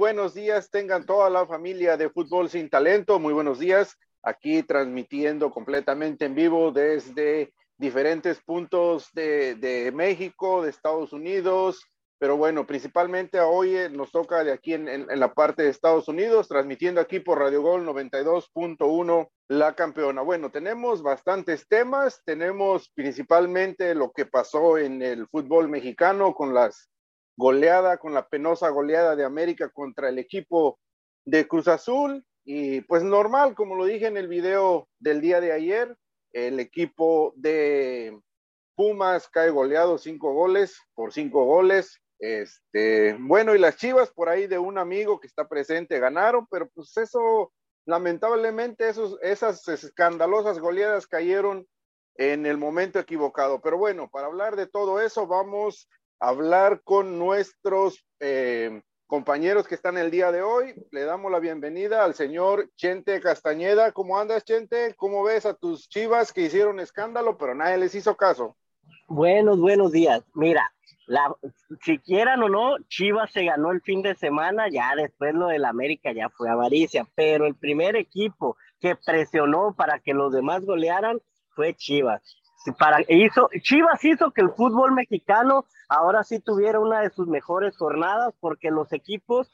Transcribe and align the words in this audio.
buenos 0.00 0.32
días. 0.32 0.70
Tengan 0.70 1.04
toda 1.04 1.28
la 1.28 1.46
familia 1.46 1.98
de 1.98 2.08
Fútbol 2.08 2.48
Sin 2.48 2.70
Talento. 2.70 3.18
Muy 3.18 3.34
buenos 3.34 3.58
días. 3.58 3.98
Aquí 4.22 4.62
transmitiendo 4.62 5.50
completamente 5.50 6.24
en 6.24 6.34
vivo 6.34 6.72
desde 6.72 7.52
diferentes 7.76 8.40
puntos 8.40 9.10
de, 9.12 9.92
México, 9.94 10.62
de 10.62 10.70
Estados 10.70 11.12
Unidos. 11.12 11.84
Pero 12.18 12.38
bueno, 12.38 12.66
principalmente 12.66 13.40
hoy 13.40 13.76
eh, 13.76 13.90
nos 13.90 14.10
toca 14.10 14.42
de 14.42 14.52
aquí 14.52 14.72
en, 14.72 15.06
la 15.06 15.34
parte 15.34 15.64
de 15.64 15.68
Estados 15.68 16.08
Unidos, 16.08 16.48
transmitiendo 16.48 17.02
aquí 17.02 17.20
por 17.20 17.38
Radio 17.38 17.60
Gol 17.60 17.86
92.1 17.86 19.28
la 19.48 19.74
campeona. 19.74 20.22
Bueno, 20.22 20.50
tenemos 20.50 21.02
bastantes 21.02 21.68
temas. 21.68 22.22
Tenemos 22.24 22.90
principalmente 22.94 23.94
lo 23.94 24.12
que 24.12 24.24
pasó 24.24 24.78
en 24.78 25.02
el 25.02 25.28
fútbol 25.28 25.68
mexicano 25.68 26.32
con 26.32 26.54
las 26.54 26.88
goleada, 27.40 27.96
con 27.96 28.12
la 28.12 28.28
penosa 28.28 28.68
goleada 28.68 29.16
de 29.16 29.24
América 29.24 29.70
contra 29.70 30.10
el 30.10 30.18
equipo 30.18 30.78
de 31.24 31.48
Cruz 31.48 31.66
Azul. 31.68 32.24
Y 32.44 32.82
pues 32.82 33.02
normal, 33.02 33.54
como 33.54 33.74
lo 33.76 33.86
dije 33.86 34.06
en 34.06 34.18
el 34.18 34.28
video 34.28 34.88
del 34.98 35.20
día 35.20 35.40
de 35.40 35.52
ayer, 35.52 35.96
el 36.32 36.60
equipo 36.60 37.32
de 37.36 38.16
Pumas 38.76 39.28
cae 39.28 39.50
goleado 39.50 39.96
cinco 39.98 40.32
goles 40.34 40.78
por 40.94 41.12
cinco 41.12 41.44
goles. 41.44 42.00
Este, 42.18 43.16
bueno, 43.18 43.54
y 43.54 43.58
las 43.58 43.76
Chivas 43.76 44.10
por 44.10 44.28
ahí 44.28 44.46
de 44.46 44.58
un 44.58 44.76
amigo 44.76 45.18
que 45.18 45.26
está 45.26 45.48
presente 45.48 45.98
ganaron, 45.98 46.46
pero 46.50 46.68
pues 46.68 46.94
eso, 46.98 47.52
lamentablemente, 47.86 48.86
esos, 48.86 49.18
esas 49.22 49.66
escandalosas 49.66 50.58
goleadas 50.58 51.06
cayeron 51.06 51.66
en 52.16 52.44
el 52.44 52.58
momento 52.58 52.98
equivocado. 52.98 53.62
Pero 53.62 53.78
bueno, 53.78 54.10
para 54.10 54.26
hablar 54.26 54.56
de 54.56 54.66
todo 54.66 55.00
eso, 55.00 55.26
vamos 55.26 55.88
hablar 56.20 56.82
con 56.84 57.18
nuestros 57.18 58.04
eh, 58.20 58.82
compañeros 59.06 59.66
que 59.66 59.74
están 59.74 59.98
el 59.98 60.10
día 60.10 60.30
de 60.30 60.42
hoy. 60.42 60.74
Le 60.92 61.04
damos 61.04 61.32
la 61.32 61.40
bienvenida 61.40 62.04
al 62.04 62.14
señor 62.14 62.70
Chente 62.76 63.20
Castañeda. 63.20 63.90
¿Cómo 63.92 64.18
andas, 64.18 64.44
Chente? 64.44 64.94
¿Cómo 64.96 65.24
ves 65.24 65.46
a 65.46 65.54
tus 65.54 65.88
chivas 65.88 66.32
que 66.32 66.42
hicieron 66.42 66.78
escándalo, 66.78 67.36
pero 67.36 67.54
nadie 67.54 67.78
les 67.78 67.94
hizo 67.94 68.16
caso? 68.16 68.56
Buenos, 69.08 69.58
buenos 69.58 69.90
días. 69.90 70.22
Mira, 70.34 70.72
la, 71.06 71.34
si 71.82 71.98
quieran 71.98 72.42
o 72.42 72.48
no, 72.48 72.76
Chivas 72.88 73.32
se 73.32 73.44
ganó 73.44 73.72
el 73.72 73.80
fin 73.80 74.02
de 74.02 74.14
semana, 74.14 74.68
ya 74.70 74.94
después 74.94 75.34
lo 75.34 75.48
del 75.48 75.64
América 75.64 76.12
ya 76.12 76.28
fue 76.28 76.48
avaricia, 76.48 77.04
pero 77.16 77.46
el 77.46 77.56
primer 77.56 77.96
equipo 77.96 78.56
que 78.78 78.94
presionó 78.94 79.74
para 79.76 79.98
que 79.98 80.14
los 80.14 80.32
demás 80.32 80.64
golearan 80.64 81.20
fue 81.56 81.74
Chivas. 81.74 82.22
Para, 82.78 82.98
hizo, 83.08 83.48
Chivas 83.62 84.04
hizo 84.04 84.32
que 84.32 84.42
el 84.42 84.50
fútbol 84.50 84.92
mexicano 84.92 85.64
ahora 85.88 86.22
sí 86.24 86.40
tuviera 86.40 86.78
una 86.78 87.00
de 87.00 87.10
sus 87.10 87.26
mejores 87.26 87.76
jornadas 87.76 88.34
porque 88.38 88.70
los 88.70 88.92
equipos, 88.92 89.50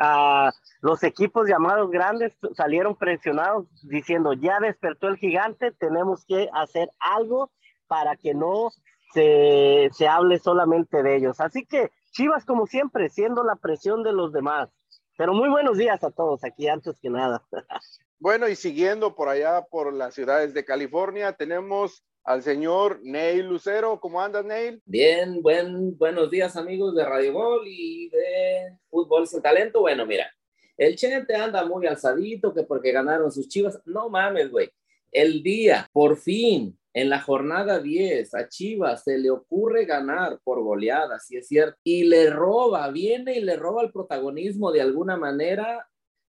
uh, 0.00 0.50
los 0.80 1.02
equipos 1.04 1.48
llamados 1.48 1.90
grandes 1.90 2.36
salieron 2.56 2.96
presionados 2.96 3.66
diciendo 3.82 4.32
ya 4.32 4.58
despertó 4.58 5.06
el 5.06 5.16
gigante, 5.16 5.70
tenemos 5.70 6.24
que 6.24 6.48
hacer 6.52 6.90
algo 6.98 7.52
para 7.86 8.16
que 8.16 8.34
no 8.34 8.70
se, 9.12 9.88
se 9.92 10.08
hable 10.08 10.38
solamente 10.40 11.04
de 11.04 11.16
ellos. 11.16 11.40
Así 11.40 11.64
que 11.64 11.92
Chivas 12.10 12.44
como 12.44 12.66
siempre, 12.66 13.08
siendo 13.08 13.44
la 13.44 13.56
presión 13.56 14.02
de 14.02 14.12
los 14.12 14.32
demás. 14.32 14.70
Pero 15.16 15.34
muy 15.34 15.48
buenos 15.48 15.76
días 15.78 16.02
a 16.02 16.10
todos 16.10 16.42
aquí 16.44 16.66
antes 16.68 16.98
que 17.00 17.10
nada. 17.10 17.42
Bueno, 18.22 18.48
y 18.48 18.54
siguiendo 18.54 19.14
por 19.14 19.30
allá 19.30 19.64
por 19.70 19.94
las 19.94 20.14
ciudades 20.14 20.52
de 20.52 20.66
California, 20.66 21.32
tenemos 21.32 22.04
al 22.24 22.42
señor 22.42 23.00
Neil 23.02 23.46
Lucero. 23.46 23.98
¿Cómo 24.00 24.20
andas, 24.20 24.44
Neil? 24.44 24.82
Bien, 24.84 25.42
buen, 25.42 25.96
buenos 25.96 26.30
días, 26.30 26.56
amigos 26.56 26.94
de 26.94 27.04
Radio 27.04 27.32
Gol 27.32 27.62
y 27.66 28.08
de 28.10 28.78
Fútbol 28.88 29.26
Sin 29.26 29.42
Talento. 29.42 29.80
Bueno, 29.80 30.06
mira, 30.06 30.30
el 30.76 30.96
Chente 30.96 31.34
anda 31.34 31.64
muy 31.64 31.86
alzadito 31.86 32.54
que 32.54 32.62
porque 32.62 32.92
ganaron 32.92 33.32
sus 33.32 33.48
chivas. 33.48 33.80
No 33.84 34.08
mames, 34.08 34.50
güey. 34.50 34.70
El 35.10 35.42
día, 35.42 35.88
por 35.92 36.16
fin, 36.16 36.78
en 36.92 37.08
la 37.08 37.20
jornada 37.20 37.80
10, 37.80 38.34
a 38.34 38.48
Chivas 38.48 39.04
se 39.04 39.18
le 39.18 39.30
ocurre 39.30 39.84
ganar 39.84 40.38
por 40.42 40.62
goleada, 40.62 41.18
si 41.20 41.36
es 41.36 41.48
cierto, 41.48 41.76
y 41.84 42.04
le 42.04 42.30
roba, 42.30 42.88
viene 42.90 43.38
y 43.38 43.40
le 43.40 43.56
roba 43.56 43.82
el 43.82 43.92
protagonismo 43.92 44.72
de 44.72 44.82
alguna 44.82 45.16
manera, 45.16 45.88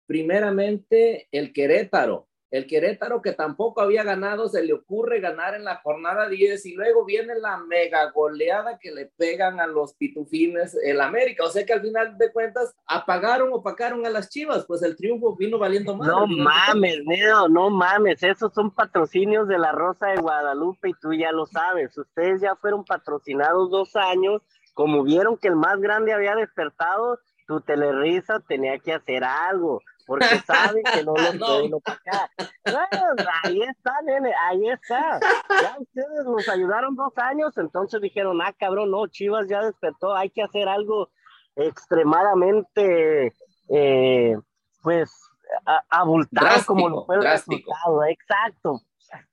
primeramente 0.06 1.28
el 1.30 1.52
Querétaro 1.52 2.28
el 2.50 2.66
Querétaro, 2.66 3.22
que 3.22 3.32
tampoco 3.32 3.80
había 3.80 4.04
ganado, 4.04 4.48
se 4.48 4.62
le 4.62 4.72
ocurre 4.72 5.20
ganar 5.20 5.54
en 5.54 5.64
la 5.64 5.76
jornada 5.76 6.28
10 6.28 6.64
y 6.66 6.74
luego 6.74 7.04
viene 7.04 7.34
la 7.40 7.56
mega 7.58 8.10
goleada 8.12 8.78
que 8.78 8.92
le 8.92 9.06
pegan 9.06 9.58
a 9.58 9.66
los 9.66 9.94
pitufines 9.94 10.76
el 10.84 11.00
América. 11.00 11.44
O 11.44 11.50
sea 11.50 11.66
que 11.66 11.72
al 11.72 11.82
final 11.82 12.16
de 12.16 12.32
cuentas 12.32 12.74
apagaron 12.86 13.50
o 13.52 13.62
pacaron 13.62 14.06
a 14.06 14.10
las 14.10 14.30
chivas, 14.30 14.64
pues 14.66 14.82
el 14.82 14.96
triunfo 14.96 15.34
vino 15.36 15.58
valiendo 15.58 15.96
más. 15.96 16.06
No 16.06 16.26
mames, 16.26 17.00
no, 17.04 17.48
no 17.48 17.70
mames, 17.70 18.22
esos 18.22 18.52
son 18.54 18.70
patrocinios 18.70 19.48
de 19.48 19.58
la 19.58 19.72
Rosa 19.72 20.08
de 20.08 20.20
Guadalupe 20.20 20.90
y 20.90 20.94
tú 20.94 21.12
ya 21.12 21.32
lo 21.32 21.46
sabes. 21.46 21.98
Ustedes 21.98 22.40
ya 22.40 22.54
fueron 22.54 22.84
patrocinados 22.84 23.70
dos 23.70 23.96
años, 23.96 24.42
como 24.72 25.02
vieron 25.02 25.36
que 25.36 25.48
el 25.48 25.56
más 25.56 25.80
grande 25.80 26.12
había 26.12 26.36
despertado, 26.36 27.18
tu 27.48 27.60
telerisa 27.60 28.40
tenía 28.40 28.78
que 28.78 28.92
hacer 28.92 29.24
algo 29.24 29.80
porque 30.06 30.26
saben 30.46 30.82
que 30.84 31.04
no 31.04 31.14
lo 31.14 31.38
pueden 31.38 31.74
opacar. 31.74 32.30
Bueno, 32.64 33.30
ahí 33.42 33.62
está, 33.62 33.92
nene, 34.04 34.32
ahí 34.48 34.68
está. 34.68 35.20
Ya 35.50 35.76
ustedes 35.78 36.24
nos 36.24 36.48
ayudaron 36.48 36.94
dos 36.94 37.12
años, 37.16 37.56
entonces 37.58 38.00
dijeron, 38.00 38.40
ah, 38.40 38.54
cabrón, 38.58 38.90
no, 38.90 39.06
Chivas 39.08 39.48
ya 39.48 39.62
despertó, 39.62 40.14
hay 40.14 40.30
que 40.30 40.42
hacer 40.42 40.68
algo 40.68 41.10
extremadamente, 41.56 43.34
eh, 43.68 44.36
pues, 44.82 45.10
abultado 45.90 46.64
como 46.66 46.88
lo 46.88 47.04
fue 47.04 47.16
el 47.16 47.22
resultado. 47.22 48.04
Exacto. 48.04 48.80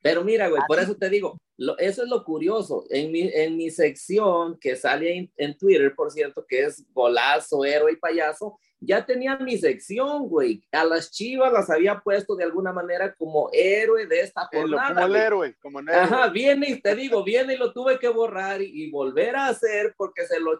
Pero 0.02 0.24
mira, 0.24 0.50
güey, 0.50 0.62
por 0.68 0.80
eso 0.80 0.96
te 0.96 1.10
digo, 1.10 1.38
eso 1.58 2.04
es 2.04 2.10
lo 2.10 2.24
curioso. 2.24 2.86
En 2.90 3.12
mi, 3.12 3.22
en 3.34 3.58
mi 3.58 3.70
sección 3.70 4.58
que 4.60 4.76
sale 4.76 5.16
en, 5.16 5.32
en 5.38 5.58
Twitter, 5.58 5.94
por 5.96 6.12
cierto, 6.12 6.46
que 6.48 6.66
es 6.66 6.86
golazo, 6.94 7.64
héroe 7.66 7.94
y 7.94 7.98
payaso, 7.98 8.58
ya 8.86 9.06
tenía 9.06 9.38
mi 9.38 9.58
sección, 9.58 10.28
güey. 10.28 10.64
A 10.72 10.84
las 10.84 11.12
chivas 11.12 11.52
las 11.54 11.70
había 11.70 12.00
puesto 12.00 12.36
de 12.36 12.44
alguna 12.44 12.74
manera 12.74 13.14
como 13.16 13.50
héroe 13.54 14.06
de 14.08 14.22
esta 14.22 14.50
jornada. 14.52 14.94
Como 14.94 15.06
el 15.06 15.16
héroe, 15.16 15.56
como 15.62 15.80
el 15.80 15.90
héroe. 15.90 16.02
Ajá, 16.02 16.30
viene 16.30 16.70
y 16.70 16.82
te 16.82 16.96
digo, 16.96 17.24
viene 17.24 17.54
y 17.54 17.58
lo 17.58 17.72
tuve 17.72 17.98
que 18.00 18.10
borrar 18.10 18.62
y, 18.62 18.90
volver 18.92 19.36
a 19.36 19.48
hacer 19.48 19.96
porque 19.98 20.26
se 20.26 20.40
lo, 20.40 20.60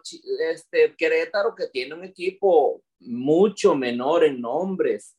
este, 0.50 0.94
Querétaro 0.96 1.54
que 1.54 1.68
tiene 1.68 1.94
un 1.94 2.04
equipo 2.04 2.82
mucho 3.00 3.74
menor 3.74 4.24
en 4.24 4.40
nombres, 4.40 5.16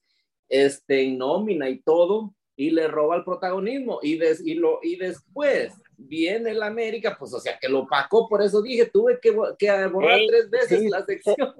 este, 0.49 1.03
en 1.03 1.17
nómina 1.17 1.69
y 1.69 1.81
todo, 1.81 2.33
y 2.55 2.71
le 2.71 2.87
roba 2.87 3.17
el 3.17 3.23
protagonismo. 3.23 3.99
Y, 4.01 4.19
y, 4.23 4.53
lo, 4.55 4.79
y 4.81 4.95
después 4.95 5.73
viene 5.97 6.51
el 6.51 6.63
América, 6.63 7.15
pues 7.17 7.33
o 7.33 7.39
sea, 7.39 7.57
que 7.59 7.69
lo 7.69 7.79
opacó, 7.79 8.27
por 8.27 8.41
eso 8.41 8.61
dije, 8.61 8.85
tuve 8.85 9.19
que, 9.19 9.35
que 9.57 9.87
borrar 9.87 10.19
tres 10.27 10.49
veces 10.49 10.89
la 10.89 11.05
sección. 11.05 11.53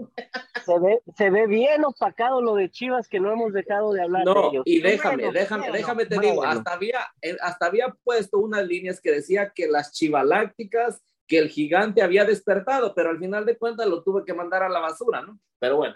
Se, 0.66 0.80
ve, 0.80 1.00
se 1.16 1.30
ve 1.30 1.48
bien 1.48 1.86
opacado 1.86 2.42
lo 2.42 2.56
de 2.56 2.70
Chivas 2.70 3.08
que 3.08 3.20
no 3.20 3.32
hemos 3.32 3.54
dejado 3.54 3.94
de 3.94 4.02
hablar 4.02 4.26
no, 4.26 4.34
de 4.34 4.48
ellos. 4.50 4.64
Y 4.66 4.82
déjame, 4.82 5.32
déjame, 5.32 5.72
déjame 5.72 6.06
te 6.06 6.20
digo, 6.20 6.44
hasta 6.44 6.74
había, 6.74 7.00
eh, 7.22 7.38
hasta 7.42 7.68
había 7.68 7.96
puesto 8.04 8.40
unas 8.40 8.66
líneas 8.66 9.00
que 9.00 9.12
decía 9.12 9.52
que 9.54 9.68
las 9.68 9.92
chivalácticas, 9.94 11.02
que 11.28 11.40
el 11.40 11.50
gigante 11.50 12.02
había 12.02 12.26
despertado, 12.26 12.94
pero 12.94 13.10
al 13.10 13.20
final 13.20 13.46
de 13.46 13.58
cuentas 13.58 13.88
lo 13.88 14.04
tuve 14.04 14.24
que 14.26 14.34
mandar 14.34 14.64
a 14.64 14.70
la 14.70 14.80
basura, 14.80 15.22
¿no? 15.22 15.40
Pero 15.60 15.78
bueno. 15.78 15.96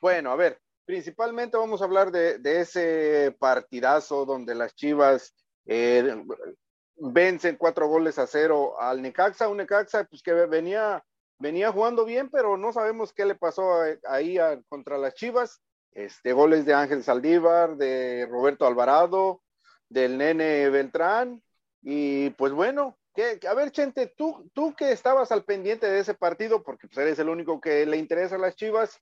Bueno, 0.00 0.30
a 0.30 0.36
ver, 0.36 0.60
principalmente 0.86 1.56
vamos 1.56 1.82
a 1.82 1.84
hablar 1.84 2.10
de, 2.10 2.40
ese 2.60 3.36
partidazo 3.38 4.24
donde 4.24 4.54
las 4.54 4.74
Chivas 4.74 5.34
eh, 5.66 6.24
vencen 6.96 7.56
cuatro 7.56 7.88
goles 7.88 8.18
a 8.18 8.26
cero 8.26 8.80
al 8.80 9.02
Necaxa, 9.02 9.48
un 9.48 9.58
Necaxa 9.58 10.04
pues 10.04 10.22
que 10.22 10.32
venía, 10.32 11.04
venía 11.38 11.72
jugando 11.72 12.04
bien, 12.04 12.30
pero 12.30 12.56
no 12.56 12.72
sabemos 12.72 13.12
qué 13.12 13.26
le 13.26 13.34
pasó 13.34 13.82
ahí 14.08 14.38
contra 14.68 14.96
las 14.96 15.14
Chivas. 15.14 15.60
Este, 15.92 16.34
goles 16.34 16.66
de 16.66 16.74
Ángel 16.74 17.02
Saldívar, 17.02 17.76
de 17.76 18.26
Roberto 18.30 18.66
Alvarado, 18.66 19.42
del 19.88 20.18
nene 20.18 20.68
Beltrán, 20.68 21.42
y 21.80 22.30
pues 22.30 22.52
bueno, 22.52 22.98
que, 23.14 23.40
a 23.48 23.54
ver, 23.54 23.70
Chente, 23.70 24.12
tú, 24.14 24.50
tú 24.52 24.74
que 24.74 24.92
estabas 24.92 25.32
al 25.32 25.44
pendiente 25.44 25.88
de 25.88 26.00
ese 26.00 26.12
partido, 26.12 26.62
porque 26.62 26.86
pues 26.86 26.98
eres 26.98 27.18
el 27.18 27.30
único 27.30 27.62
que 27.62 27.86
le 27.86 27.96
interesa 27.96 28.34
a 28.34 28.38
las 28.38 28.56
Chivas, 28.56 29.00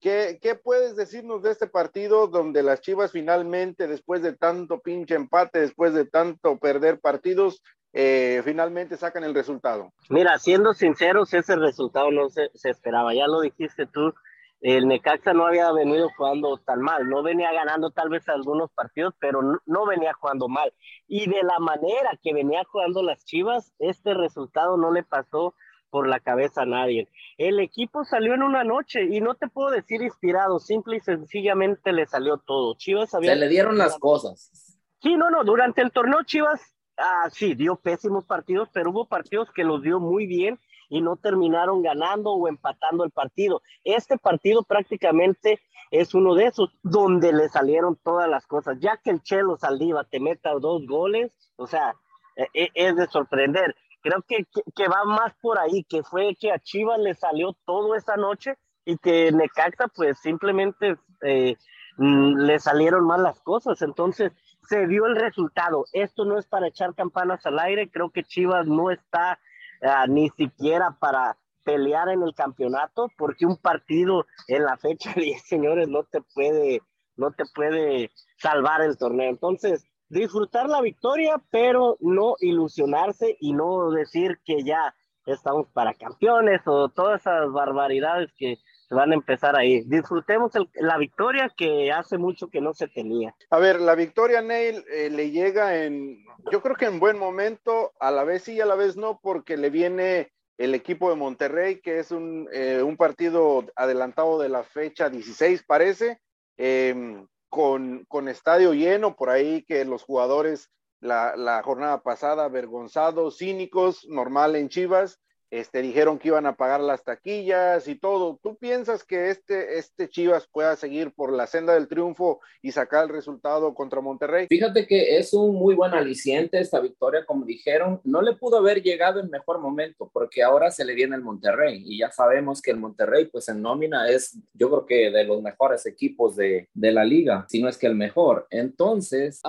¿Qué, 0.00 0.60
puedes 0.62 0.94
decirnos 0.94 1.42
de 1.42 1.50
este 1.50 1.66
partido 1.66 2.28
donde 2.28 2.62
las 2.62 2.80
Chivas 2.80 3.10
finalmente, 3.10 3.88
después 3.88 4.22
de 4.22 4.32
tanto 4.32 4.80
pinche 4.80 5.16
empate, 5.16 5.60
después 5.60 5.92
de 5.92 6.04
tanto 6.04 6.56
perder 6.58 7.00
partidos, 7.00 7.62
eh, 7.92 8.40
finalmente 8.44 8.96
sacan 8.96 9.24
el 9.24 9.34
resultado? 9.34 9.92
Mira, 10.08 10.38
siendo 10.38 10.72
sinceros, 10.72 11.34
ese 11.34 11.56
resultado 11.56 12.12
no 12.12 12.28
se, 12.28 12.48
esperaba. 12.64 13.12
Ya 13.12 13.26
lo 13.26 13.40
dijiste 13.40 13.86
tú, 13.86 14.14
el 14.60 14.86
Necaxa 14.86 15.32
no 15.32 15.46
había 15.46 15.72
venido 15.72 16.08
jugando 16.16 16.58
tan 16.58 16.80
mal, 16.80 17.08
no 17.08 17.24
venía 17.24 17.52
ganando 17.52 17.90
tal 17.90 18.08
vez 18.08 18.28
algunos 18.28 18.70
partidos, 18.70 19.14
pero 19.18 19.42
no, 19.42 19.58
no, 19.66 19.84
venía 19.84 20.12
jugando 20.14 20.48
mal. 20.48 20.72
Y 21.08 21.28
de 21.28 21.42
la 21.42 21.58
manera 21.58 22.16
que 22.22 22.32
venía 22.32 22.62
jugando 22.70 23.02
las 23.02 23.24
Chivas, 23.24 23.72
este 23.80 24.14
resultado 24.14 24.76
no 24.76 24.92
le 24.92 25.02
pasó 25.02 25.54
por 25.90 26.08
la 26.08 26.20
cabeza 26.20 26.62
a 26.62 26.66
nadie. 26.66 27.08
El 27.36 27.60
equipo 27.60 28.04
salió 28.04 28.34
en 28.34 28.42
una 28.42 28.64
noche 28.64 29.04
y 29.04 29.20
no 29.20 29.34
te 29.34 29.48
puedo 29.48 29.70
decir 29.70 30.02
inspirado, 30.02 30.58
simple 30.58 30.96
y 30.96 31.00
sencillamente 31.00 31.92
le 31.92 32.06
salió 32.06 32.38
todo. 32.38 32.76
Chivas 32.76 33.14
había... 33.14 33.32
Se 33.32 33.38
le 33.38 33.48
dieron 33.48 33.78
las 33.78 33.98
cosas. 33.98 34.78
Sí, 35.00 35.16
no, 35.16 35.30
no, 35.30 35.44
durante 35.44 35.82
el 35.82 35.92
torneo 35.92 36.22
Chivas, 36.24 36.60
ah, 36.96 37.28
sí, 37.30 37.54
dio 37.54 37.76
pésimos 37.76 38.24
partidos, 38.24 38.68
pero 38.72 38.90
hubo 38.90 39.06
partidos 39.06 39.50
que 39.52 39.64
los 39.64 39.82
dio 39.82 40.00
muy 40.00 40.26
bien 40.26 40.58
y 40.88 41.00
no 41.00 41.16
terminaron 41.16 41.82
ganando 41.82 42.32
o 42.32 42.48
empatando 42.48 43.04
el 43.04 43.10
partido. 43.10 43.62
Este 43.84 44.18
partido 44.18 44.62
prácticamente 44.62 45.60
es 45.90 46.14
uno 46.14 46.34
de 46.34 46.46
esos 46.46 46.70
donde 46.82 47.32
le 47.32 47.48
salieron 47.48 47.96
todas 47.96 48.28
las 48.28 48.46
cosas. 48.46 48.78
Ya 48.80 48.96
que 48.96 49.10
el 49.10 49.22
Chelo 49.22 49.56
Saldiva 49.56 50.04
te 50.04 50.20
meta 50.20 50.52
dos 50.54 50.86
goles, 50.86 51.32
o 51.56 51.66
sea, 51.66 51.94
e, 52.36 52.48
e, 52.54 52.70
es 52.74 52.96
de 52.96 53.06
sorprender. 53.06 53.74
Creo 54.00 54.22
que, 54.26 54.46
que, 54.74 54.88
va 54.88 55.04
más 55.04 55.34
por 55.40 55.58
ahí, 55.58 55.84
que 55.84 56.02
fue 56.02 56.36
que 56.38 56.52
a 56.52 56.58
Chivas 56.58 56.98
le 56.98 57.14
salió 57.14 57.56
todo 57.64 57.94
esa 57.94 58.16
noche 58.16 58.54
y 58.84 58.96
que 58.96 59.32
Necaxa 59.32 59.88
pues 59.88 60.18
simplemente 60.18 60.96
eh, 61.22 61.56
mm, 61.96 62.36
le 62.38 62.58
salieron 62.58 63.06
mal 63.06 63.22
las 63.22 63.40
cosas. 63.40 63.82
Entonces 63.82 64.32
se 64.68 64.86
dio 64.86 65.06
el 65.06 65.16
resultado. 65.16 65.84
Esto 65.92 66.24
no 66.24 66.38
es 66.38 66.46
para 66.46 66.68
echar 66.68 66.94
campanas 66.94 67.44
al 67.46 67.58
aire. 67.58 67.90
Creo 67.90 68.10
que 68.10 68.24
Chivas 68.24 68.66
no 68.66 68.90
está 68.90 69.38
ah, 69.82 70.06
ni 70.08 70.30
siquiera 70.30 70.96
para 70.98 71.36
pelear 71.68 72.08
en 72.08 72.22
el 72.22 72.34
campeonato, 72.34 73.10
porque 73.18 73.44
un 73.44 73.58
partido 73.58 74.26
en 74.46 74.64
la 74.64 74.78
fecha 74.78 75.12
10, 75.14 75.42
señores, 75.46 75.86
no 75.88 76.02
te 76.04 76.22
puede, 76.34 76.80
no 77.16 77.30
te 77.32 77.44
puede 77.54 78.10
salvar 78.38 78.80
el 78.80 78.96
torneo. 78.96 79.28
Entonces, 79.28 79.84
disfrutar 80.08 80.68
la 80.68 80.80
victoria, 80.80 81.40
pero 81.50 81.96
no 82.00 82.36
ilusionarse 82.40 83.36
y 83.40 83.52
no 83.52 83.90
decir 83.90 84.38
que 84.44 84.62
ya 84.62 84.94
estamos 85.26 85.68
para 85.72 85.94
campeones 85.94 86.62
o 86.66 86.88
todas 86.88 87.20
esas 87.20 87.52
barbaridades 87.52 88.32
que 88.36 88.58
van 88.90 89.12
a 89.12 89.14
empezar 89.14 89.56
ahí. 89.56 89.82
Disfrutemos 89.82 90.52
la 90.74 90.96
victoria 90.96 91.52
que 91.54 91.92
hace 91.92 92.16
mucho 92.16 92.48
que 92.48 92.60
no 92.60 92.72
se 92.72 92.88
tenía. 92.88 93.34
A 93.50 93.58
ver, 93.58 93.80
la 93.80 93.94
victoria, 93.94 94.40
Neil, 94.40 94.84
eh, 94.90 95.10
le 95.10 95.30
llega 95.30 95.84
en, 95.84 96.24
yo 96.50 96.62
creo 96.62 96.76
que 96.76 96.86
en 96.86 96.98
buen 96.98 97.18
momento, 97.18 97.92
a 98.00 98.10
la 98.10 98.24
vez 98.24 98.44
sí 98.44 98.54
y 98.54 98.60
a 98.60 98.66
la 98.66 98.74
vez 98.74 98.96
no, 98.96 99.20
porque 99.22 99.56
le 99.56 99.70
viene 99.70 100.32
el 100.56 100.74
equipo 100.74 101.10
de 101.10 101.16
Monterrey, 101.16 101.80
que 101.80 101.98
es 101.98 102.10
un, 102.10 102.48
eh, 102.52 102.82
un 102.82 102.96
partido 102.96 103.64
adelantado 103.76 104.38
de 104.40 104.48
la 104.48 104.64
fecha 104.64 105.10
16, 105.10 105.62
parece. 105.64 106.20
Eh, 106.56 107.22
con, 107.48 108.04
con 108.06 108.28
estadio 108.28 108.72
lleno, 108.74 109.16
por 109.16 109.30
ahí 109.30 109.64
que 109.64 109.84
los 109.84 110.02
jugadores 110.02 110.70
la, 111.00 111.36
la 111.36 111.62
jornada 111.62 112.02
pasada 112.02 112.44
avergonzados, 112.44 113.38
cínicos, 113.38 114.06
normal 114.08 114.56
en 114.56 114.68
Chivas, 114.68 115.20
este, 115.50 115.82
dijeron 115.82 116.18
que 116.18 116.28
iban 116.28 116.46
a 116.46 116.56
pagar 116.56 116.80
las 116.80 117.04
taquillas 117.04 117.88
y 117.88 117.94
todo. 117.94 118.38
¿Tú 118.42 118.56
piensas 118.56 119.04
que 119.04 119.30
este, 119.30 119.78
este 119.78 120.08
Chivas 120.08 120.46
pueda 120.46 120.76
seguir 120.76 121.12
por 121.12 121.32
la 121.32 121.46
senda 121.46 121.74
del 121.74 121.88
triunfo 121.88 122.40
y 122.62 122.72
sacar 122.72 123.04
el 123.04 123.10
resultado 123.10 123.74
contra 123.74 124.00
Monterrey? 124.00 124.46
Fíjate 124.48 124.86
que 124.86 125.16
es 125.16 125.32
un 125.32 125.54
muy 125.56 125.74
buen 125.74 125.94
aliciente 125.94 126.60
esta 126.60 126.80
victoria, 126.80 127.24
como 127.24 127.44
dijeron. 127.44 128.00
No 128.04 128.20
le 128.22 128.36
pudo 128.36 128.58
haber 128.58 128.82
llegado 128.82 129.20
en 129.20 129.30
mejor 129.30 129.60
momento 129.60 130.10
porque 130.12 130.42
ahora 130.42 130.70
se 130.70 130.84
le 130.84 130.94
viene 130.94 131.16
el 131.16 131.22
Monterrey 131.22 131.82
y 131.84 131.98
ya 131.98 132.10
sabemos 132.10 132.60
que 132.60 132.70
el 132.70 132.78
Monterrey, 132.78 133.26
pues 133.26 133.48
en 133.48 133.62
nómina 133.62 134.08
es, 134.08 134.38
yo 134.52 134.68
creo 134.68 134.86
que 134.86 135.10
de 135.10 135.24
los 135.24 135.42
mejores 135.42 135.86
equipos 135.86 136.36
de, 136.36 136.68
de 136.74 136.92
la 136.92 137.04
liga, 137.04 137.46
si 137.48 137.62
no 137.62 137.68
es 137.68 137.78
que 137.78 137.86
el 137.86 137.94
mejor. 137.94 138.46
Entonces, 138.50 139.40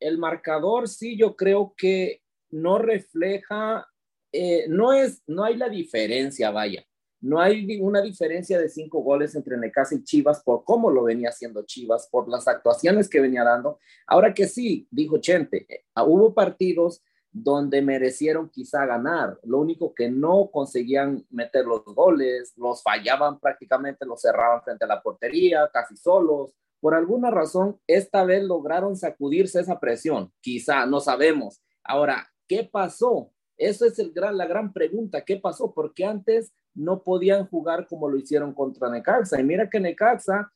el 0.00 0.18
marcador 0.18 0.88
sí, 0.88 1.16
yo 1.16 1.36
creo 1.36 1.74
que 1.76 2.22
no 2.50 2.78
refleja 2.78 3.86
eh, 4.32 4.66
no, 4.68 4.92
es, 4.92 5.22
no 5.26 5.44
hay 5.44 5.56
la 5.56 5.68
diferencia, 5.68 6.50
vaya. 6.50 6.84
No 7.20 7.40
hay 7.40 7.80
una 7.80 8.02
diferencia 8.02 8.58
de 8.58 8.68
cinco 8.68 9.00
goles 9.00 9.34
entre 9.34 9.56
Necaxa 9.56 9.94
y 9.94 10.04
Chivas 10.04 10.42
por 10.42 10.64
cómo 10.64 10.90
lo 10.90 11.04
venía 11.04 11.30
haciendo 11.30 11.64
Chivas, 11.64 12.08
por 12.10 12.28
las 12.28 12.46
actuaciones 12.46 13.08
que 13.08 13.20
venía 13.20 13.42
dando. 13.42 13.78
Ahora 14.06 14.34
que 14.34 14.46
sí, 14.46 14.86
dijo 14.90 15.18
Chente, 15.18 15.66
eh, 15.68 15.84
hubo 16.04 16.34
partidos 16.34 17.02
donde 17.32 17.82
merecieron 17.82 18.48
quizá 18.48 18.86
ganar. 18.86 19.38
Lo 19.42 19.58
único 19.58 19.94
que 19.94 20.10
no 20.10 20.50
conseguían 20.50 21.26
meter 21.30 21.66
los 21.66 21.84
goles, 21.84 22.54
los 22.56 22.82
fallaban 22.82 23.38
prácticamente, 23.38 24.06
los 24.06 24.22
cerraban 24.22 24.62
frente 24.62 24.84
a 24.84 24.88
la 24.88 25.02
portería, 25.02 25.68
casi 25.72 25.96
solos. 25.96 26.54
Por 26.80 26.94
alguna 26.94 27.30
razón, 27.30 27.78
esta 27.86 28.24
vez 28.24 28.42
lograron 28.42 28.96
sacudirse 28.96 29.60
esa 29.60 29.78
presión. 29.80 30.32
Quizá, 30.40 30.86
no 30.86 31.00
sabemos. 31.00 31.60
Ahora, 31.84 32.26
¿qué 32.48 32.64
pasó? 32.64 33.32
Esa 33.56 33.86
es 33.86 33.98
el 33.98 34.12
la 34.14 34.46
gran 34.46 34.72
pregunta, 34.72 35.24
¿qué 35.24 35.36
pasó? 35.36 35.72
Porque 35.72 36.04
antes 36.04 36.52
no 36.74 37.02
podían 37.02 37.46
jugar 37.46 37.86
como 37.86 38.08
lo 38.08 38.18
hicieron 38.18 38.52
contra 38.52 38.90
Necaxa. 38.90 39.40
Y 39.40 39.44
mira 39.44 39.68
que 39.70 39.80
Necaxa 39.80 40.52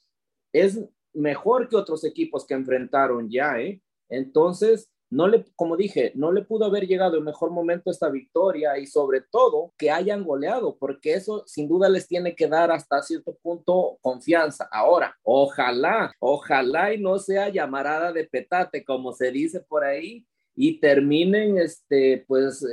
es 0.53 0.81
mejor 1.13 1.69
que 1.69 1.77
otros 1.77 2.05
equipos 2.05 2.47
que 2.47 2.55
enfrentaron 2.55 3.31
ya, 3.31 3.59
¿eh? 3.59 3.83
Entonces, 4.09 4.91
no 5.11 5.27
le, 5.27 5.45
como 5.57 5.77
dije, 5.77 6.13
no 6.15 6.31
le 6.31 6.43
pudo 6.43 6.67
haber 6.67 6.87
llegado 6.87 7.17
en 7.19 7.25
mejor 7.25 7.51
momento 7.51 7.91
esta 7.91 8.09
victoria 8.09 8.79
y 8.79 8.87
sobre 8.87 9.23
todo 9.23 9.73
que 9.77 9.91
hayan 9.91 10.23
goleado, 10.23 10.77
porque 10.79 11.15
eso 11.15 11.43
sin 11.47 11.69
duda 11.69 11.89
les 11.89 12.07
tiene 12.07 12.37
que 12.37 12.47
dar 12.47 12.71
hasta 12.71 13.03
cierto 13.03 13.37
punto 13.43 13.99
confianza. 14.03 14.69
Ahora, 14.71 15.17
ojalá, 15.23 16.13
ojalá 16.21 16.95
y 16.95 17.03
no 17.03 17.19
sea 17.19 17.49
llamarada 17.49 18.13
de 18.13 18.25
petate, 18.25 18.85
como 18.85 19.13
se 19.13 19.33
dice 19.33 19.61
por 19.61 19.83
ahí, 19.83 20.25
y 20.55 20.81
terminen, 20.81 21.59
este, 21.59 22.25
pues, 22.27 22.67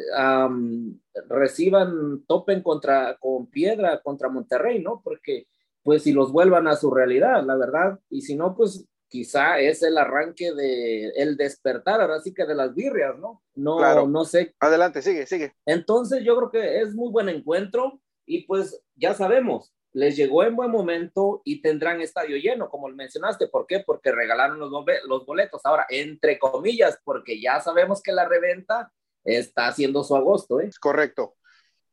reciban, 1.30 2.24
topen 2.28 2.62
contra, 2.62 3.18
con 3.20 3.48
piedra 3.48 4.02
contra 4.02 4.30
Monterrey, 4.30 4.82
¿no? 4.82 5.02
Porque, 5.04 5.48
pues, 5.84 6.04
si 6.04 6.12
los 6.12 6.32
vuelvan 6.32 6.68
a 6.68 6.76
su 6.76 6.92
realidad, 6.92 7.44
la 7.46 7.56
verdad, 7.56 8.00
y 8.10 8.22
si 8.22 8.36
no, 8.36 8.56
pues, 8.56 8.86
quizá 9.08 9.60
es 9.60 9.84
el 9.84 9.98
arranque 9.98 10.54
de, 10.54 11.10
el 11.16 11.38
despertar, 11.38 12.02
ahora 12.02 12.20
sí 12.20 12.34
que 12.34 12.46
de 12.46 12.56
las 12.56 12.76
birrias, 12.76 13.18
¿no? 13.20 13.42
No, 13.56 14.08
no 14.08 14.26
sé. 14.26 14.54
Adelante, 14.60 15.02
sigue, 15.02 15.26
sigue. 15.26 15.54
Entonces, 15.66 16.24
yo 16.24 16.36
creo 16.36 16.52
que 16.52 16.82
es 16.82 16.94
muy 16.94 17.10
buen 17.10 17.30
encuentro 17.30 18.02
y, 18.26 18.46
pues, 18.46 18.82
ya 18.96 19.14
sabemos, 19.14 19.74
les 19.98 20.16
llegó 20.16 20.44
en 20.44 20.56
buen 20.56 20.70
momento 20.70 21.42
y 21.44 21.60
tendrán 21.60 22.02
estadio 22.02 22.38
lleno, 22.38 22.70
como 22.70 22.88
mencionaste. 22.90 23.48
¿Por 23.48 23.66
qué? 23.66 23.80
Porque 23.80 24.12
regalaron 24.12 24.60
los, 24.60 24.71
los 25.07 25.26
boletos. 25.26 25.62
Ahora, 25.66 25.88
entre 25.90 26.38
comillas, 26.38 27.00
porque 27.04 27.42
ya 27.42 27.60
sabemos 27.62 28.04
que 28.04 28.12
la 28.12 28.28
reventa 28.28 28.92
está 29.24 29.68
haciendo 29.68 30.04
su 30.04 30.16
agosto. 30.16 30.62
¿eh? 30.62 30.69
Correcto. 30.80 31.36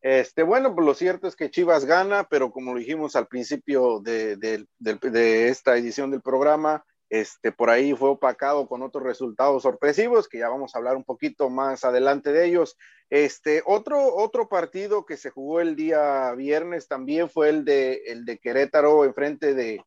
Este, 0.02 0.42
bueno, 0.42 0.74
pues 0.74 0.86
lo 0.86 0.92
cierto 0.92 1.26
es 1.26 1.34
que 1.34 1.50
Chivas 1.50 1.86
gana, 1.86 2.28
pero 2.28 2.52
como 2.52 2.74
lo 2.74 2.78
dijimos 2.78 3.16
al 3.16 3.26
principio 3.26 4.00
de, 4.00 4.36
de 4.36 5.48
esta 5.48 5.74
edición 5.78 6.10
del 6.10 6.20
programa, 6.20 6.84
este, 7.14 7.52
por 7.52 7.70
ahí 7.70 7.94
fue 7.94 8.08
opacado 8.08 8.66
con 8.66 8.82
otros 8.82 9.04
resultados 9.04 9.62
sorpresivos, 9.62 10.28
que 10.28 10.38
ya 10.38 10.48
vamos 10.48 10.74
a 10.74 10.78
hablar 10.78 10.96
un 10.96 11.04
poquito 11.04 11.48
más 11.48 11.84
adelante 11.84 12.32
de 12.32 12.44
ellos. 12.44 12.76
Este, 13.08 13.62
otro, 13.66 14.16
otro 14.16 14.48
partido 14.48 15.06
que 15.06 15.16
se 15.16 15.30
jugó 15.30 15.60
el 15.60 15.76
día 15.76 16.32
viernes 16.32 16.88
también 16.88 17.30
fue 17.30 17.50
el 17.50 17.64
de, 17.64 18.02
el 18.06 18.24
de 18.24 18.38
Querétaro 18.38 19.04
enfrente 19.04 19.54
de, 19.54 19.84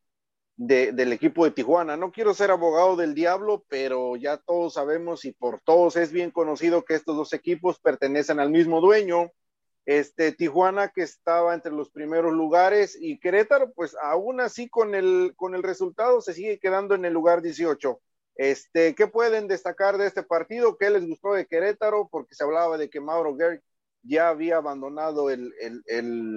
de, 0.56 0.94
del 0.94 1.12
equipo 1.12 1.44
de 1.44 1.52
Tijuana. 1.52 1.98
No 1.98 2.14
quiero 2.14 2.34
ser 2.34 2.50
abogado 2.50 2.96
del 2.96 3.14
diablo, 3.14 3.66
pero 3.68 4.16
ya 4.16 4.38
todos 4.38 4.76
sabemos 4.76 5.26
y 5.26 5.34
por 5.34 5.60
todos 5.60 5.98
es 5.98 6.14
bien 6.14 6.32
conocido 6.32 6.86
que 6.86 6.96
estos 6.96 7.18
dos 7.18 7.34
equipos 7.34 7.78
pertenecen 7.82 8.40
al 8.40 8.52
mismo 8.52 8.80
dueño 8.80 9.34
este, 9.88 10.34
Tijuana 10.34 10.90
que 10.90 11.02
estaba 11.02 11.54
entre 11.54 11.72
los 11.72 11.90
primeros 11.90 12.34
lugares 12.34 12.98
y 13.00 13.20
Querétaro, 13.20 13.72
pues 13.72 13.96
aún 14.04 14.42
así 14.42 14.68
con 14.68 14.94
el, 14.94 15.32
con 15.38 15.56
el 15.56 15.64
resultado 15.64 16.20
se 16.20 16.34
sigue 16.34 16.60
quedando 16.60 16.94
en 16.94 17.06
el 17.06 17.14
lugar 17.14 17.42
18. 17.42 17.98
Este, 18.36 18.96
¿Qué 18.96 19.08
pueden 19.08 19.48
destacar 19.48 19.98
de 19.98 20.06
este 20.06 20.24
partido? 20.24 20.78
¿Qué 20.78 20.90
les 20.90 21.08
gustó 21.08 21.34
de 21.34 21.48
Querétaro? 21.48 22.10
Porque 22.12 22.36
se 22.36 22.44
hablaba 22.44 22.78
de 22.78 22.90
que 22.90 23.00
Mauro 23.00 23.38
Gerg 23.38 23.62
ya 24.04 24.28
había 24.28 24.58
abandonado 24.58 25.30
el, 25.30 25.54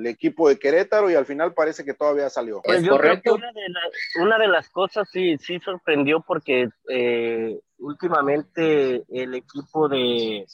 equipo 0.06 0.48
de 0.48 0.56
Querétaro 0.56 1.10
y 1.10 1.14
al 1.14 1.26
final 1.26 1.52
parece 1.52 1.84
que 1.84 1.94
todavía 1.94 2.30
salió. 2.30 2.62
Pues 2.62 2.84
yo 2.84 2.96
creo 2.98 3.20
que 3.20 3.30
una 3.32 3.50
de, 3.52 4.22
una 4.22 4.38
de, 4.38 4.46
las 4.48 4.68
cosas 4.70 5.08
sí, 5.10 5.36
sí 5.38 5.58
sorprendió 5.58 6.20
porque 6.20 6.68
eh, 6.88 7.58
últimamente 7.78 9.02
el 9.08 9.34
equipo 9.34 9.88
de, 9.88 10.46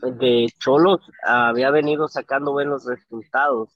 de 0.00 0.46
Cholos 0.58 1.00
había 1.24 1.70
venido 1.70 2.08
sacando 2.08 2.52
buenos 2.52 2.84
resultados, 2.84 3.70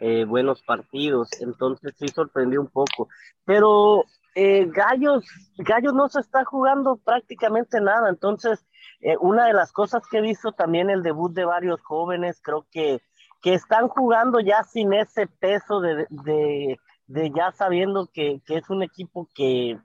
eh, 0.00 0.24
buenos 0.24 0.62
partidos, 0.62 1.28
entonces 1.40 1.94
sí 1.98 2.08
sorprendió 2.08 2.60
un 2.60 2.68
poco. 2.68 3.08
Pero 3.44 4.04
eh, 4.34 4.66
Gallos, 4.70 5.24
Gallos 5.58 5.94
no 5.94 6.08
se 6.08 6.20
está 6.20 6.44
jugando 6.44 6.96
prácticamente 6.96 7.80
nada, 7.80 8.08
entonces 8.08 8.64
eh, 9.00 9.16
una 9.20 9.46
de 9.46 9.52
las 9.52 9.72
cosas 9.72 10.02
que 10.10 10.18
he 10.18 10.22
visto 10.22 10.52
también 10.52 10.90
el 10.90 11.02
debut 11.02 11.32
de 11.32 11.44
varios 11.44 11.80
jóvenes, 11.82 12.40
creo 12.42 12.66
que, 12.70 13.00
que 13.42 13.54
están 13.54 13.88
jugando 13.88 14.40
ya 14.40 14.62
sin 14.64 14.92
ese 14.92 15.26
peso 15.26 15.80
de, 15.80 16.06
de, 16.10 16.78
de 17.06 17.30
ya 17.30 17.52
sabiendo 17.52 18.08
que, 18.12 18.40
que, 18.46 18.58
es 18.58 18.68
un 18.68 18.82
equipo 18.82 19.28
que 19.34 19.78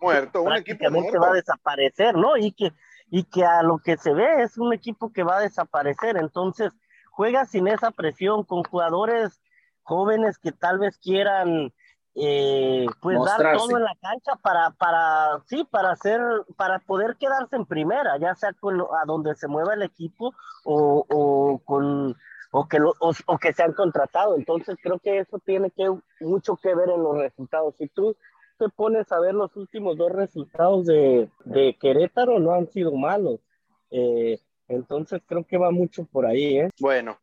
muerto, 0.00 0.42
un 0.42 0.52
equipo 0.54 0.90
muerto. 0.90 1.20
va 1.20 1.30
a 1.30 1.32
desaparecer, 1.32 2.14
¿no? 2.14 2.36
Y 2.36 2.52
que 2.52 2.72
y 3.10 3.24
que 3.24 3.44
a 3.44 3.62
lo 3.62 3.78
que 3.78 3.96
se 3.96 4.12
ve 4.12 4.42
es 4.42 4.58
un 4.58 4.72
equipo 4.72 5.12
que 5.12 5.22
va 5.22 5.38
a 5.38 5.40
desaparecer. 5.40 6.16
Entonces, 6.16 6.72
juega 7.10 7.46
sin 7.46 7.68
esa 7.68 7.90
presión, 7.90 8.44
con 8.44 8.62
jugadores 8.64 9.40
jóvenes 9.82 10.38
que 10.38 10.52
tal 10.52 10.78
vez 10.78 10.98
quieran 10.98 11.72
eh, 12.14 12.86
pues 13.00 13.18
dar 13.24 13.56
todo 13.56 13.76
en 13.76 13.84
la 13.84 13.94
cancha 14.00 14.32
para, 14.42 14.70
para, 14.70 15.40
sí, 15.46 15.66
para 15.70 15.92
hacer, 15.92 16.20
para 16.56 16.80
poder 16.80 17.16
quedarse 17.16 17.56
en 17.56 17.64
primera, 17.64 18.18
ya 18.18 18.34
sea 18.34 18.52
con, 18.54 18.80
a 18.80 19.04
donde 19.06 19.34
se 19.34 19.48
mueva 19.48 19.74
el 19.74 19.82
equipo 19.82 20.34
o, 20.64 21.06
o 21.08 21.58
con 21.64 22.16
o 22.50 22.66
que, 22.66 22.78
lo, 22.78 22.94
o, 23.00 23.38
que 23.38 23.52
se 23.52 23.62
han 23.62 23.72
contratado. 23.72 24.36
Entonces 24.36 24.76
creo 24.82 24.98
que 24.98 25.18
eso 25.18 25.38
tiene 25.38 25.70
que 25.70 25.88
mucho 26.20 26.56
que 26.56 26.74
ver 26.74 26.88
en 26.90 27.02
los 27.02 27.16
resultados. 27.16 27.74
Si 27.76 27.88
tú 27.88 28.16
te 28.58 28.68
pones 28.68 29.10
a 29.12 29.20
ver 29.20 29.34
los 29.34 29.56
últimos 29.56 29.96
dos 29.96 30.12
resultados 30.12 30.86
de, 30.86 31.28
Querétaro, 31.80 32.38
no 32.38 32.52
han 32.52 32.70
sido 32.70 32.92
malos. 32.92 33.40
Eh, 33.90 34.40
entonces 34.68 35.22
creo 35.26 35.44
que 35.44 35.56
va 35.56 35.70
mucho 35.70 36.04
por 36.04 36.26
ahí. 36.26 36.58
¿eh? 36.58 36.68
Bueno, 36.78 37.18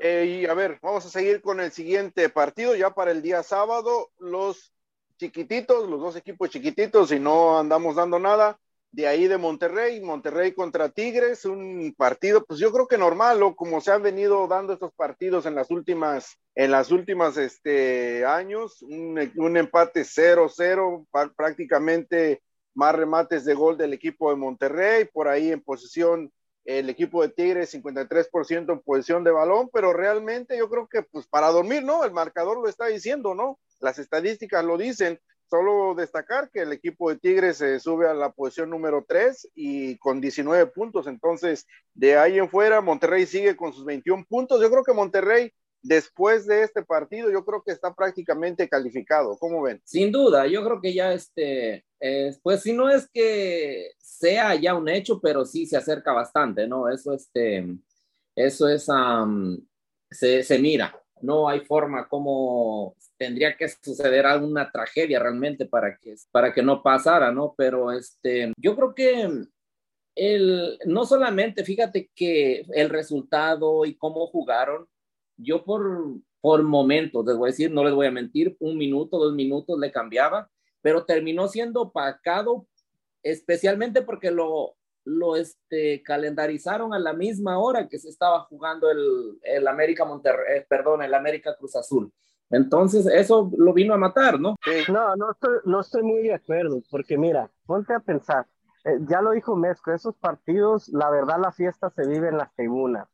eh, 0.00 0.40
y 0.42 0.46
a 0.46 0.54
ver, 0.54 0.78
vamos 0.82 1.06
a 1.06 1.10
seguir 1.10 1.40
con 1.40 1.60
el 1.60 1.70
siguiente 1.70 2.28
partido 2.28 2.74
ya 2.74 2.90
para 2.90 3.12
el 3.12 3.22
día 3.22 3.42
sábado. 3.42 4.08
Los 4.18 4.72
chiquititos, 5.18 5.88
los 5.88 6.00
dos 6.00 6.16
equipos 6.16 6.50
chiquititos, 6.50 7.12
y 7.12 7.20
no 7.20 7.58
andamos 7.58 7.96
dando 7.96 8.18
nada 8.18 8.58
de 8.92 9.06
ahí 9.06 9.28
de 9.28 9.38
Monterrey, 9.38 10.00
Monterrey 10.00 10.52
contra 10.52 10.88
Tigres, 10.88 11.44
un 11.44 11.94
partido, 11.96 12.44
pues 12.44 12.58
yo 12.58 12.72
creo 12.72 12.88
que 12.88 12.98
normal, 12.98 13.42
o 13.42 13.54
como 13.54 13.80
se 13.80 13.92
han 13.92 14.02
venido 14.02 14.48
dando 14.48 14.72
estos 14.72 14.92
partidos 14.92 15.46
en 15.46 15.54
las 15.54 15.70
últimas, 15.70 16.36
en 16.56 16.72
las 16.72 16.90
últimas 16.90 17.36
este, 17.36 18.24
años, 18.26 18.82
un, 18.82 19.56
empate 19.56 20.02
0-0, 20.02 21.06
prácticamente 21.36 22.42
más 22.74 22.94
remates 22.94 23.44
de 23.44 23.54
gol 23.54 23.76
del 23.76 23.92
equipo 23.92 24.30
de 24.30 24.36
Monterrey, 24.36 25.04
por 25.04 25.28
ahí 25.28 25.52
en 25.52 25.60
posición 25.60 26.32
el 26.64 26.90
equipo 26.90 27.22
de 27.22 27.30
Tigres 27.30 27.72
53% 27.74 28.72
en 28.72 28.80
posición 28.80 29.24
de 29.24 29.30
balón, 29.30 29.70
pero 29.72 29.92
realmente 29.92 30.58
yo 30.58 30.68
creo 30.68 30.88
que 30.88 31.02
pues 31.02 31.26
para 31.26 31.48
dormir, 31.48 31.82
¿no? 31.82 32.04
El 32.04 32.12
marcador 32.12 32.58
lo 32.58 32.68
está 32.68 32.86
diciendo, 32.86 33.34
¿no? 33.34 33.58
Las 33.80 33.98
estadísticas 33.98 34.64
lo 34.64 34.76
dicen, 34.76 35.18
Solo 35.50 35.96
destacar 35.96 36.48
que 36.48 36.60
el 36.60 36.72
equipo 36.72 37.10
de 37.10 37.18
Tigres 37.18 37.56
se 37.56 37.80
sube 37.80 38.08
a 38.08 38.14
la 38.14 38.30
posición 38.30 38.70
número 38.70 39.04
3 39.08 39.50
y 39.56 39.96
con 39.98 40.20
19 40.20 40.66
puntos. 40.68 41.08
Entonces, 41.08 41.66
de 41.92 42.16
ahí 42.16 42.38
en 42.38 42.48
fuera, 42.48 42.80
Monterrey 42.80 43.26
sigue 43.26 43.56
con 43.56 43.72
sus 43.72 43.84
21 43.84 44.24
puntos. 44.28 44.62
Yo 44.62 44.70
creo 44.70 44.84
que 44.84 44.92
Monterrey, 44.92 45.52
después 45.82 46.46
de 46.46 46.62
este 46.62 46.84
partido, 46.84 47.32
yo 47.32 47.44
creo 47.44 47.64
que 47.64 47.72
está 47.72 47.92
prácticamente 47.92 48.68
calificado. 48.68 49.36
¿Cómo 49.38 49.62
ven? 49.62 49.82
Sin 49.84 50.12
duda, 50.12 50.46
yo 50.46 50.64
creo 50.64 50.80
que 50.80 50.94
ya 50.94 51.12
este, 51.12 51.84
pues 52.44 52.62
si 52.62 52.72
no 52.72 52.88
es 52.88 53.08
que 53.12 53.90
sea 53.98 54.54
ya 54.54 54.76
un 54.76 54.88
hecho, 54.88 55.20
pero 55.20 55.44
sí 55.44 55.66
se 55.66 55.76
acerca 55.76 56.12
bastante, 56.12 56.68
¿no? 56.68 56.88
Eso, 56.88 57.12
este, 57.12 57.66
eso 58.36 58.68
es, 58.68 58.86
se, 60.12 60.44
se 60.44 60.58
mira 60.60 60.94
no 61.22 61.48
hay 61.48 61.60
forma 61.60 62.08
como 62.08 62.94
tendría 63.16 63.56
que 63.56 63.68
suceder 63.68 64.26
alguna 64.26 64.70
tragedia 64.70 65.18
realmente 65.18 65.66
para 65.66 65.96
que, 65.96 66.14
para 66.30 66.52
que 66.52 66.62
no 66.62 66.82
pasara, 66.82 67.30
¿no? 67.30 67.54
Pero 67.56 67.92
este, 67.92 68.52
yo 68.56 68.74
creo 68.76 68.94
que 68.94 69.46
el, 70.14 70.78
no 70.86 71.04
solamente, 71.04 71.64
fíjate 71.64 72.10
que 72.14 72.64
el 72.74 72.88
resultado 72.88 73.84
y 73.84 73.96
cómo 73.96 74.26
jugaron, 74.26 74.86
yo 75.36 75.64
por, 75.64 76.20
por 76.40 76.62
momentos, 76.62 77.24
les 77.26 77.36
voy 77.36 77.48
a 77.48 77.52
decir, 77.52 77.70
no 77.70 77.84
les 77.84 77.94
voy 77.94 78.06
a 78.06 78.12
mentir, 78.12 78.56
un 78.60 78.76
minuto, 78.76 79.18
dos 79.18 79.34
minutos 79.34 79.78
le 79.78 79.92
cambiaba, 79.92 80.50
pero 80.82 81.04
terminó 81.04 81.48
siendo 81.48 81.82
opacado 81.82 82.66
especialmente 83.22 84.02
porque 84.02 84.30
lo, 84.30 84.76
lo 85.10 85.36
este, 85.36 86.02
calendarizaron 86.02 86.94
a 86.94 86.98
la 86.98 87.12
misma 87.12 87.58
hora 87.58 87.88
que 87.88 87.98
se 87.98 88.08
estaba 88.08 88.40
jugando 88.44 88.90
el, 88.90 89.38
el 89.42 89.66
América 89.66 90.04
Monterrey, 90.04 90.58
eh, 90.58 90.66
perdón, 90.68 91.02
el 91.02 91.14
América 91.14 91.56
Cruz 91.58 91.74
Azul. 91.76 92.12
Entonces, 92.48 93.06
eso 93.06 93.50
lo 93.56 93.72
vino 93.72 93.94
a 93.94 93.98
matar, 93.98 94.40
¿no? 94.40 94.56
No, 94.88 95.16
no 95.16 95.32
estoy, 95.32 95.58
no 95.64 95.80
estoy 95.80 96.02
muy 96.02 96.22
de 96.22 96.34
acuerdo, 96.34 96.80
porque 96.90 97.16
mira, 97.16 97.50
ponte 97.66 97.94
a 97.94 98.00
pensar, 98.00 98.46
eh, 98.84 98.98
ya 99.08 99.20
lo 99.20 99.32
dijo 99.32 99.56
Mezco, 99.56 99.92
esos 99.92 100.16
partidos, 100.16 100.88
la 100.88 101.10
verdad, 101.10 101.38
la 101.40 101.52
fiesta 101.52 101.90
se 101.90 102.06
vive 102.06 102.28
en 102.28 102.38
las 102.38 102.52
tribunas. 102.54 103.08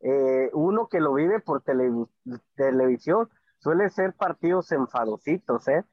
Eh, 0.00 0.50
uno 0.52 0.88
que 0.88 1.00
lo 1.00 1.14
vive 1.14 1.40
por 1.40 1.62
televisión 2.54 3.28
suele 3.58 3.90
ser 3.90 4.14
partidos 4.14 4.70
enfadositos, 4.72 5.66
¿eh? 5.68 5.84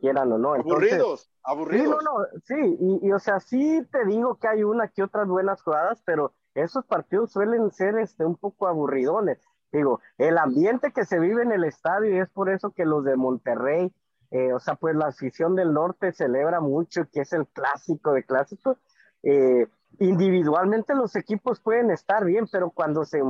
Quieran 0.00 0.30
o 0.32 0.38
no. 0.38 0.54
aburridos, 0.54 1.30
aburridos. 1.42 1.98
Sí, 1.98 2.04
no, 2.04 2.18
no, 2.18 2.26
sí, 2.44 2.76
y, 2.80 3.08
y, 3.08 3.12
o 3.12 3.18
sea, 3.18 3.40
sí 3.40 3.86
te 3.90 4.04
digo 4.04 4.36
que 4.36 4.48
hay 4.48 4.62
una 4.62 4.88
que 4.88 5.02
otras 5.02 5.26
buenas 5.26 5.62
jugadas, 5.62 6.02
pero 6.04 6.32
esos 6.54 6.84
partidos 6.84 7.32
suelen 7.32 7.70
ser 7.70 7.98
este, 7.98 8.24
un 8.24 8.36
poco 8.36 8.66
aburridones. 8.66 9.38
Digo, 9.72 10.00
el 10.18 10.38
ambiente 10.38 10.92
que 10.92 11.04
se 11.04 11.18
vive 11.18 11.42
en 11.42 11.50
el 11.50 11.64
estadio 11.64 12.14
y 12.14 12.18
es 12.20 12.30
por 12.30 12.48
eso 12.48 12.70
que 12.70 12.84
los 12.84 13.04
de 13.04 13.16
Monterrey, 13.16 13.92
eh, 14.30 14.52
o 14.52 14.60
sea, 14.60 14.76
pues 14.76 14.94
la 14.94 15.08
afición 15.08 15.56
del 15.56 15.72
norte 15.72 16.12
celebra 16.12 16.60
mucho, 16.60 17.08
que 17.12 17.22
es 17.22 17.32
el 17.32 17.46
clásico 17.48 18.12
de 18.12 18.22
clásicos. 18.22 18.78
Eh, 19.24 19.66
individualmente 19.98 20.94
los 20.94 21.16
equipos 21.16 21.60
pueden 21.60 21.90
estar 21.90 22.24
bien, 22.24 22.46
pero 22.50 22.70
cuando 22.70 23.04
se 23.04 23.20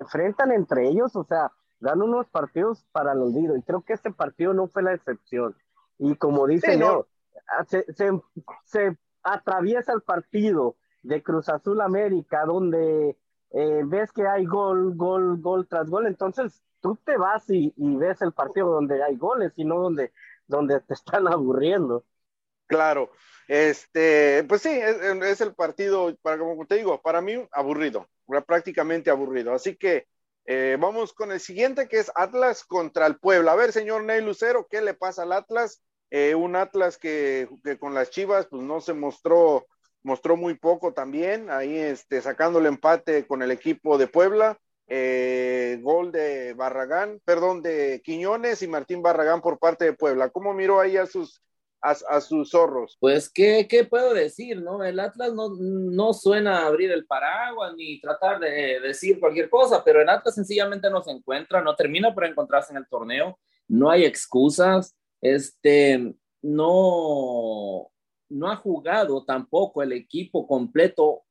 enfrentan 0.00 0.50
entre 0.50 0.88
ellos, 0.88 1.14
o 1.14 1.24
sea, 1.24 1.52
dan 1.78 2.02
unos 2.02 2.26
partidos 2.28 2.84
para 2.90 3.12
el 3.12 3.20
olvido. 3.20 3.56
Y 3.56 3.62
creo 3.62 3.82
que 3.82 3.92
este 3.92 4.10
partido 4.10 4.52
no 4.52 4.66
fue 4.66 4.82
la 4.82 4.94
excepción. 4.94 5.54
Y 5.98 6.16
como 6.16 6.46
dice 6.46 6.76
no. 6.76 7.06
Ah, 7.48 7.64
se, 7.66 7.84
se, 8.64 8.96
atraviesa 9.22 9.92
el 9.92 10.02
partido 10.02 10.76
de 11.02 11.22
Cruz 11.22 11.48
Azul 11.48 11.80
América, 11.80 12.44
donde 12.46 13.16
eh, 13.50 13.82
ves 13.84 14.12
que 14.12 14.26
hay 14.26 14.44
gol, 14.44 14.94
gol, 14.96 15.40
gol 15.40 15.66
tras 15.66 15.88
gol, 15.88 16.06
entonces 16.06 16.62
tú 16.80 16.98
te 17.04 17.16
vas 17.16 17.48
y, 17.48 17.72
ves 17.76 18.20
el 18.22 18.32
partido 18.32 18.70
donde 18.70 19.02
hay 19.02 19.16
goles 19.16 19.52
y 19.56 19.64
no 19.64 19.80
donde, 19.80 20.12
donde 20.46 20.80
te 20.80 20.94
están 20.94 21.26
aburriendo. 21.32 22.04
Claro, 22.66 23.10
este, 23.46 24.44
pues 24.48 24.62
sí, 24.62 24.70
es, 24.70 25.40
el 25.40 25.54
partido, 25.54 26.14
para, 26.22 26.38
como 26.38 26.66
te 26.66 26.76
digo, 26.76 27.00
para 27.00 27.20
mí 27.20 27.46
aburrido, 27.52 28.08
prácticamente 28.46 29.10
aburrido. 29.10 29.54
Así 29.54 29.76
que 29.76 30.06
eh, 30.46 30.76
vamos 30.78 31.12
con 31.12 31.32
el 31.32 31.40
siguiente 31.40 31.88
que 31.88 31.98
es 31.98 32.12
Atlas 32.14 32.64
contra 32.64 33.06
el 33.06 33.18
Puebla. 33.18 33.52
A 33.52 33.56
ver, 33.56 33.72
señor 33.72 34.04
Ney 34.04 34.22
Lucero, 34.22 34.66
¿qué 34.68 34.82
le 34.82 34.94
pasa 34.94 35.22
al 35.22 35.32
Atlas? 35.32 35.82
Eh, 36.10 36.34
un 36.34 36.54
Atlas 36.54 36.98
que, 36.98 37.48
con 37.80 37.94
las 37.94 38.10
Chivas 38.10 38.46
pues 38.46 38.62
no 38.62 38.80
se 38.80 38.92
mostró, 38.92 39.66
mostró 40.02 40.36
muy 40.36 40.54
poco 40.54 40.92
también, 40.92 41.50
ahí 41.50 41.76
este, 41.76 42.20
sacando 42.20 42.58
el 42.58 42.66
empate 42.66 43.26
con 43.26 43.42
el 43.42 43.50
equipo 43.50 43.98
de 43.98 44.06
Puebla. 44.06 44.58
Eh, 44.86 45.78
gol 45.80 46.12
de 46.12 46.52
Barragán, 46.52 47.18
perdón, 47.24 47.62
de 47.62 48.02
Quiñones 48.04 48.60
y 48.60 48.68
Martín 48.68 49.00
Barragán 49.00 49.40
por 49.40 49.58
parte 49.58 49.86
de 49.86 49.92
Puebla. 49.94 50.28
¿Cómo 50.28 50.52
miró 50.52 50.78
ahí 50.78 50.98
a 50.98 51.06
sus, 51.06 51.40
a, 51.84 52.20
sus 52.20 52.50
zorros? 52.50 52.96
Pues, 52.98 53.28
¿qué, 53.28 53.66
¿qué, 53.68 53.84
puedo 53.84 54.14
decir? 54.14 54.62
no 54.62 54.82
El 54.82 54.98
Atlas 54.98 55.34
no, 55.34 55.50
no 55.58 56.12
suena 56.14 56.66
abrir 56.66 56.90
el 56.90 57.06
paraguas 57.06 57.74
ni 57.76 58.00
tratar 58.00 58.40
de 58.40 58.80
decir 58.80 59.20
cualquier 59.20 59.50
cosa, 59.50 59.84
pero 59.84 60.00
el 60.00 60.08
Atlas 60.08 60.34
sencillamente 60.34 60.88
no 60.90 61.02
se 61.02 61.10
encuentra, 61.10 61.62
no 61.62 61.76
termina 61.76 62.14
por 62.14 62.24
encontrarse 62.24 62.72
en 62.72 62.78
el 62.78 62.88
torneo, 62.88 63.38
no 63.68 63.90
hay 63.90 64.04
excusas 64.04 64.96
este, 65.24 66.14
no, 66.42 67.90
no 68.28 68.50
ha 68.50 68.56
jugado 68.56 69.24
tampoco 69.24 69.82
el 69.82 69.92
equipo 69.92 70.46
completo. 70.46 71.22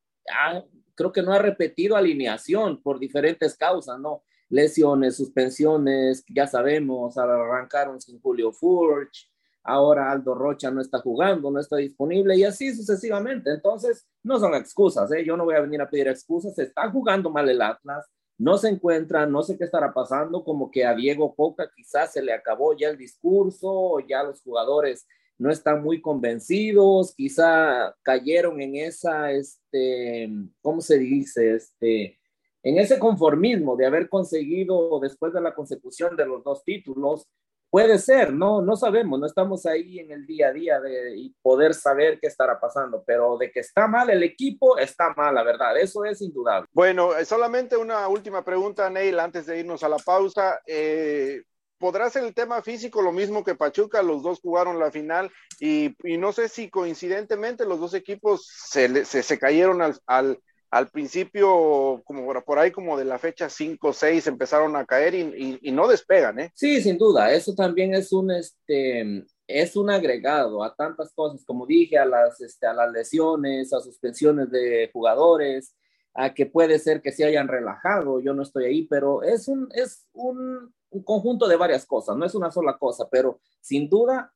creo 0.95 1.11
que 1.11 1.21
no 1.21 1.31
ha 1.31 1.39
repetido 1.39 1.95
alineación 1.95 2.81
por 2.81 2.99
diferentes 2.99 3.55
causas, 3.55 3.99
¿no? 3.99 4.23
Lesiones, 4.49 5.15
suspensiones, 5.15 6.23
ya 6.27 6.47
sabemos, 6.47 7.17
arrancaron 7.19 8.01
sin 8.01 8.19
Julio 8.19 8.51
Furch, 8.51 9.31
ahora 9.63 10.11
Aldo 10.11 10.35
Rocha 10.35 10.69
no 10.71 10.81
está 10.81 10.99
jugando, 10.99 11.49
no 11.49 11.59
está 11.59 11.77
disponible 11.77 12.35
y 12.35 12.43
así 12.43 12.73
sucesivamente. 12.75 13.51
Entonces, 13.51 14.05
no 14.23 14.39
son 14.39 14.55
excusas, 14.55 15.11
¿eh? 15.11 15.23
Yo 15.25 15.37
no 15.37 15.45
voy 15.45 15.55
a 15.55 15.61
venir 15.61 15.81
a 15.81 15.89
pedir 15.89 16.07
excusas, 16.07 16.55
se 16.55 16.63
está 16.63 16.89
jugando 16.91 17.29
mal 17.29 17.49
el 17.49 17.61
Atlas, 17.61 18.05
no 18.37 18.57
se 18.57 18.69
encuentra, 18.69 19.25
no 19.25 19.43
sé 19.43 19.57
qué 19.57 19.63
estará 19.63 19.93
pasando, 19.93 20.43
como 20.43 20.69
que 20.69 20.85
a 20.85 20.93
Diego 20.93 21.33
Coca 21.35 21.69
quizás 21.75 22.11
se 22.13 22.21
le 22.21 22.33
acabó 22.33 22.75
ya 22.75 22.89
el 22.89 22.97
discurso, 22.97 23.99
ya 24.07 24.23
los 24.23 24.41
jugadores 24.41 25.07
no 25.37 25.51
están 25.51 25.83
muy 25.83 26.01
convencidos, 26.01 27.13
quizá 27.15 27.95
cayeron 28.01 28.61
en 28.61 28.75
esa, 28.75 29.31
este, 29.31 30.29
¿cómo 30.61 30.81
se 30.81 30.99
dice? 30.99 31.55
Este, 31.55 32.19
en 32.63 32.77
ese 32.77 32.97
conformismo 32.99 33.75
de 33.75 33.85
haber 33.85 34.09
conseguido 34.09 34.99
después 34.99 35.33
de 35.33 35.41
la 35.41 35.53
consecución 35.53 36.15
de 36.15 36.25
los 36.25 36.43
dos 36.43 36.63
títulos, 36.63 37.27
Puede 37.73 37.97
ser, 37.97 38.31
no, 38.31 38.61
no 38.61 38.75
sabemos, 38.75 39.19
no 39.19 39.25
estamos 39.25 39.65
ahí 39.65 39.97
en 39.97 40.11
el 40.11 40.27
día 40.27 40.49
a 40.49 40.53
día 40.53 40.79
de 40.79 41.17
y 41.17 41.35
poder 41.41 41.73
saber 41.73 42.19
qué 42.19 42.27
estará 42.27 42.59
pasando, 42.59 43.03
pero 43.03 43.35
de 43.35 43.51
que 43.51 43.61
está 43.61 43.87
mal 43.87 44.11
el 44.11 44.21
equipo, 44.21 44.77
está 44.77 45.11
mal, 45.17 45.33
la 45.33 45.41
verdad, 45.41 45.75
eso 45.79 46.05
es 46.05 46.21
indudable. 46.21 46.69
Bueno, 46.71 47.17
eh, 47.17 47.25
solamente 47.25 47.75
una 47.75 48.07
última 48.07 48.45
pregunta, 48.45 48.91
Neil, 48.91 49.19
antes 49.19 49.47
de 49.47 49.57
irnos 49.57 49.81
a 49.81 49.89
la 49.89 49.97
pausa. 49.97 50.61
Eh, 50.67 51.41
¿Podrá 51.79 52.11
ser 52.11 52.25
el 52.25 52.35
tema 52.35 52.61
físico 52.61 53.01
lo 53.01 53.11
mismo 53.11 53.43
que 53.43 53.55
Pachuca? 53.55 54.03
Los 54.03 54.21
dos 54.21 54.39
jugaron 54.39 54.77
la 54.77 54.91
final 54.91 55.31
y, 55.59 55.95
no 56.19 56.31
sé 56.31 56.49
si 56.49 56.69
coincidentemente 56.69 57.65
los 57.65 57.79
dos 57.79 57.95
equipos 57.95 58.47
se, 58.69 59.03
se, 59.03 59.39
cayeron 59.39 59.81
al, 59.81 59.99
al 60.05 60.37
al 60.73 60.89
principio, 60.89 62.01
como 62.03 62.25
por, 62.43 62.57
ahí, 62.57 62.71
como 62.71 62.97
de 62.97 63.05
la 63.05 63.19
fecha 63.19 63.47
5 63.47 63.89
o 63.89 63.93
6, 63.93 64.25
empezaron 64.25 64.75
a 64.75 64.85
caer 64.85 65.13
y, 65.13 65.71
no 65.71 65.87
despegan, 65.87 66.39
¿eh? 66.39 66.51
Sí, 66.55 66.81
sin 66.81 66.97
duda, 66.97 67.31
eso 67.31 67.53
también 67.53 67.93
es 67.93 68.11
un, 68.11 68.31
este, 68.31 69.23
es 69.45 69.75
un 69.75 69.91
agregado 69.91 70.63
a 70.63 70.73
tantas 70.73 71.13
cosas, 71.13 71.45
como 71.45 71.67
dije, 71.67 71.99
a 71.99 72.05
las, 72.05 72.41
este, 72.41 72.65
a 72.65 72.73
las 72.73 72.91
lesiones, 72.91 73.71
a 73.71 73.81
suspensiones 73.81 74.49
de 74.49 74.89
jugadores, 74.91 75.75
a 76.15 76.33
que 76.33 76.47
puede 76.47 76.79
ser 76.79 77.03
que 77.03 77.11
se 77.11 77.23
hayan 77.23 77.47
relajado, 77.47 78.19
yo 78.19 78.33
no 78.33 78.41
estoy 78.41 78.65
ahí, 78.65 78.87
pero 78.87 79.21
es 79.21 79.47
un, 79.47 79.69
es 79.75 80.07
un, 80.13 80.73
un 80.89 81.03
conjunto 81.03 81.47
de 81.47 81.55
varias 81.55 81.85
cosas, 81.85 82.17
no 82.17 82.25
es 82.25 82.33
una 82.33 82.49
sola 82.49 82.79
cosa, 82.79 83.07
pero 83.11 83.39
sin 83.61 83.87
duda 83.87 84.33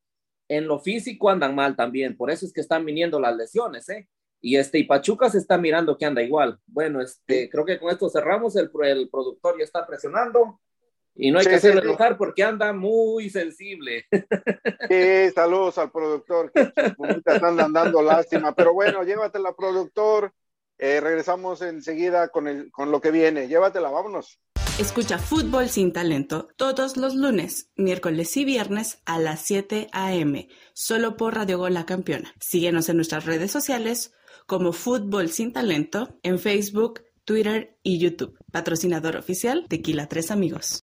en 0.47 0.67
lo 0.67 0.77
físico 0.77 1.31
andan 1.31 1.55
mal 1.55 1.75
también, 1.75 2.15
por 2.15 2.29
eso 2.29 2.45
es 2.45 2.53
que 2.53 2.61
están 2.61 2.85
viniendo 2.85 3.19
las 3.19 3.35
lesiones, 3.35 3.89
¿eh? 3.89 4.07
Y 4.41 4.57
este, 4.57 4.79
y 4.79 4.83
Pachuca 4.83 5.29
se 5.29 5.39
está 5.39 5.57
mirando 5.57 5.97
que 5.97 6.05
anda 6.05 6.21
igual. 6.21 6.59
Bueno, 6.67 7.01
este, 7.01 7.49
creo 7.49 7.65
que 7.65 7.79
con 7.79 7.91
esto 7.91 8.09
cerramos. 8.09 8.55
El, 8.55 8.69
el 8.83 9.09
productor 9.09 9.57
ya 9.57 9.63
está 9.63 9.85
presionando. 9.85 10.59
Y 11.19 11.31
no 11.31 11.39
hay 11.39 11.47
que 11.47 11.55
hacerlo 11.55 11.81
enojar 11.81 12.15
porque 12.15 12.43
anda 12.43 12.73
muy 12.73 13.29
sensible. 13.29 14.05
Sí, 14.89 15.31
saludos 15.33 15.77
al 15.79 15.91
productor, 15.91 16.51
que 16.51 16.71
están 17.25 17.57
dando 17.57 18.01
lástima. 18.01 18.53
Pero 18.55 18.73
bueno, 18.73 19.03
llévatela, 19.03 19.53
productor. 19.53 20.33
Eh, 20.77 21.01
regresamos 21.01 21.61
enseguida 21.61 22.29
con, 22.29 22.47
el, 22.47 22.71
con 22.71 22.91
lo 22.91 23.01
que 23.01 23.11
viene. 23.11 23.47
Llévatela, 23.47 23.89
vámonos. 23.89 24.39
Escucha 24.79 25.17
Fútbol 25.17 25.69
sin 25.69 25.91
Talento 25.91 26.49
todos 26.55 26.97
los 26.97 27.15
lunes, 27.15 27.71
miércoles 27.75 28.37
y 28.37 28.45
viernes 28.45 29.01
a 29.05 29.19
las 29.19 29.41
7 29.41 29.89
a.m. 29.91 30.47
Solo 30.73 31.17
por 31.17 31.35
Radio 31.35 31.57
Gol 31.57 31.73
La 31.73 31.85
Campeona. 31.85 32.33
Síguenos 32.39 32.87
en 32.87 32.97
nuestras 32.97 33.25
redes 33.25 33.51
sociales 33.51 34.13
como 34.47 34.71
Fútbol 34.71 35.29
Sin 35.29 35.53
Talento 35.53 36.17
en 36.23 36.39
Facebook, 36.39 37.01
Twitter 37.25 37.77
y 37.83 37.99
YouTube. 37.99 38.39
Patrocinador 38.51 39.17
oficial 39.17 39.65
Tequila 39.67 40.07
Tres 40.07 40.31
Amigos. 40.31 40.83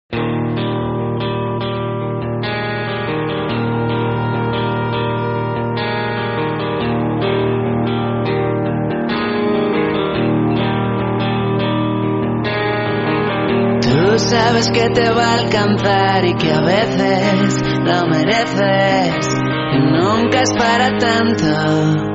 Tú 13.81 14.19
sabes 14.19 14.69
que 14.71 14.89
te 14.89 15.09
va 15.09 15.33
a 15.33 15.39
alcanzar 15.39 16.25
y 16.25 16.35
que 16.35 16.51
a 16.51 16.61
veces 16.61 17.61
lo 17.83 18.07
mereces 18.07 19.27
y 19.73 19.79
nunca 19.79 20.41
es 20.41 20.53
para 20.53 20.97
tanto. 20.97 22.08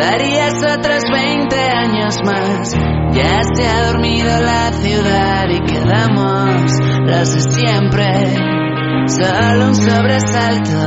Lo 0.00 0.06
harías 0.06 0.54
otros 0.62 1.02
20 1.12 1.56
años 1.60 2.16
más. 2.24 2.72
Ya 3.12 3.42
se 3.54 3.68
ha 3.68 3.92
dormido 3.92 4.30
la 4.40 4.72
ciudad 4.72 5.46
y 5.50 5.60
quedamos 5.60 6.80
los 7.04 7.34
de 7.34 7.40
siempre. 7.52 8.34
Solo 9.08 9.66
un 9.66 9.74
sobresalto. 9.74 10.78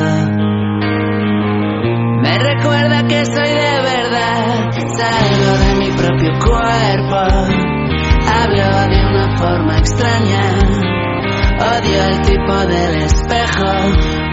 Me 2.24 2.39
recuerda 2.39 3.03
que 3.08 3.24
soy 3.25 3.50
de 3.50 3.82
verdad. 3.84 4.72
Salgo 4.98 5.58
de 5.60 5.75
mi 5.75 5.91
propio 5.91 6.32
cuerpo. 6.39 7.20
Hablo 8.34 8.65
de 8.89 9.05
una 9.12 9.38
forma 9.38 9.77
extraña. 9.77 10.58
Odio 11.60 12.03
el 12.10 12.22
tipo 12.22 12.55
del 12.65 12.96
espejo. 13.03 13.74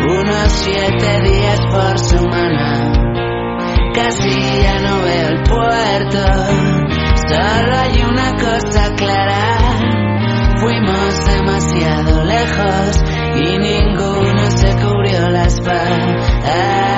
Unos 0.08 0.52
siete 0.52 1.20
días 1.20 1.60
por 1.70 1.98
semana 1.98 3.09
casi 3.92 4.30
ya 4.62 4.78
no 4.80 5.02
veo 5.02 5.28
el 5.28 5.42
puerto. 5.42 6.18
Solo 7.28 7.76
hay 7.76 8.02
una 8.02 8.32
cosa 8.36 8.94
clara, 8.96 9.78
fuimos 10.60 11.26
demasiado 11.26 12.24
lejos 12.24 13.02
y 13.36 13.58
ninguno 13.58 14.50
se 14.50 14.76
cubrió 14.76 15.30
la 15.30 15.44
espalda. 15.44 16.89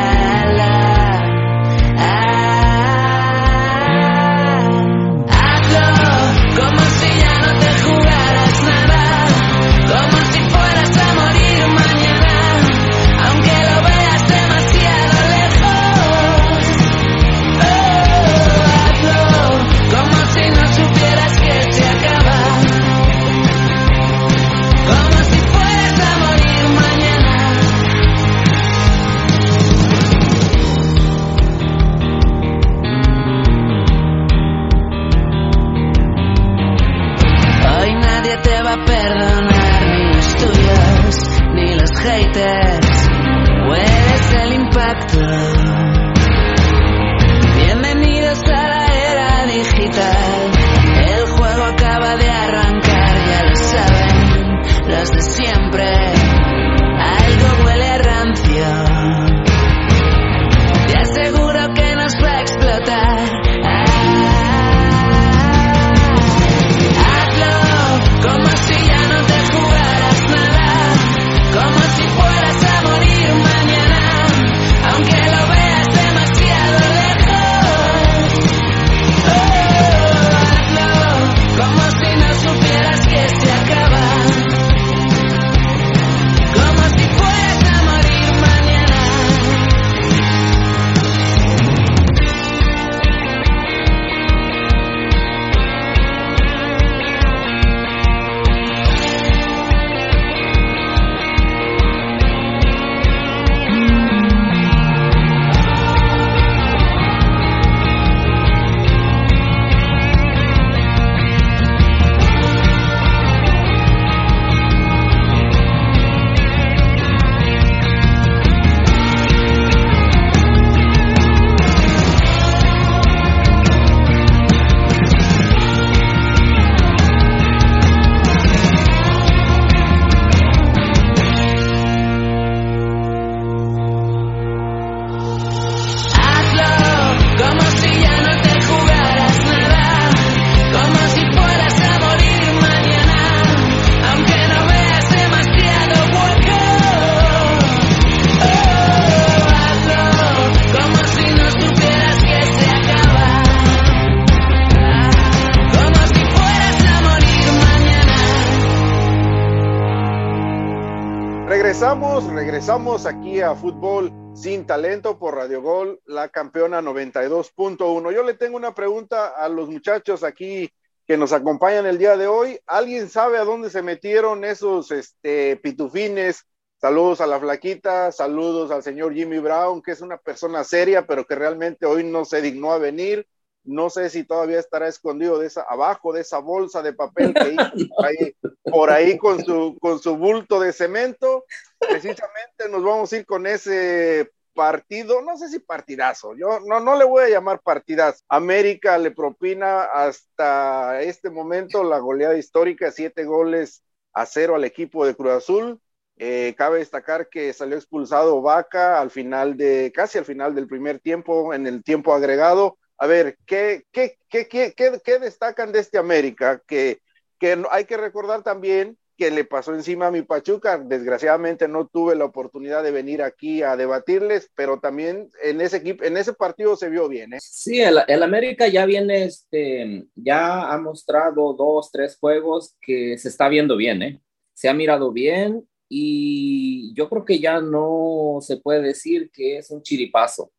Regresamos 162.82 163.06
aquí 163.06 163.40
a 163.40 163.54
Fútbol 163.54 164.12
sin 164.34 164.66
talento 164.66 165.16
por 165.16 165.36
Radio 165.36 165.62
Gol, 165.62 166.00
la 166.04 166.30
campeona 166.30 166.82
92.1. 166.82 168.12
Yo 168.12 168.24
le 168.24 168.34
tengo 168.34 168.56
una 168.56 168.74
pregunta 168.74 169.28
a 169.28 169.48
los 169.48 169.68
muchachos 169.68 170.24
aquí 170.24 170.68
que 171.06 171.16
nos 171.16 171.32
acompañan 171.32 171.86
el 171.86 171.96
día 171.96 172.16
de 172.16 172.26
hoy. 172.26 172.58
¿Alguien 172.66 173.08
sabe 173.08 173.38
a 173.38 173.44
dónde 173.44 173.70
se 173.70 173.82
metieron 173.82 174.44
esos 174.44 174.90
este, 174.90 175.58
pitufines? 175.58 176.44
Saludos 176.80 177.20
a 177.20 177.28
la 177.28 177.38
flaquita, 177.38 178.10
saludos 178.10 178.72
al 178.72 178.82
señor 178.82 179.14
Jimmy 179.14 179.38
Brown, 179.38 179.80
que 179.80 179.92
es 179.92 180.00
una 180.00 180.18
persona 180.18 180.64
seria, 180.64 181.06
pero 181.06 181.24
que 181.24 181.36
realmente 181.36 181.86
hoy 181.86 182.02
no 182.02 182.24
se 182.24 182.42
dignó 182.42 182.72
a 182.72 182.78
venir. 182.78 183.28
No 183.64 183.90
sé 183.90 184.10
si 184.10 184.24
todavía 184.24 184.58
estará 184.58 184.88
escondido 184.88 185.38
de 185.38 185.46
esa, 185.46 185.62
abajo 185.62 186.12
de 186.12 186.22
esa 186.22 186.38
bolsa 186.38 186.82
de 186.82 186.92
papel 186.92 187.32
que 187.32 187.56
ahí, 188.04 188.36
por 188.64 188.90
ahí 188.90 189.16
con 189.18 189.44
su, 189.44 189.76
con 189.80 190.00
su 190.00 190.16
bulto 190.16 190.58
de 190.58 190.72
cemento. 190.72 191.44
Precisamente 191.78 192.68
nos 192.70 192.82
vamos 192.82 193.12
a 193.12 193.16
ir 193.16 193.26
con 193.26 193.46
ese 193.46 194.30
partido, 194.54 195.22
no 195.22 195.36
sé 195.38 195.48
si 195.48 195.58
partidazo, 195.58 196.34
yo 196.34 196.60
no, 196.60 196.80
no 196.80 196.96
le 196.96 197.04
voy 197.04 197.24
a 197.24 197.28
llamar 197.28 197.60
partidazo. 197.60 198.22
América 198.28 198.98
le 198.98 199.10
propina 199.10 199.84
hasta 199.84 201.00
este 201.02 201.30
momento 201.30 201.84
la 201.84 201.98
goleada 201.98 202.36
histórica, 202.36 202.90
siete 202.90 203.24
goles 203.24 203.82
a 204.12 204.26
cero 204.26 204.54
al 204.54 204.64
equipo 204.64 205.06
de 205.06 205.14
Cruz 205.14 205.32
Azul. 205.32 205.80
Eh, 206.16 206.54
cabe 206.56 206.78
destacar 206.78 207.28
que 207.28 207.52
salió 207.52 207.76
expulsado 207.76 208.42
Vaca 208.42 209.00
al 209.00 209.10
final 209.10 209.56
de, 209.56 209.90
casi 209.94 210.18
al 210.18 210.24
final 210.24 210.54
del 210.54 210.68
primer 210.68 211.00
tiempo, 211.00 211.54
en 211.54 211.66
el 211.66 211.82
tiempo 211.82 212.14
agregado 212.14 212.78
a 213.02 213.06
ver, 213.08 213.36
¿qué, 213.46 213.82
qué, 213.90 214.16
qué, 214.28 214.46
qué, 214.46 215.18
destacan 215.18 215.72
de 215.72 215.80
este 215.80 215.98
América? 215.98 216.62
Que, 216.68 217.00
que 217.40 217.60
hay 217.72 217.84
que 217.84 217.96
recordar 217.96 218.44
también 218.44 218.96
que 219.16 219.32
le 219.32 219.44
pasó 219.44 219.74
encima 219.74 220.06
a 220.06 220.12
mi 220.12 220.22
Pachuca. 220.22 220.78
Desgraciadamente 220.78 221.66
no 221.66 221.88
tuve 221.88 222.14
la 222.14 222.26
oportunidad 222.26 222.84
de 222.84 222.92
venir 222.92 223.20
aquí 223.20 223.64
a 223.64 223.76
debatirles, 223.76 224.52
pero 224.54 224.78
también 224.78 225.28
en 225.42 225.60
ese 225.60 225.78
equipo, 225.78 226.04
en 226.04 226.16
ese 226.16 226.32
partido 226.32 226.76
se 226.76 226.90
vio 226.90 227.08
bien. 227.08 227.32
¿eh? 227.32 227.38
Sí, 227.40 227.80
el, 227.80 227.98
el, 228.06 228.22
América 228.22 228.68
ya 228.68 228.86
viene, 228.86 229.24
este, 229.24 230.04
ya 230.14 230.72
ha 230.72 230.78
mostrado 230.78 231.54
dos, 231.54 231.90
tres 231.90 232.16
juegos 232.20 232.76
que 232.80 233.18
se 233.18 233.30
está 233.30 233.48
viendo 233.48 233.76
bien, 233.76 234.00
¿eh? 234.04 234.22
Se 234.54 234.68
ha 234.68 234.74
mirado 234.74 235.10
bien 235.10 235.68
y 235.88 236.94
yo 236.94 237.08
creo 237.08 237.24
que 237.24 237.40
ya 237.40 237.60
no 237.60 238.38
se 238.42 238.58
puede 238.58 238.80
decir 238.80 239.28
que 239.32 239.58
es 239.58 239.72
un 239.72 239.82
chiripazo 239.82 240.52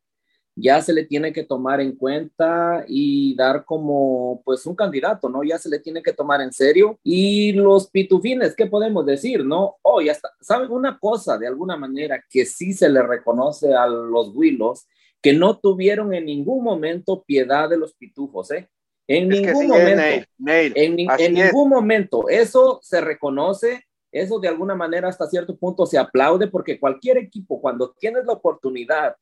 ya 0.55 0.81
se 0.81 0.93
le 0.93 1.05
tiene 1.05 1.33
que 1.33 1.43
tomar 1.43 1.81
en 1.81 1.95
cuenta 1.95 2.85
y 2.87 3.35
dar 3.35 3.65
como 3.65 4.41
pues 4.45 4.65
un 4.65 4.75
candidato, 4.75 5.29
¿no? 5.29 5.43
Ya 5.43 5.57
se 5.57 5.69
le 5.69 5.79
tiene 5.79 6.03
que 6.03 6.13
tomar 6.13 6.41
en 6.41 6.51
serio. 6.51 6.99
Y 7.03 7.53
los 7.53 7.89
pitufines, 7.89 8.55
¿qué 8.55 8.67
podemos 8.67 9.05
decir, 9.05 9.43
no? 9.43 9.77
Oh, 9.81 10.01
ya 10.01 10.11
está. 10.11 10.31
¿Saben 10.41 10.71
una 10.71 10.99
cosa 10.99 11.37
de 11.37 11.47
alguna 11.47 11.75
manera 11.75 12.23
que 12.29 12.45
sí 12.45 12.73
se 12.73 12.89
le 12.89 13.01
reconoce 13.01 13.73
a 13.73 13.87
los 13.87 14.35
Willos? 14.35 14.87
Que 15.21 15.33
no 15.33 15.57
tuvieron 15.57 16.13
en 16.13 16.25
ningún 16.25 16.63
momento 16.63 17.23
piedad 17.23 17.69
de 17.69 17.77
los 17.77 17.95
pitufos, 17.95 18.51
¿eh? 18.51 18.69
En 19.07 19.29
ningún 19.29 19.67
momento. 19.67 20.27
en, 20.45 20.99
en 20.99 21.33
ningún 21.33 21.69
momento. 21.69 22.29
Eso 22.29 22.79
se 22.81 23.01
reconoce 23.01 23.83
eso 24.13 24.39
de 24.39 24.47
alguna 24.47 24.75
manera 24.75 25.09
hasta 25.09 25.27
cierto 25.27 25.57
punto 25.57 25.87
se 25.87 25.97
aplaude 25.97 26.47
porque 26.47 26.79
cualquier 26.79 27.17
equipo 27.17 27.59
cuando 27.59 27.91
tienes 27.97 28.25
la 28.25 28.33
oportunidad 28.33 29.15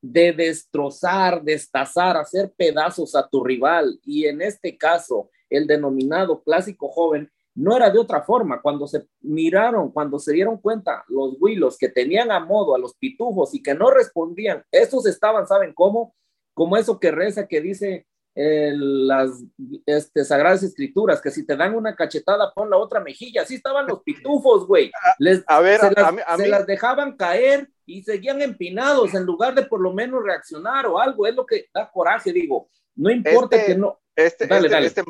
de 0.00 0.32
destrozar, 0.32 1.42
destazar, 1.42 2.16
hacer 2.16 2.52
pedazos 2.56 3.14
a 3.14 3.28
tu 3.28 3.42
rival. 3.44 4.00
Y 4.04 4.26
en 4.26 4.42
este 4.42 4.76
caso, 4.76 5.30
el 5.50 5.66
denominado 5.66 6.42
clásico 6.42 6.88
joven 6.88 7.30
no 7.54 7.76
era 7.76 7.90
de 7.90 7.98
otra 7.98 8.22
forma. 8.22 8.62
Cuando 8.62 8.86
se 8.86 9.06
miraron, 9.20 9.90
cuando 9.90 10.18
se 10.18 10.32
dieron 10.32 10.58
cuenta 10.58 11.04
los 11.08 11.36
Willos 11.40 11.76
que 11.76 11.88
tenían 11.88 12.30
a 12.30 12.40
modo 12.40 12.74
a 12.74 12.78
los 12.78 12.94
pitujos 12.94 13.54
y 13.54 13.62
que 13.62 13.74
no 13.74 13.90
respondían, 13.90 14.64
esos 14.70 15.06
estaban, 15.06 15.46
¿saben 15.46 15.74
cómo? 15.74 16.14
Como 16.54 16.76
eso 16.76 16.98
que 16.98 17.10
reza, 17.10 17.46
que 17.46 17.60
dice 17.60 18.06
las 18.40 19.42
este, 19.84 20.24
sagradas 20.24 20.62
escrituras, 20.62 21.20
que 21.20 21.30
si 21.30 21.44
te 21.44 21.56
dan 21.56 21.74
una 21.74 21.96
cachetada, 21.96 22.52
pon 22.54 22.70
la 22.70 22.76
otra 22.76 23.00
mejilla. 23.00 23.42
Así 23.42 23.56
estaban 23.56 23.86
los 23.86 24.02
pitufos, 24.02 24.66
güey. 24.66 24.92
Les, 25.18 25.42
a 25.46 25.60
ver, 25.60 25.80
se, 25.80 25.90
las, 25.90 26.14
se 26.36 26.48
las 26.48 26.66
dejaban 26.66 27.16
caer 27.16 27.68
y 27.84 28.02
seguían 28.04 28.40
empinados 28.40 29.14
en 29.14 29.24
lugar 29.24 29.54
de 29.54 29.62
por 29.62 29.80
lo 29.80 29.92
menos 29.92 30.22
reaccionar 30.22 30.86
o 30.86 31.00
algo. 31.00 31.26
Es 31.26 31.34
lo 31.34 31.44
que 31.44 31.66
da 31.74 31.90
coraje, 31.90 32.32
digo. 32.32 32.68
No 32.94 33.10
importa 33.10 33.56
este, 33.56 33.72
que 33.72 33.78
no. 33.78 33.98
Este, 34.14 34.44
este, 34.44 34.86
este, 34.86 35.02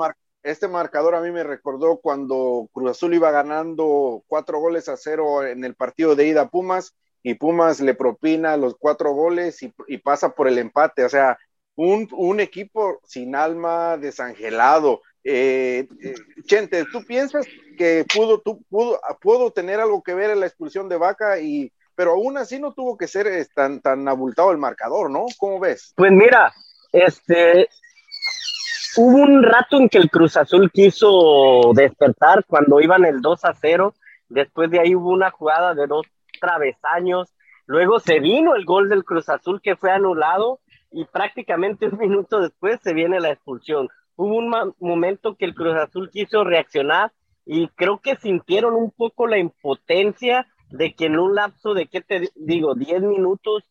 este, 0.43 0.69
marcador 0.69 1.15
a 1.15 1.21
mí 1.21 1.31
me 1.31 1.43
recordó 1.43 1.99
cuando 1.99 2.69
Cruz 2.73 2.91
Azul 2.93 3.15
iba 3.15 3.31
ganando 3.31 4.23
cuatro 4.27 4.59
goles 4.61 4.89
a 4.89 4.97
cero 4.97 5.45
en 5.45 5.65
el 5.65 5.75
partido 5.75 6.15
de 6.15 6.27
ida 6.27 6.43
a 6.43 6.49
Pumas 6.49 6.95
y 7.23 7.35
Pumas 7.35 7.81
le 7.81 7.95
propina 7.95 8.57
los 8.57 8.77
cuatro 8.79 9.13
goles 9.13 9.63
y, 9.63 9.75
y 9.87 9.99
pasa 9.99 10.31
por 10.31 10.49
el 10.49 10.59
empate. 10.59 11.05
O 11.05 11.09
sea, 11.09 11.39
un, 11.79 12.41
equipo 12.41 13.01
sin 13.05 13.35
alma, 13.35 13.97
desangelado. 13.97 15.03
Eh, 15.23 15.87
eh, 16.03 16.15
Chente, 16.45 16.85
¿tú 16.91 17.05
piensas 17.05 17.47
que 17.77 18.05
pudo, 18.13 18.41
tú, 18.41 18.63
pudo, 18.69 18.99
pudo 19.21 19.51
tener 19.53 19.79
algo 19.81 20.03
que 20.03 20.15
ver 20.15 20.31
en 20.31 20.41
la 20.41 20.47
expulsión 20.47 20.89
de 20.89 20.97
Vaca 20.97 21.39
y 21.39 21.73
pero 21.95 22.13
aún 22.13 22.39
así 22.39 22.61
no 22.61 22.73
tuvo 22.73 22.97
que 22.97 23.09
ser 23.09 23.27
eh, 23.27 23.45
tan, 23.53 23.81
tan 23.81 24.07
abultado 24.07 24.53
el 24.53 24.59
marcador, 24.59 25.11
¿no? 25.11 25.27
¿Cómo 25.37 25.59
ves? 25.59 25.95
Pues 25.97 26.13
mira, 26.13 26.53
este, 26.93 27.69
hubo 28.97 29.19
un 29.19 29.43
rato 29.43 29.79
en 29.79 29.89
que 29.89 29.99
el 29.99 30.09
Cruz 30.09 30.37
Azul 30.37 30.71
quiso 30.71 31.73
despertar 31.75 32.45
cuando 32.47 32.81
iban 32.81 33.05
el 33.05 33.21
2 33.21 33.45
a 33.45 33.53
0, 33.53 33.95
después 34.29 34.71
de 34.71 34.79
ahí 34.79 34.95
hubo 34.95 35.11
una 35.11 35.33
jugada 35.33 35.75
de 35.75 35.89
dos 35.89 36.07
travesaños, 36.41 37.35
luego 37.67 37.99
se 37.99 38.21
vino 38.21 38.55
el 38.55 38.65
gol 38.65 38.89
del 38.89 39.05
Cruz 39.05 39.29
Azul 39.29 39.61
que 39.61 39.75
fue 39.75 39.91
anulado 39.91 40.61
y 40.91 41.05
prácticamente 41.05 41.87
un 41.87 41.99
minuto 41.99 42.41
después 42.41 42.81
se 42.83 42.95
viene 42.95 43.21
la 43.21 43.31
expulsión. 43.31 43.89
Hubo 44.17 44.37
un 44.37 44.75
momento 44.81 45.37
que 45.37 45.45
el 45.45 45.55
Cruz 45.55 45.77
Azul 45.77 46.11
quiso 46.11 46.45
reaccionar 46.45 47.13
y 47.47 47.69
creo 47.69 47.99
que 47.99 48.17
sintieron 48.17 48.75
un 48.75 48.91
poco 48.91 49.27
la 49.27 49.39
impotencia 49.39 50.47
de 50.71 50.95
que 50.95 51.07
en 51.07 51.19
un 51.19 51.35
lapso 51.35 51.75
de, 51.75 51.87
¿qué 51.87 52.01
te 52.01 52.29
digo?, 52.35 52.75
10 52.75 53.03
minutos 53.03 53.65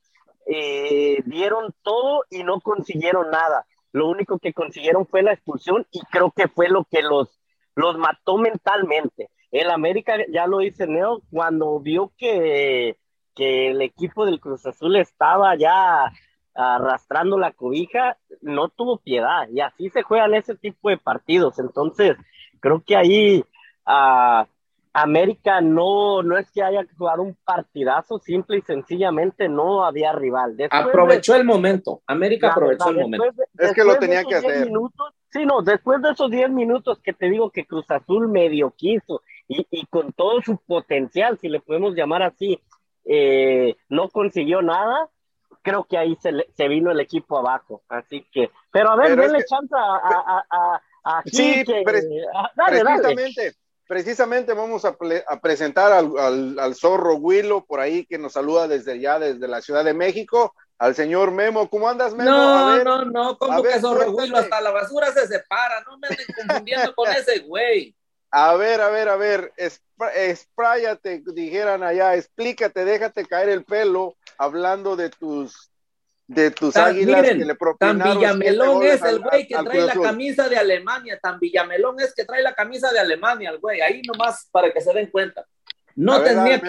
eh, 0.48 1.22
dieron 1.26 1.74
todo 1.84 2.24
y 2.30 2.44
no 2.44 2.62
consiguieron 2.62 3.30
nada. 3.30 3.66
Lo 3.92 4.08
único 4.08 4.40
que 4.40 4.54
consiguieron 4.54 5.06
fue 5.06 5.22
la 5.22 5.34
expulsión 5.34 5.86
y 5.92 6.00
creo 6.12 6.32
que 6.32 6.48
fue 6.48 6.70
lo 6.70 6.86
que 6.86 7.02
los, 7.02 7.40
los 7.76 7.98
mató 7.98 8.38
mentalmente. 8.38 9.30
El 9.52 9.70
América, 9.70 10.16
ya 10.30 10.48
lo 10.48 10.60
dice 10.60 10.88
Neo, 10.88 11.22
cuando 11.32 11.80
vio 11.80 12.12
que, 12.18 12.98
que 13.36 13.70
el 13.70 13.82
equipo 13.82 14.26
del 14.26 14.40
Cruz 14.40 14.66
Azul 14.66 14.96
estaba 14.96 15.56
ya 15.56 16.12
arrastrando 16.58 17.38
la 17.38 17.52
cobija, 17.52 18.18
no 18.42 18.70
tuvo 18.70 18.98
piedad. 18.98 19.48
Y 19.50 19.62
así 19.62 19.90
se 19.90 20.02
juegan 20.02 20.34
ese 20.34 20.56
tipo 20.56 20.90
de 20.90 20.98
partidos. 20.98 21.60
Entonces, 21.60 22.18
creo 22.60 22.84
que 22.86 22.96
ahí 22.96 23.46
a 23.86 24.48
América 24.92 25.62
no, 25.62 26.24
no 26.24 26.38
es 26.38 26.50
que 26.52 26.64
haya 26.64 26.84
jugado 26.98 27.22
un 27.22 27.38
partidazo, 27.46 28.18
simple 28.18 28.58
y 28.58 28.62
sencillamente 28.62 29.48
no 29.48 29.86
había 29.86 30.12
rival. 30.12 30.58
aprovechó 30.72 31.36
el 31.36 31.46
momento. 31.46 32.02
América 32.08 32.52
aprovechó 32.52 32.90
el 32.90 33.02
momento. 33.02 33.26
es 33.60 33.74
que 33.74 33.84
lo 33.84 33.98
tenía 34.00 34.24
que 34.24 34.36
hacer. 34.36 34.66
Minutos, 34.66 35.14
sí, 35.30 35.46
no, 35.46 35.62
después 35.62 36.02
de 36.02 36.10
esos 36.10 36.32
10 36.32 36.50
minutos 36.50 37.00
que 37.04 37.14
te 37.14 37.30
digo 37.30 37.52
que 37.52 37.66
Cruz 37.66 37.90
Azul 37.92 38.28
medio 38.28 38.74
quiso 38.76 39.22
y, 39.48 39.68
y 39.70 39.86
con 39.86 40.12
todo 40.14 40.42
su 40.42 40.58
potencial, 40.58 41.38
si 41.38 41.48
le 41.48 41.60
podemos 41.60 41.94
llamar 41.96 42.24
así, 42.24 42.60
eh, 43.06 43.76
no 43.90 44.10
consiguió 44.10 44.62
nada 44.62 45.10
creo 45.68 45.84
que 45.84 45.98
ahí 45.98 46.18
se, 46.22 46.32
se 46.56 46.68
vino 46.70 46.92
el 46.92 47.00
equipo 47.02 47.38
abajo. 47.38 47.84
Así 47.90 48.26
que, 48.32 48.50
pero 48.72 48.92
a 48.92 48.96
ver, 48.96 49.20
denle 49.20 49.44
chance 49.44 49.76
a, 49.76 50.44
a, 50.50 50.82
a, 51.04 51.24
Sí, 51.26 51.64
precisamente, 52.56 53.56
precisamente 53.86 54.54
vamos 54.54 54.86
a, 54.86 54.96
a 55.28 55.40
presentar 55.42 55.92
al, 55.92 56.58
al, 56.58 56.76
zorro 56.76 57.16
Willow 57.16 57.66
por 57.66 57.82
ahí 57.82 58.06
que 58.06 58.18
nos 58.18 58.34
saluda 58.34 58.68
desde 58.68 59.00
ya, 59.00 59.20
desde 59.20 59.48
la 59.48 59.62
Ciudad 59.62 59.84
de 59.84 59.94
México. 59.94 60.54
Al 60.78 60.96
señor 60.96 61.32
Memo, 61.32 61.70
¿cómo 61.70 61.90
andas, 61.90 62.14
Memo? 62.14 62.30
No, 62.30 62.84
no, 62.84 63.06
no, 63.06 63.38
como 63.38 63.64
que 63.64 63.80
zorro 63.80 64.12
Willow, 64.12 64.38
hasta 64.38 64.62
la 64.62 64.72
basura 64.72 65.12
se 65.12 65.28
separa, 65.28 65.82
no 65.86 65.98
me 65.98 66.08
anden 66.08 66.26
confundiendo 66.36 66.96
con 66.96 67.10
ese 67.10 67.40
güey. 67.40 67.94
A 68.32 68.56
ver, 68.56 68.82
a 68.82 68.90
ver, 68.90 69.10
a 69.10 69.16
ver, 69.16 69.54
espráyate, 70.16 71.24
dijeran 71.34 71.84
allá, 71.84 72.16
explícate, 72.16 72.86
déjate 72.86 73.26
caer 73.26 73.50
el 73.50 73.64
pelo 73.64 74.17
hablando 74.38 74.96
de 74.96 75.10
tus 75.10 75.72
de 76.28 76.52
tus 76.52 76.76
águilas 76.76 77.22
que 77.22 77.36
le 77.36 77.56
Tan 77.80 78.00
Villamelón 78.00 78.84
es 78.84 79.02
el 79.02 79.20
güey 79.20 79.48
que 79.48 79.56
trae 79.56 79.82
la 79.82 79.94
camisa 79.94 80.50
de 80.50 80.58
Alemania, 80.58 81.18
tan 81.22 81.40
Villamelón 81.40 82.00
es 82.02 82.14
que 82.14 82.26
trae 82.26 82.42
la 82.42 82.54
camisa 82.54 82.92
de 82.92 83.00
Alemania, 83.00 83.50
el 83.50 83.60
güey, 83.60 83.80
ahí 83.80 84.02
nomás 84.02 84.50
para 84.52 84.72
que 84.72 84.82
se 84.82 84.94
den 84.94 85.08
cuenta. 85.08 85.46
No 85.96 86.22
tenía, 86.22 86.62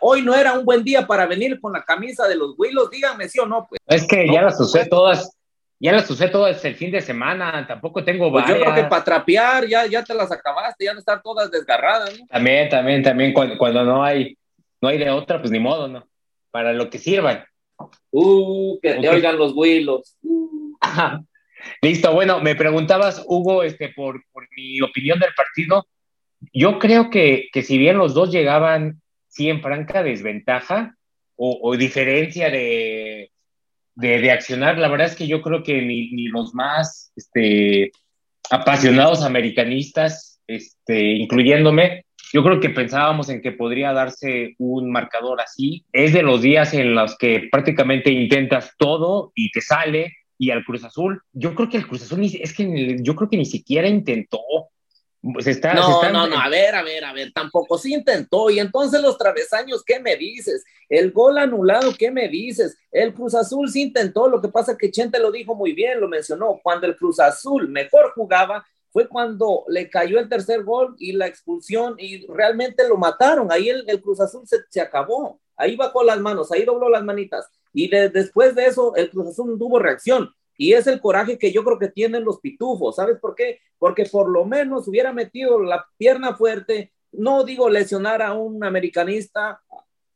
hoy 0.00 0.22
no 0.22 0.34
era 0.34 0.52
un 0.52 0.64
buen 0.64 0.84
día 0.84 1.06
para 1.06 1.26
venir 1.26 1.58
con 1.60 1.72
la 1.72 1.82
camisa 1.82 2.28
de 2.28 2.36
los 2.36 2.54
Willos, 2.58 2.90
díganme 2.90 3.28
sí 3.28 3.40
o 3.40 3.46
no, 3.46 3.66
pues. 3.66 3.80
Es 3.86 4.06
que 4.06 4.30
ya 4.30 4.42
las 4.42 4.60
usé 4.60 4.84
todas 4.86 5.30
ya 5.78 5.92
las 5.92 6.08
usé 6.10 6.28
todas 6.28 6.64
el 6.64 6.74
fin 6.74 6.90
de 6.90 7.02
semana, 7.02 7.66
tampoco 7.66 8.02
tengo 8.02 8.30
varias. 8.30 8.50
Pues 8.50 8.58
yo 8.58 8.64
creo 8.64 8.84
que 8.84 8.88
para 8.88 9.04
trapear 9.04 9.66
ya, 9.66 9.86
ya 9.86 10.02
te 10.02 10.14
las 10.14 10.32
acabaste, 10.32 10.86
ya 10.86 10.94
no 10.94 11.00
están 11.00 11.20
todas 11.22 11.50
desgarradas, 11.50 12.18
¿no? 12.18 12.26
También, 12.26 12.68
también, 12.70 13.02
también, 13.02 13.32
cuando, 13.34 13.84
no 13.84 14.02
hay, 14.02 14.38
no 14.80 14.88
hay 14.88 14.98
de 14.98 15.10
otra, 15.10 15.38
pues 15.38 15.50
ni 15.50 15.60
modo, 15.60 15.86
¿no? 15.86 16.06
Para 16.56 16.72
lo 16.72 16.88
que 16.88 16.96
sirvan. 16.96 17.44
Uh, 18.10 18.80
que 18.80 18.94
te 18.94 19.10
oigan 19.10 19.36
los 19.36 19.52
huilos. 19.54 20.16
Listo, 21.82 22.14
bueno, 22.14 22.40
me 22.40 22.54
preguntabas, 22.54 23.22
Hugo, 23.26 23.62
este, 23.62 23.90
por, 23.90 24.24
por 24.32 24.48
mi 24.56 24.80
opinión 24.80 25.18
del 25.18 25.34
partido. 25.36 25.86
Yo 26.54 26.78
creo 26.78 27.10
que, 27.10 27.50
que 27.52 27.62
si 27.62 27.76
bien 27.76 27.98
los 27.98 28.14
dos 28.14 28.30
llegaban 28.30 29.02
sí 29.28 29.50
en 29.50 29.60
franca 29.60 30.02
desventaja 30.02 30.96
o, 31.34 31.58
o 31.62 31.76
diferencia 31.76 32.48
de, 32.48 33.30
de, 33.94 34.20
de, 34.22 34.30
accionar, 34.30 34.78
la 34.78 34.88
verdad 34.88 35.08
es 35.08 35.14
que 35.14 35.26
yo 35.26 35.42
creo 35.42 35.62
que 35.62 35.82
ni, 35.82 36.10
ni 36.12 36.28
los 36.28 36.54
más 36.54 37.12
este, 37.16 37.92
apasionados 38.50 39.22
americanistas, 39.22 40.40
este, 40.46 41.02
incluyéndome, 41.02 42.05
yo 42.32 42.42
creo 42.42 42.60
que 42.60 42.70
pensábamos 42.70 43.28
en 43.28 43.40
que 43.40 43.52
podría 43.52 43.92
darse 43.92 44.54
un 44.58 44.90
marcador 44.90 45.40
así. 45.40 45.84
Es 45.92 46.12
de 46.12 46.22
los 46.22 46.42
días 46.42 46.74
en 46.74 46.94
los 46.94 47.16
que 47.16 47.48
prácticamente 47.50 48.10
intentas 48.10 48.72
todo 48.78 49.32
y 49.34 49.50
te 49.50 49.60
sale. 49.60 50.14
Y 50.38 50.50
al 50.50 50.64
Cruz 50.64 50.84
Azul, 50.84 51.22
yo 51.32 51.54
creo 51.54 51.68
que 51.70 51.78
el 51.78 51.86
Cruz 51.86 52.02
Azul 52.02 52.22
es 52.22 52.52
que 52.52 52.98
yo 53.00 53.14
creo 53.16 53.30
que 53.30 53.38
ni 53.38 53.46
siquiera 53.46 53.88
intentó. 53.88 54.40
Se 55.40 55.50
está, 55.50 55.74
no, 55.74 56.00
se 56.00 56.12
no, 56.12 56.28
no, 56.28 56.38
a 56.38 56.48
ver, 56.48 56.74
a 56.74 56.82
ver, 56.82 57.04
a 57.04 57.12
ver, 57.12 57.32
tampoco 57.32 57.78
sí 57.78 57.94
intentó. 57.94 58.50
Y 58.50 58.60
entonces 58.60 59.00
los 59.00 59.16
travesaños, 59.18 59.82
¿qué 59.84 59.98
me 59.98 60.16
dices? 60.16 60.62
El 60.88 61.10
gol 61.10 61.38
anulado, 61.38 61.94
¿qué 61.98 62.10
me 62.10 62.28
dices? 62.28 62.76
El 62.92 63.14
Cruz 63.14 63.34
Azul 63.34 63.68
sí 63.70 63.82
intentó, 63.82 64.28
lo 64.28 64.40
que 64.40 64.48
pasa 64.48 64.76
que 64.76 64.90
Chente 64.90 65.18
lo 65.18 65.32
dijo 65.32 65.54
muy 65.54 65.72
bien, 65.72 66.00
lo 66.00 66.06
mencionó. 66.06 66.60
Cuando 66.62 66.86
el 66.86 66.96
Cruz 66.96 67.18
Azul 67.18 67.68
mejor 67.68 68.12
jugaba, 68.14 68.64
fue 68.96 69.08
cuando 69.08 69.66
le 69.68 69.90
cayó 69.90 70.18
el 70.18 70.26
tercer 70.26 70.64
gol 70.64 70.96
y 70.98 71.12
la 71.12 71.26
expulsión 71.26 71.96
y 71.98 72.26
realmente 72.28 72.88
lo 72.88 72.96
mataron. 72.96 73.52
Ahí 73.52 73.68
el, 73.68 73.84
el 73.86 74.00
Cruz 74.00 74.22
Azul 74.22 74.48
se, 74.48 74.60
se, 74.70 74.80
acabó. 74.80 75.38
Ahí 75.54 75.76
bajó 75.76 76.02
las 76.02 76.18
manos, 76.18 76.50
ahí 76.50 76.64
dobló 76.64 76.88
las 76.88 77.04
manitas. 77.04 77.46
Y 77.74 77.90
de, 77.90 78.08
después 78.08 78.54
de 78.54 78.64
eso, 78.64 78.96
el 78.96 79.10
Cruz 79.10 79.28
Azul 79.28 79.58
tuvo 79.58 79.78
reacción. 79.78 80.30
Y 80.56 80.72
es 80.72 80.86
el 80.86 80.98
coraje 80.98 81.36
que 81.36 81.52
yo 81.52 81.62
creo 81.62 81.78
que 81.78 81.88
tienen 81.88 82.24
los 82.24 82.40
pitufos. 82.40 82.96
¿Sabes 82.96 83.18
por 83.20 83.34
qué? 83.34 83.60
Porque 83.78 84.06
por 84.06 84.30
lo 84.30 84.46
menos 84.46 84.88
hubiera 84.88 85.12
metido 85.12 85.62
la 85.62 85.86
pierna 85.98 86.34
fuerte, 86.34 86.90
no 87.12 87.44
digo 87.44 87.68
lesionar 87.68 88.22
a 88.22 88.32
un 88.32 88.64
americanista, 88.64 89.60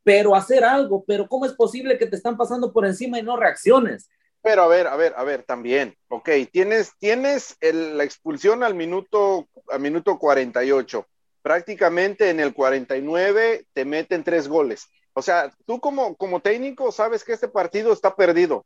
pero 0.01 0.33
hacer 0.33 0.63
algo. 0.63 1.03
Pero 1.05 1.27
¿cómo 1.27 1.45
es 1.45 1.53
posible 1.53 1.99
que 1.99 2.07
te 2.07 2.15
están 2.15 2.35
pasando 2.35 2.73
por 2.73 2.87
encima 2.87 3.19
y 3.19 3.21
no 3.21 3.37
reacciones? 3.37 4.09
Pero 4.41 4.63
a 4.63 4.67
ver, 4.67 4.87
a 4.87 4.95
ver, 4.95 5.13
a 5.15 5.23
ver, 5.23 5.43
también, 5.43 5.95
ok, 6.07 6.29
tienes, 6.51 6.93
tienes 6.97 7.55
el, 7.59 7.97
la 7.97 8.03
expulsión 8.03 8.63
al 8.63 8.73
minuto, 8.73 9.47
al 9.69 9.79
minuto 9.79 10.17
48, 10.17 11.07
prácticamente 11.41 12.29
en 12.29 12.39
el 12.39 12.53
49 12.53 13.65
te 13.73 13.85
meten 13.85 14.23
tres 14.23 14.47
goles. 14.47 14.87
O 15.13 15.21
sea, 15.21 15.51
tú 15.65 15.79
como, 15.79 16.15
como 16.15 16.39
técnico 16.39 16.91
sabes 16.91 17.23
que 17.23 17.33
este 17.33 17.47
partido 17.47 17.93
está 17.93 18.15
perdido. 18.15 18.65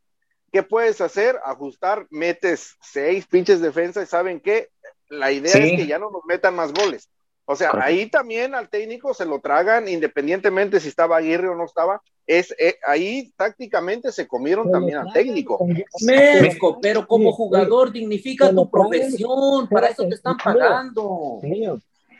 ¿Qué 0.52 0.62
puedes 0.62 1.00
hacer? 1.00 1.38
Ajustar, 1.44 2.06
metes 2.10 2.76
seis 2.80 3.26
pinches 3.26 3.60
defensas 3.60 4.04
y 4.04 4.10
saben 4.10 4.40
que 4.40 4.70
la 5.08 5.32
idea 5.32 5.52
sí. 5.52 5.58
es 5.58 5.76
que 5.76 5.86
ya 5.86 5.98
no 5.98 6.10
nos 6.10 6.24
metan 6.24 6.54
más 6.54 6.72
goles. 6.72 7.10
O 7.48 7.54
sea, 7.54 7.70
ahí 7.80 8.10
también 8.10 8.56
al 8.56 8.68
técnico 8.68 9.14
se 9.14 9.24
lo 9.24 9.40
tragan, 9.40 9.88
independientemente 9.88 10.80
si 10.80 10.88
estaba 10.88 11.18
Aguirre 11.18 11.48
o 11.48 11.54
no 11.54 11.64
estaba. 11.64 12.02
Es, 12.26 12.52
eh, 12.58 12.76
ahí 12.84 13.32
tácticamente 13.36 14.10
se 14.10 14.26
comieron 14.26 14.68
también 14.70 14.98
al 14.98 15.12
técnico. 15.12 15.64
México, 16.04 16.80
pero 16.82 17.06
como 17.06 17.30
jugador 17.30 17.92
dignifica 17.92 18.50
tu 18.50 18.68
profesión, 18.68 19.68
para 19.68 19.86
eso 19.88 20.08
te 20.08 20.16
están 20.16 20.36
pagando. 20.36 21.40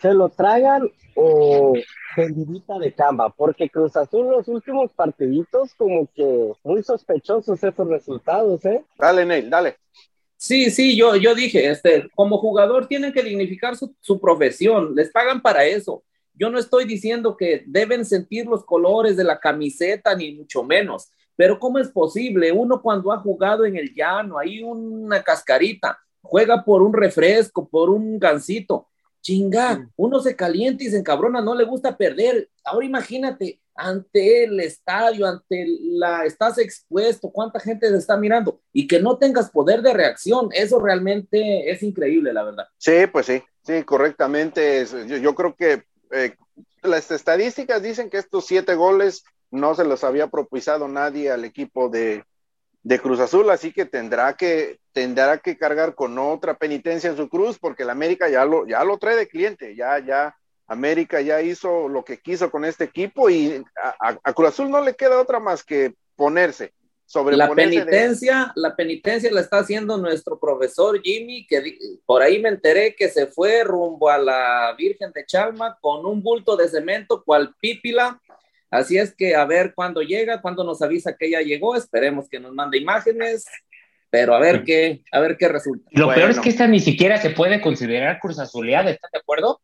Se 0.00 0.14
lo 0.14 0.28
tragan 0.28 0.88
o 1.16 1.72
vendidita 2.16 2.78
de 2.78 2.92
camba, 2.92 3.30
porque 3.30 3.68
Cruz 3.68 3.96
Azul 3.96 4.30
los 4.30 4.46
últimos 4.46 4.92
partiditos 4.92 5.74
como 5.74 6.06
que 6.14 6.52
muy 6.62 6.82
sospechosos 6.84 7.62
esos 7.64 7.88
resultados, 7.88 8.64
¿eh? 8.64 8.84
Dale, 8.96 9.26
Neil, 9.26 9.50
dale. 9.50 9.76
Sí, 10.46 10.70
sí, 10.70 10.96
yo, 10.96 11.16
yo 11.16 11.35
dije, 11.35 11.68
este, 11.68 12.09
como 12.14 12.38
jugador 12.38 12.87
tienen 12.87 13.12
que 13.12 13.24
dignificar 13.24 13.74
su, 13.74 13.96
su, 14.00 14.20
profesión, 14.20 14.94
les 14.94 15.11
pagan 15.11 15.42
para 15.42 15.64
eso. 15.64 16.04
Yo 16.35 16.50
no 16.50 16.61
estoy 16.61 16.85
diciendo 16.85 17.37
que 17.37 17.64
deben 17.66 18.04
sentir 18.04 18.46
los 18.46 18.64
colores 18.64 19.16
de 19.16 19.24
la 19.24 19.40
camiseta, 19.40 20.14
ni 20.14 20.35
mucho 20.35 20.62
menos, 20.62 21.11
pero 21.35 21.59
¿cómo 21.59 21.80
es 21.80 21.88
posible? 21.88 22.52
Uno 22.52 22.80
cuando 22.80 23.12
ha 23.12 23.18
jugado 23.18 23.64
en 23.64 23.76
el 23.76 23.92
llano, 23.92 24.38
hay 24.38 24.62
una 24.62 25.20
cascarita, 25.20 25.98
juega 26.22 26.62
por 26.62 26.80
un 26.80 26.92
refresco, 26.92 27.68
por 27.68 27.90
un 27.90 28.16
gansito, 28.20 28.87
chinga, 29.26 29.90
uno 29.96 30.20
se 30.20 30.36
calienta 30.36 30.84
y 30.84 30.88
se 30.88 30.98
encabrona, 30.98 31.40
no 31.40 31.54
le 31.56 31.64
gusta 31.64 31.96
perder. 31.96 32.48
Ahora 32.64 32.86
imagínate, 32.86 33.60
ante 33.74 34.44
el 34.44 34.60
estadio, 34.60 35.26
ante 35.26 35.66
la, 35.80 36.24
estás 36.24 36.58
expuesto, 36.58 37.30
cuánta 37.30 37.58
gente 37.58 37.90
te 37.90 37.96
está 37.96 38.16
mirando 38.16 38.60
y 38.72 38.86
que 38.86 39.00
no 39.00 39.18
tengas 39.18 39.50
poder 39.50 39.82
de 39.82 39.92
reacción, 39.92 40.48
eso 40.52 40.78
realmente 40.78 41.68
es 41.68 41.82
increíble, 41.82 42.32
la 42.32 42.44
verdad. 42.44 42.66
Sí, 42.78 43.06
pues 43.12 43.26
sí, 43.26 43.42
sí, 43.64 43.82
correctamente. 43.82 44.86
Yo, 45.08 45.16
yo 45.16 45.34
creo 45.34 45.56
que 45.56 45.82
eh, 46.12 46.36
las 46.82 47.10
estadísticas 47.10 47.82
dicen 47.82 48.10
que 48.10 48.18
estos 48.18 48.46
siete 48.46 48.76
goles 48.76 49.24
no 49.50 49.74
se 49.74 49.84
los 49.84 50.04
había 50.04 50.28
propiciado 50.28 50.86
nadie 50.86 51.32
al 51.32 51.44
equipo 51.44 51.88
de, 51.88 52.24
de 52.87 53.01
Cruz 53.01 53.18
Azul, 53.18 53.51
así 53.51 53.72
que 53.72 53.85
tendrá 53.85 54.35
que 54.35 54.79
tendrá 54.92 55.38
que 55.38 55.59
cargar 55.59 55.96
con 55.96 56.16
otra 56.20 56.55
penitencia 56.55 57.11
en 57.11 57.16
su 57.16 57.29
cruz 57.29 57.59
porque 57.59 57.83
el 57.83 57.90
América 57.90 58.29
ya 58.29 58.44
lo 58.44 58.64
ya 58.64 58.85
lo 58.85 58.96
trae 58.99 59.16
de 59.16 59.27
cliente, 59.27 59.75
ya 59.75 59.99
ya 59.99 60.37
América 60.68 61.20
ya 61.20 61.42
hizo 61.42 61.88
lo 61.88 62.05
que 62.05 62.18
quiso 62.18 62.49
con 62.49 62.64
este 62.64 62.85
equipo 62.85 63.29
y 63.29 63.64
a, 63.83 64.16
a 64.22 64.33
Cruz 64.33 64.51
Azul 64.51 64.70
no 64.70 64.81
le 64.85 64.94
queda 64.94 65.20
otra 65.20 65.40
más 65.40 65.64
que 65.64 65.94
ponerse. 66.14 66.75
Sobre 67.09 67.37
la 67.37 67.53
penitencia, 67.53 68.53
de... 68.55 68.61
la 68.61 68.75
penitencia 68.75 69.31
la 69.33 69.40
está 69.40 69.59
haciendo 69.59 69.96
nuestro 69.96 70.40
profesor 70.40 71.01
Jimmy, 71.03 71.46
que 71.46 71.79
por 72.05 72.20
ahí 72.20 72.40
me 72.40 72.49
enteré 72.49 72.96
que 72.96 73.09
se 73.09 73.29
fue 73.29 73.62
rumbo 73.62 74.11
a 74.11 74.18
la 74.18 74.75
Virgen 74.77 75.12
de 75.12 75.25
Chalma 75.25 75.79
con 75.81 76.05
un 76.05 76.20
bulto 76.20 76.57
de 76.57 76.68
cemento 76.68 77.22
cual 77.25 77.55
pípila. 77.61 78.20
Así 78.70 78.98
es 78.98 79.14
que 79.14 79.35
a 79.35 79.44
ver 79.44 79.72
cuándo 79.74 80.02
llega, 80.02 80.40
cuándo 80.40 80.64
nos 80.64 80.83
avisa 80.83 81.16
que 81.16 81.31
ya 81.31 81.40
llegó, 81.40 81.76
esperemos 81.76 82.29
que 82.29 82.40
nos 82.40 82.52
mande 82.52 82.79
imágenes, 82.79 83.46
pero 84.11 84.35
a 84.35 84.40
ver 84.40 84.64
qué, 84.64 85.02
a 85.12 85.20
ver 85.20 85.37
qué 85.37 85.48
resulta. 85.48 85.88
Lo 85.92 86.07
bueno. 86.07 86.20
peor 86.20 86.31
es 86.31 86.40
que 86.40 86.48
esta 86.48 86.66
ni 86.66 86.81
siquiera 86.81 87.18
se 87.18 87.31
puede 87.31 87.61
considerar 87.61 88.18
cruz 88.18 88.38
azuleada, 88.38 88.90
¿estás 88.90 89.11
de 89.12 89.18
acuerdo? 89.18 89.61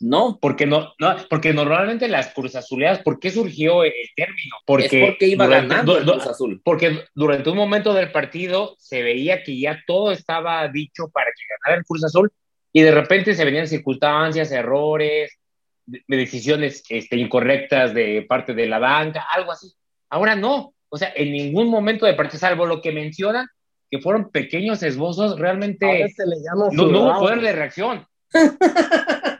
No, 0.00 0.38
porque 0.40 0.66
no, 0.66 0.92
no, 0.98 1.16
porque 1.30 1.54
normalmente 1.54 2.08
las 2.08 2.34
Cruz 2.34 2.56
Azuleadas, 2.56 2.98
¿por 2.98 3.20
qué 3.20 3.30
surgió 3.30 3.84
el 3.84 3.92
término? 4.16 4.56
Porque, 4.66 5.02
es 5.02 5.10
porque 5.10 5.26
iba 5.28 5.46
durante, 5.46 5.68
ganando 5.68 5.96
el 5.96 6.04
Cruz 6.04 6.26
Azul. 6.26 6.60
Porque 6.64 7.04
durante 7.14 7.48
un 7.48 7.56
momento 7.56 7.94
del 7.94 8.10
partido 8.10 8.74
se 8.78 9.02
veía 9.02 9.42
que 9.42 9.58
ya 9.58 9.82
todo 9.86 10.10
estaba 10.10 10.66
dicho 10.68 11.08
para 11.10 11.26
que 11.26 11.42
ganara 11.48 11.78
el 11.78 11.86
Cruz 11.86 12.04
Azul 12.04 12.30
y 12.72 12.82
de 12.82 12.90
repente 12.90 13.34
se 13.34 13.44
venían 13.44 13.68
circunstancias, 13.68 14.50
errores, 14.50 15.38
decisiones 15.86 16.82
este, 16.88 17.16
incorrectas 17.16 17.94
de 17.94 18.24
parte 18.28 18.54
de 18.54 18.66
la 18.66 18.78
banca, 18.78 19.26
algo 19.32 19.52
así. 19.52 19.72
Ahora 20.10 20.34
no, 20.36 20.74
o 20.88 20.96
sea, 20.96 21.12
en 21.14 21.32
ningún 21.32 21.68
momento 21.68 22.06
de 22.06 22.14
partido, 22.14 22.38
salvo 22.38 22.66
lo 22.66 22.80
que 22.80 22.92
menciona, 22.92 23.50
que 23.90 23.98
fueron 23.98 24.30
pequeños 24.30 24.82
esbozos, 24.82 25.38
realmente 25.38 26.12
no, 26.56 26.70
no 26.70 27.00
hubo 27.00 27.18
poder 27.18 27.40
de 27.40 27.52
reacción. 27.52 28.06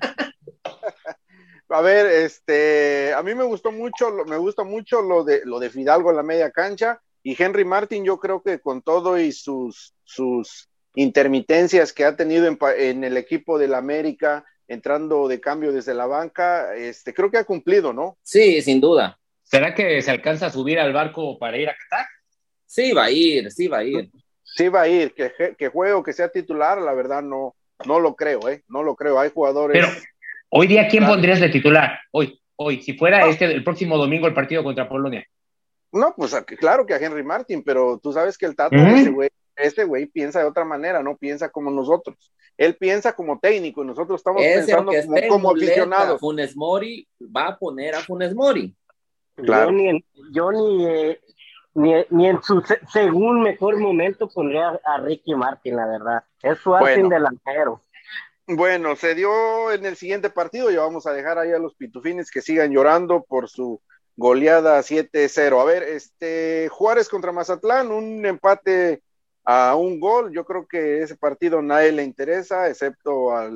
a 1.68 1.80
ver, 1.80 2.06
este, 2.06 3.12
a 3.14 3.22
mí 3.22 3.34
me 3.34 3.44
gustó 3.44 3.72
mucho, 3.72 4.10
me 4.26 4.36
gusta 4.36 4.64
mucho 4.64 5.02
lo 5.02 5.24
de, 5.24 5.42
lo 5.44 5.58
de 5.58 5.70
Fidalgo 5.70 6.10
en 6.10 6.16
la 6.16 6.22
media 6.22 6.50
cancha 6.50 7.00
y 7.22 7.40
Henry 7.42 7.64
Martin, 7.64 8.04
yo 8.04 8.18
creo 8.18 8.42
que 8.42 8.60
con 8.60 8.82
todo 8.82 9.18
y 9.18 9.32
sus, 9.32 9.94
sus 10.04 10.68
intermitencias 10.94 11.92
que 11.92 12.04
ha 12.04 12.16
tenido 12.16 12.46
en, 12.46 12.58
en 12.78 13.02
el 13.02 13.16
equipo 13.16 13.58
del 13.58 13.74
América, 13.74 14.44
entrando 14.68 15.28
de 15.28 15.40
cambio 15.40 15.72
desde 15.72 15.94
la 15.94 16.06
banca, 16.06 16.74
este, 16.74 17.12
creo 17.12 17.30
que 17.30 17.38
ha 17.38 17.44
cumplido, 17.44 17.92
¿no? 17.92 18.16
Sí, 18.22 18.62
sin 18.62 18.80
duda. 18.80 19.18
¿Será 19.42 19.74
que 19.74 20.00
se 20.02 20.10
alcanza 20.10 20.46
a 20.46 20.50
subir 20.50 20.78
al 20.78 20.92
barco 20.92 21.38
para 21.38 21.58
ir 21.58 21.68
a 21.68 21.76
Qatar? 21.76 22.06
Sí, 22.66 22.92
va 22.92 23.04
a 23.04 23.10
ir, 23.10 23.50
sí 23.50 23.68
va 23.68 23.78
a 23.78 23.84
ir. 23.84 24.10
Sí 24.42 24.68
va 24.68 24.82
a 24.82 24.88
ir, 24.88 25.12
que, 25.14 25.32
que 25.56 25.68
juegue 25.68 25.92
o 25.92 26.02
que 26.02 26.12
sea 26.12 26.28
titular, 26.28 26.80
la 26.80 26.92
verdad 26.92 27.22
no, 27.22 27.54
no 27.86 28.00
lo 28.00 28.14
creo, 28.14 28.48
¿eh? 28.48 28.62
No 28.68 28.82
lo 28.82 28.94
creo. 28.94 29.18
Hay 29.18 29.30
jugadores. 29.30 29.84
Pero 29.84 29.92
Hoy 30.56 30.68
día, 30.68 30.86
¿quién 30.86 31.02
claro. 31.02 31.14
pondrías 31.14 31.40
de 31.40 31.48
titular? 31.48 31.98
Hoy, 32.12 32.40
hoy, 32.54 32.80
si 32.80 32.92
fuera 32.92 33.20
no. 33.20 33.26
este 33.26 33.46
el 33.46 33.64
próximo 33.64 33.98
domingo 33.98 34.28
el 34.28 34.34
partido 34.34 34.62
contra 34.62 34.88
Polonia. 34.88 35.26
No, 35.90 36.14
pues 36.16 36.32
claro 36.60 36.86
que 36.86 36.94
a 36.94 36.98
Henry 36.98 37.24
Martin, 37.24 37.64
pero 37.64 37.98
tú 38.00 38.12
sabes 38.12 38.38
que 38.38 38.46
el 38.46 38.54
Tato, 38.54 38.76
-huh. 38.76 39.00
ese 39.00 39.10
güey, 39.10 39.30
este 39.56 39.84
güey 39.84 40.06
piensa 40.06 40.40
de 40.40 40.46
otra 40.46 40.64
manera, 40.64 41.02
no 41.02 41.16
piensa 41.16 41.50
como 41.50 41.70
nosotros. 41.70 42.32
Él 42.56 42.76
piensa 42.76 43.14
como 43.14 43.38
técnico 43.40 43.82
y 43.82 43.86
nosotros 43.86 44.20
estamos 44.20 44.42
ese 44.42 44.74
pensando 44.74 44.92
como, 45.06 45.28
como 45.28 45.50
aficionados. 45.50 46.20
Funes 46.20 46.56
Mori 46.56 47.08
va 47.20 47.48
a 47.48 47.58
poner 47.58 47.94
a 47.94 48.00
Funes 48.00 48.34
Mori. 48.34 48.74
Claro. 49.36 49.70
Yo 49.70 49.72
ni 49.72 49.88
en, 49.88 50.04
yo 50.32 50.52
ni, 50.52 50.86
eh, 50.86 51.20
ni, 51.74 51.92
ni, 52.10 52.28
en 52.28 52.40
su 52.42 52.60
se 52.60 52.78
según 52.92 53.42
mejor 53.42 53.78
momento 53.78 54.28
pondría 54.28 54.68
a, 54.68 54.94
a 54.94 54.98
Ricky 54.98 55.34
Martin, 55.34 55.76
la 55.76 55.86
verdad. 55.86 56.24
Es 56.42 56.58
su 56.58 56.70
bueno. 56.70 57.08
delantero. 57.08 57.82
Bueno, 58.46 58.94
se 58.94 59.14
dio 59.14 59.72
en 59.72 59.86
el 59.86 59.96
siguiente 59.96 60.28
partido, 60.30 60.70
ya 60.70 60.80
vamos 60.80 61.06
a 61.06 61.12
dejar 61.12 61.38
ahí 61.38 61.52
a 61.52 61.58
los 61.58 61.74
pitufines 61.74 62.30
que 62.30 62.42
sigan 62.42 62.72
llorando 62.72 63.24
por 63.24 63.48
su 63.48 63.80
goleada 64.16 64.80
7-0. 64.80 65.60
A 65.60 65.64
ver, 65.64 65.82
este 65.82 66.68
Juárez 66.70 67.08
contra 67.08 67.32
Mazatlán, 67.32 67.90
un 67.90 68.24
empate 68.26 69.02
a 69.44 69.76
un 69.76 70.00
gol. 70.00 70.32
Yo 70.32 70.44
creo 70.44 70.66
que 70.66 71.02
ese 71.02 71.16
partido 71.16 71.62
nadie 71.62 71.92
le 71.92 72.02
interesa, 72.02 72.68
excepto 72.68 73.34
a 73.36 73.50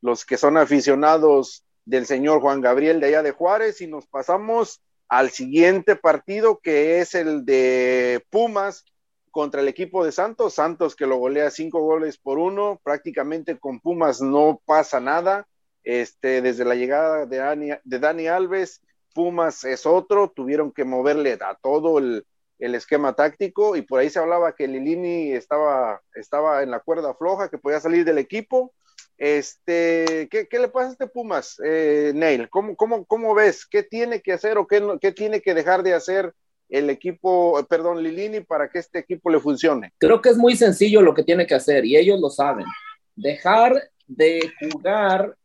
los 0.00 0.24
que 0.24 0.36
son 0.36 0.56
aficionados 0.56 1.64
del 1.84 2.06
señor 2.06 2.40
Juan 2.40 2.60
Gabriel 2.60 3.00
de 3.00 3.08
allá 3.08 3.22
de 3.22 3.32
Juárez. 3.32 3.80
Y 3.80 3.86
nos 3.86 4.06
pasamos 4.06 4.80
al 5.08 5.30
siguiente 5.30 5.96
partido, 5.96 6.58
que 6.62 7.00
es 7.00 7.14
el 7.14 7.44
de 7.44 8.24
Pumas 8.30 8.84
contra 9.30 9.60
el 9.60 9.68
equipo 9.68 10.04
de 10.04 10.12
Santos. 10.12 10.54
Santos 10.54 10.96
que 10.96 11.06
lo 11.06 11.16
golea 11.16 11.50
cinco 11.50 11.80
goles 11.80 12.18
por 12.18 12.38
uno. 12.38 12.80
Prácticamente 12.82 13.58
con 13.58 13.80
Pumas 13.80 14.20
no 14.20 14.60
pasa 14.64 15.00
nada. 15.00 15.46
Este, 15.82 16.40
desde 16.40 16.64
la 16.64 16.74
llegada 16.74 17.26
de 17.26 17.36
Dani, 17.36 17.70
de 17.84 17.98
Dani 17.98 18.26
Alves, 18.26 18.80
Pumas 19.12 19.64
es 19.64 19.84
otro. 19.84 20.30
Tuvieron 20.30 20.72
que 20.72 20.84
moverle 20.84 21.38
a 21.40 21.54
todo 21.56 21.98
el, 21.98 22.24
el 22.58 22.74
esquema 22.74 23.14
táctico 23.14 23.76
y 23.76 23.82
por 23.82 24.00
ahí 24.00 24.10
se 24.10 24.18
hablaba 24.18 24.54
que 24.54 24.68
Lilini 24.68 25.32
estaba, 25.32 26.00
estaba 26.14 26.62
en 26.62 26.70
la 26.70 26.80
cuerda 26.80 27.14
floja, 27.14 27.48
que 27.48 27.58
podía 27.58 27.80
salir 27.80 28.04
del 28.04 28.18
equipo. 28.18 28.72
Este, 29.16 30.28
¿qué, 30.30 30.48
qué 30.48 30.58
le 30.58 30.68
pasa 30.68 30.88
a 30.88 30.92
este 30.92 31.06
Pumas, 31.06 31.56
eh, 31.64 32.12
Neil? 32.14 32.48
¿Cómo, 32.50 32.76
cómo, 32.76 33.04
¿Cómo 33.04 33.34
ves? 33.34 33.66
¿Qué 33.66 33.82
tiene 33.82 34.20
que 34.20 34.32
hacer 34.32 34.58
o 34.58 34.66
qué, 34.66 34.82
qué 35.00 35.12
tiene 35.12 35.40
que 35.40 35.54
dejar 35.54 35.82
de 35.82 35.94
hacer 35.94 36.32
el 36.68 36.90
equipo, 36.90 37.64
perdón, 37.68 38.02
Lilini, 38.02 38.40
para 38.40 38.68
que 38.68 38.78
este 38.78 39.00
equipo 39.00 39.30
le 39.30 39.40
funcione? 39.40 39.92
Creo 39.98 40.20
que 40.20 40.30
es 40.30 40.36
muy 40.36 40.56
sencillo 40.56 41.00
lo 41.02 41.14
que 41.14 41.22
tiene 41.22 41.46
que 41.46 41.54
hacer 41.54 41.84
y 41.84 41.96
ellos 41.96 42.20
lo 42.20 42.30
saben. 42.30 42.66
Dejar 43.14 43.90
de 44.06 44.52
jugar 44.60 45.36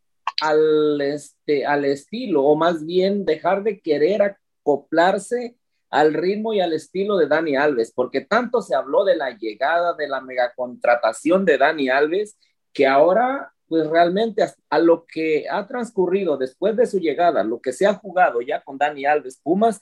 al, 0.41 1.01
este, 1.01 1.65
al 1.65 1.85
estilo, 1.85 2.43
o 2.43 2.55
más 2.55 2.85
bien 2.85 3.25
dejar 3.25 3.63
de 3.63 3.79
querer 3.79 4.21
acoplarse 4.63 5.55
al 5.89 6.13
ritmo 6.13 6.53
y 6.53 6.61
al 6.61 6.73
estilo 6.73 7.17
de 7.17 7.27
Dani 7.27 7.55
Alves, 7.55 7.91
porque 7.91 8.21
tanto 8.21 8.61
se 8.61 8.75
habló 8.75 9.03
de 9.03 9.15
la 9.15 9.31
llegada, 9.31 9.93
de 9.93 10.07
la 10.07 10.21
megacontratación 10.21 11.45
de 11.45 11.57
Dani 11.57 11.89
Alves, 11.89 12.37
que 12.73 12.85
ahora, 12.85 13.51
pues 13.67 13.87
realmente 13.87 14.43
a 14.69 14.79
lo 14.79 15.05
que 15.05 15.45
ha 15.49 15.65
transcurrido 15.67 16.37
después 16.37 16.75
de 16.75 16.85
su 16.85 16.99
llegada, 16.99 17.43
lo 17.43 17.59
que 17.59 17.73
se 17.73 17.87
ha 17.87 17.93
jugado 17.93 18.41
ya 18.41 18.61
con 18.61 18.77
Dani 18.77 19.05
Alves 19.05 19.39
Pumas, 19.41 19.81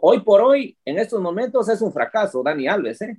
hoy 0.00 0.20
por 0.20 0.40
hoy, 0.40 0.78
en 0.84 0.98
estos 0.98 1.20
momentos 1.20 1.68
es 1.68 1.80
un 1.82 1.92
fracaso 1.92 2.42
Dani 2.42 2.66
Alves, 2.66 3.02
¿eh? 3.02 3.18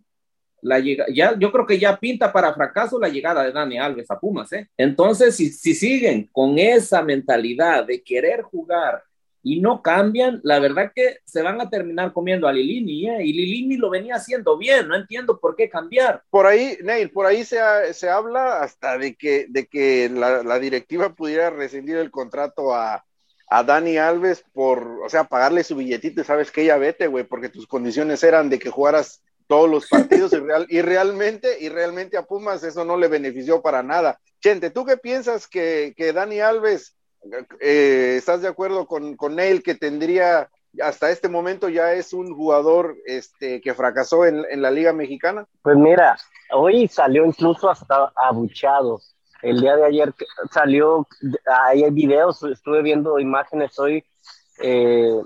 La 0.62 0.80
llega, 0.80 1.06
ya, 1.14 1.38
yo 1.38 1.52
creo 1.52 1.68
que 1.68 1.78
ya 1.78 2.00
pinta 2.00 2.34
para 2.34 2.54
fracaso 2.54 3.00
la 3.00 3.10
llegada 3.10 3.44
de 3.44 3.52
Dani 3.52 3.78
Alves 3.78 4.10
a 4.10 4.20
Pumas, 4.20 4.52
¿eh? 4.54 4.68
Entonces, 4.78 5.36
si, 5.36 5.50
si 5.50 5.76
siguen 5.76 6.28
con 6.32 6.58
esa 6.58 7.04
mentalidad 7.04 7.86
de 7.86 8.02
querer 8.02 8.42
jugar 8.42 9.04
y 9.48 9.60
no 9.60 9.84
cambian, 9.84 10.42
la 10.44 10.58
verdad 10.58 10.92
que 10.96 11.20
se 11.24 11.44
van 11.44 11.62
a 11.62 11.70
terminar 11.70 12.14
comiendo 12.14 12.48
a 12.48 12.52
Lilini, 12.52 13.08
¿eh? 13.08 13.24
y 13.24 13.32
Lilini 13.32 13.78
lo 13.78 13.92
venía 13.92 14.16
haciendo 14.16 14.58
bien, 14.58 14.88
no 14.88 14.96
entiendo 14.96 15.40
por 15.40 15.56
qué 15.56 15.70
cambiar. 15.70 16.24
Por 16.32 16.48
ahí, 16.48 16.80
Neil, 16.82 17.12
por 17.12 17.28
ahí 17.28 17.44
se, 17.46 17.60
se 17.94 18.10
habla 18.10 18.64
hasta 18.64 18.98
de 18.98 19.14
que, 19.14 19.46
de 19.48 19.68
que 19.68 20.10
la, 20.10 20.42
la 20.42 20.58
directiva 20.58 21.14
pudiera 21.14 21.52
rescindir 21.52 21.98
el 21.98 22.10
contrato 22.10 22.74
a, 22.74 23.06
a 23.48 23.64
Dani 23.64 23.98
Alves 24.00 24.44
por, 24.52 25.02
o 25.06 25.10
sea, 25.10 25.26
pagarle 25.26 25.64
su 25.64 25.76
billetito 25.76 26.24
sabes 26.24 26.50
que 26.50 26.64
ella 26.64 26.78
vete, 26.78 27.06
güey, 27.06 27.24
porque 27.24 27.50
tus 27.50 27.68
condiciones 27.68 28.24
eran 28.24 28.50
de 28.50 28.58
que 28.58 28.72
jugaras 28.72 29.22
todos 29.46 29.70
los 29.70 29.88
partidos 29.88 30.34
y, 30.34 30.38
real, 30.38 30.66
y 30.70 30.82
realmente, 30.82 31.60
y 31.62 31.70
realmente 31.70 32.18
a 32.18 32.24
Pumas 32.26 32.64
eso 32.64 32.84
no 32.84 32.98
le 32.98 33.10
benefició 33.10 33.62
para 33.62 33.84
nada. 33.84 34.20
Chente, 34.42 34.72
¿tú 34.72 34.86
qué 34.86 34.98
piensas 34.98 35.48
que, 35.48 35.94
que 35.96 36.14
Dani 36.14 36.40
Alves 36.40 36.96
eh, 37.60 38.16
¿estás 38.18 38.42
de 38.42 38.48
acuerdo 38.48 38.86
con, 38.88 39.16
con 39.16 39.38
que 39.64 39.76
tendría 39.76 40.50
hasta 40.82 41.10
este 41.10 41.30
momento 41.30 41.70
ya 41.70 41.94
es 41.94 42.14
un 42.14 42.36
jugador 42.36 42.98
este, 43.06 43.62
que 43.62 43.74
fracasó 43.74 44.26
en, 44.26 44.44
en, 44.50 44.62
la 44.62 44.72
Liga 44.72 44.94
Mexicana? 44.94 45.46
Pues 45.62 45.78
mira, 45.78 46.18
hoy 46.52 46.88
salió 46.88 47.26
incluso 47.26 47.70
hasta 47.70 48.12
abuchado. 48.16 49.00
El 49.42 49.62
día 49.62 49.76
de 49.76 49.86
ayer 49.86 50.14
salió, 50.52 51.08
hay 51.46 51.90
videos, 51.92 52.42
estuve 52.44 52.82
viendo 52.82 53.20
imágenes 53.20 53.78
hoy 53.80 54.04
eh, 54.62 55.22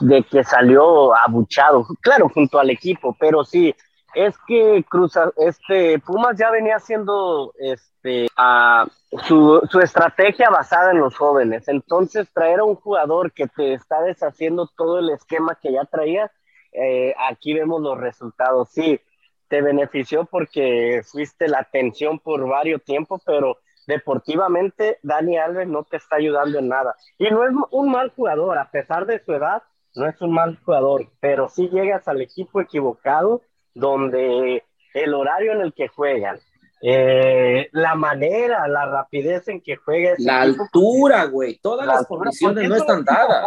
de 0.00 0.22
que 0.24 0.44
salió 0.44 1.14
abuchado, 1.14 1.86
claro, 2.00 2.28
junto 2.28 2.58
al 2.58 2.70
equipo, 2.70 3.16
pero 3.18 3.44
sí, 3.44 3.74
es 4.14 4.36
que 4.46 4.84
Cruz, 4.88 5.14
este, 5.36 5.98
Pumas 5.98 6.36
ya 6.36 6.50
venía 6.50 6.76
haciendo 6.76 7.52
este, 7.58 8.28
a, 8.36 8.86
su, 9.26 9.60
su, 9.70 9.80
estrategia 9.80 10.50
basada 10.50 10.92
en 10.92 10.98
los 10.98 11.16
jóvenes. 11.16 11.68
Entonces, 11.68 12.28
traer 12.32 12.60
a 12.60 12.64
un 12.64 12.76
jugador 12.76 13.32
que 13.32 13.46
te 13.48 13.74
está 13.74 14.02
deshaciendo 14.02 14.68
todo 14.76 14.98
el 14.98 15.10
esquema 15.10 15.58
que 15.60 15.72
ya 15.72 15.84
traía, 15.84 16.30
eh, 16.72 17.14
aquí 17.28 17.54
vemos 17.54 17.80
los 17.80 17.98
resultados. 17.98 18.70
Sí, 18.70 19.00
te 19.48 19.60
benefició 19.60 20.24
porque 20.24 21.02
fuiste 21.04 21.48
la 21.48 21.58
atención 21.58 22.18
por 22.18 22.48
varios 22.48 22.82
tiempos, 22.84 23.22
pero 23.24 23.58
deportivamente 23.86 24.98
Dani 25.02 25.36
Alves 25.38 25.68
no 25.68 25.84
te 25.84 25.96
está 25.96 26.16
ayudando 26.16 26.58
en 26.58 26.68
nada. 26.68 26.94
Y 27.18 27.30
no 27.30 27.44
es 27.44 27.52
un 27.70 27.90
mal 27.90 28.10
jugador, 28.16 28.58
a 28.58 28.70
pesar 28.70 29.06
de 29.06 29.22
su 29.24 29.32
edad, 29.34 29.62
no 29.94 30.06
es 30.06 30.20
un 30.22 30.32
mal 30.32 30.58
jugador, 30.64 31.08
pero 31.20 31.48
si 31.48 31.68
llegas 31.68 32.08
al 32.08 32.22
equipo 32.22 32.60
equivocado 32.60 33.42
donde 33.74 34.64
el 34.94 35.14
horario 35.14 35.52
en 35.52 35.60
el 35.62 35.72
que 35.72 35.88
juegan, 35.88 36.38
eh, 36.82 37.68
la 37.72 37.94
manera, 37.94 38.66
la 38.66 38.86
rapidez 38.86 39.46
en 39.48 39.60
que 39.60 39.76
juega. 39.76 40.14
La 40.18 40.42
altura, 40.42 41.26
güey, 41.26 41.58
todas 41.58 41.86
las 41.86 42.06
condiciones 42.06 42.68
no 42.68 42.76
están 42.76 43.04
dadas. 43.04 43.46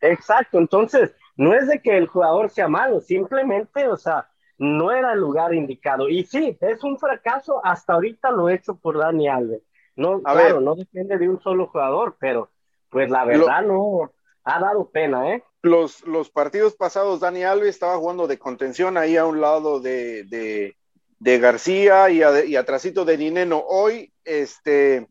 Exacto, 0.00 0.58
entonces 0.58 1.14
no 1.36 1.54
es 1.54 1.66
de 1.68 1.80
que 1.80 1.96
el 1.96 2.06
jugador 2.06 2.48
sea 2.50 2.68
malo, 2.68 3.00
simplemente, 3.00 3.86
o 3.88 3.96
sea, 3.96 4.28
no 4.56 4.92
era 4.92 5.12
el 5.12 5.20
lugar 5.20 5.52
indicado. 5.52 6.08
Y 6.08 6.24
sí, 6.24 6.56
es 6.60 6.84
un 6.84 6.98
fracaso 6.98 7.60
hasta 7.64 7.94
ahorita 7.94 8.30
lo 8.30 8.48
hecho 8.48 8.76
por 8.76 8.98
Dani 8.98 9.28
Alves. 9.28 9.62
No, 9.96 10.22
claro, 10.22 10.60
no 10.60 10.74
depende 10.74 11.18
de 11.18 11.28
un 11.28 11.40
solo 11.40 11.66
jugador, 11.66 12.16
pero 12.18 12.50
pues 12.88 13.10
la 13.10 13.24
verdad 13.24 13.62
no 13.62 14.10
ha 14.44 14.60
dado 14.60 14.88
pena, 14.90 15.34
¿eh? 15.34 15.44
Los, 15.62 16.02
los 16.06 16.30
partidos 16.30 16.74
pasados, 16.74 17.20
Dani 17.20 17.44
Alves 17.44 17.70
estaba 17.70 17.96
jugando 17.98 18.26
de 18.26 18.38
contención 18.38 18.96
ahí 18.96 19.16
a 19.16 19.26
un 19.26 19.40
lado 19.40 19.80
de, 19.80 20.24
de, 20.24 20.76
de 21.18 21.38
García 21.38 22.10
y, 22.10 22.22
a, 22.22 22.44
y 22.44 22.56
atrásito 22.56 23.04
de 23.04 23.18
Nineno. 23.18 23.62
Hoy, 23.66 24.12
este, 24.24 25.06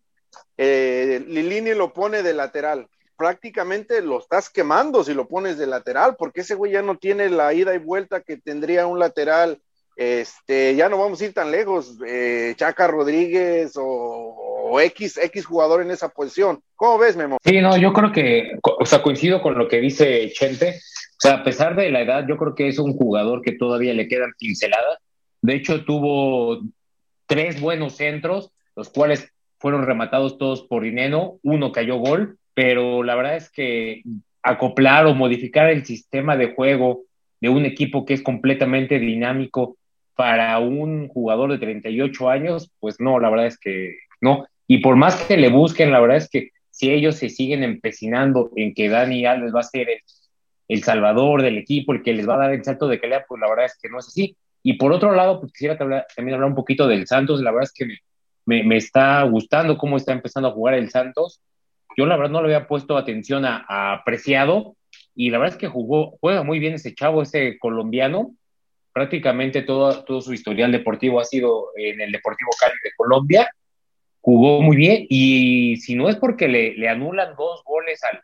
eh, 0.57 1.23
Lilini 1.27 1.73
lo 1.73 1.93
pone 1.93 2.23
de 2.23 2.33
lateral. 2.33 2.87
Prácticamente 3.15 4.01
lo 4.01 4.19
estás 4.19 4.49
quemando 4.49 5.03
si 5.03 5.13
lo 5.13 5.27
pones 5.27 5.57
de 5.57 5.67
lateral, 5.67 6.15
porque 6.17 6.41
ese 6.41 6.55
güey 6.55 6.71
ya 6.71 6.81
no 6.81 6.97
tiene 6.97 7.29
la 7.29 7.53
ida 7.53 7.75
y 7.75 7.79
vuelta 7.79 8.21
que 8.21 8.37
tendría 8.37 8.87
un 8.87 8.97
lateral. 8.97 9.61
Este, 9.95 10.75
ya 10.75 10.87
no 10.87 10.97
vamos 10.97 11.19
a 11.19 11.25
ir 11.25 11.33
tan 11.33 11.51
lejos, 11.51 11.97
eh, 12.07 12.53
Chaca 12.55 12.87
Rodríguez 12.87 13.73
o, 13.75 13.83
o 14.69 14.79
X, 14.79 15.17
X 15.17 15.45
jugador 15.45 15.81
en 15.81 15.91
esa 15.91 16.09
posición. 16.09 16.61
¿Cómo 16.75 16.97
ves, 16.97 17.17
Memo? 17.17 17.37
Sí, 17.43 17.59
no, 17.61 17.77
yo 17.77 17.91
creo 17.93 18.11
que, 18.11 18.51
o 18.61 18.85
sea, 18.85 19.01
coincido 19.01 19.41
con 19.41 19.57
lo 19.57 19.67
que 19.67 19.79
dice 19.79 20.31
Chente. 20.31 20.79
O 20.79 21.21
sea, 21.21 21.35
a 21.35 21.43
pesar 21.43 21.75
de 21.75 21.91
la 21.91 22.01
edad, 22.01 22.25
yo 22.27 22.37
creo 22.37 22.55
que 22.55 22.67
es 22.67 22.79
un 22.79 22.93
jugador 22.93 23.41
que 23.41 23.53
todavía 23.53 23.93
le 23.93 24.07
quedan 24.07 24.31
pinceladas. 24.37 24.99
De 25.41 25.55
hecho, 25.55 25.83
tuvo 25.83 26.59
tres 27.25 27.59
buenos 27.59 27.95
centros, 27.95 28.51
los 28.75 28.89
cuales 28.89 29.31
fueron 29.59 29.85
rematados 29.85 30.37
todos 30.37 30.63
por 30.63 30.85
Ineno, 30.85 31.39
uno 31.43 31.71
cayó 31.71 31.97
gol, 31.97 32.37
pero 32.53 33.03
la 33.03 33.15
verdad 33.15 33.35
es 33.35 33.49
que 33.51 34.03
acoplar 34.41 35.05
o 35.05 35.13
modificar 35.13 35.69
el 35.69 35.85
sistema 35.85 36.37
de 36.37 36.53
juego 36.53 37.03
de 37.41 37.49
un 37.49 37.65
equipo 37.65 38.05
que 38.05 38.13
es 38.13 38.21
completamente 38.21 38.99
dinámico 38.99 39.77
para 40.15 40.57
un 40.59 41.07
jugador 41.07 41.51
de 41.51 41.59
38 41.59 42.29
años, 42.29 42.71
pues 42.79 42.99
no, 42.99 43.19
la 43.19 43.29
verdad 43.29 43.47
es 43.47 43.57
que 43.57 43.95
no. 44.21 44.45
Y 44.71 44.77
por 44.77 44.95
más 44.95 45.15
que 45.23 45.35
le 45.35 45.49
busquen, 45.49 45.91
la 45.91 45.99
verdad 45.99 46.17
es 46.17 46.29
que 46.29 46.51
si 46.69 46.91
ellos 46.91 47.15
se 47.15 47.29
siguen 47.29 47.63
empecinando 47.63 48.51
en 48.55 48.75
que 48.75 48.87
Dani 48.87 49.25
Alves 49.25 49.53
va 49.53 49.61
a 49.61 49.63
ser 49.63 49.87
el, 50.67 50.83
salvador 50.83 51.41
del 51.41 51.57
equipo, 51.57 51.91
el 51.91 52.03
que 52.03 52.13
les 52.13 52.29
va 52.29 52.35
a 52.35 52.37
dar 52.37 52.53
el 52.53 52.63
salto 52.63 52.87
de 52.87 52.99
calidad, 52.99 53.25
pues 53.27 53.41
la 53.41 53.49
verdad 53.49 53.65
es 53.65 53.75
que 53.81 53.89
no 53.89 53.97
es 53.97 54.07
así. 54.07 54.37
Y 54.61 54.73
por 54.73 54.93
otro 54.93 55.15
lado, 55.15 55.39
pues 55.39 55.51
quisiera 55.53 55.75
también 55.75 56.35
hablar 56.35 56.51
un 56.51 56.55
poquito 56.55 56.87
del 56.87 57.07
Santos. 57.07 57.41
La 57.41 57.49
verdad 57.49 57.63
es 57.63 57.73
que 57.73 57.97
me, 58.45 58.63
me, 58.63 58.77
está 58.77 59.23
gustando 59.23 59.75
cómo 59.75 59.97
está 59.97 60.13
empezando 60.13 60.49
a 60.49 60.51
jugar 60.51 60.75
el 60.75 60.91
Santos. 60.91 61.41
Yo 61.97 62.05
la 62.05 62.15
verdad 62.15 62.33
no 62.33 62.43
le 62.43 62.53
había 62.53 62.67
puesto 62.67 62.95
atención 62.95 63.45
a, 63.45 63.65
a 63.67 63.93
Apreciado 63.93 64.75
y 65.15 65.31
la 65.31 65.39
verdad 65.39 65.55
es 65.55 65.59
que 65.59 65.67
jugó, 65.67 66.15
juega 66.21 66.43
muy 66.43 66.59
bien 66.59 66.75
ese 66.75 66.93
chavo, 66.93 67.23
ese 67.23 67.57
colombiano. 67.57 68.35
Prácticamente 68.93 69.63
todo, 69.63 70.03
todo 70.03 70.21
su 70.21 70.31
historial 70.31 70.71
deportivo 70.71 71.19
ha 71.19 71.25
sido 71.25 71.69
en 71.75 72.01
el 72.01 72.11
Deportivo 72.11 72.51
Cali 72.59 72.75
de 72.83 72.91
Colombia 72.95 73.49
jugó 74.29 74.61
muy 74.61 74.77
bien 74.77 75.07
y 75.09 75.77
si 75.77 75.95
no 75.95 76.07
es 76.07 76.15
porque 76.15 76.47
le, 76.47 76.87
anulan 76.87 77.33
dos 77.35 77.63
goles 77.65 77.99
al, 78.03 78.21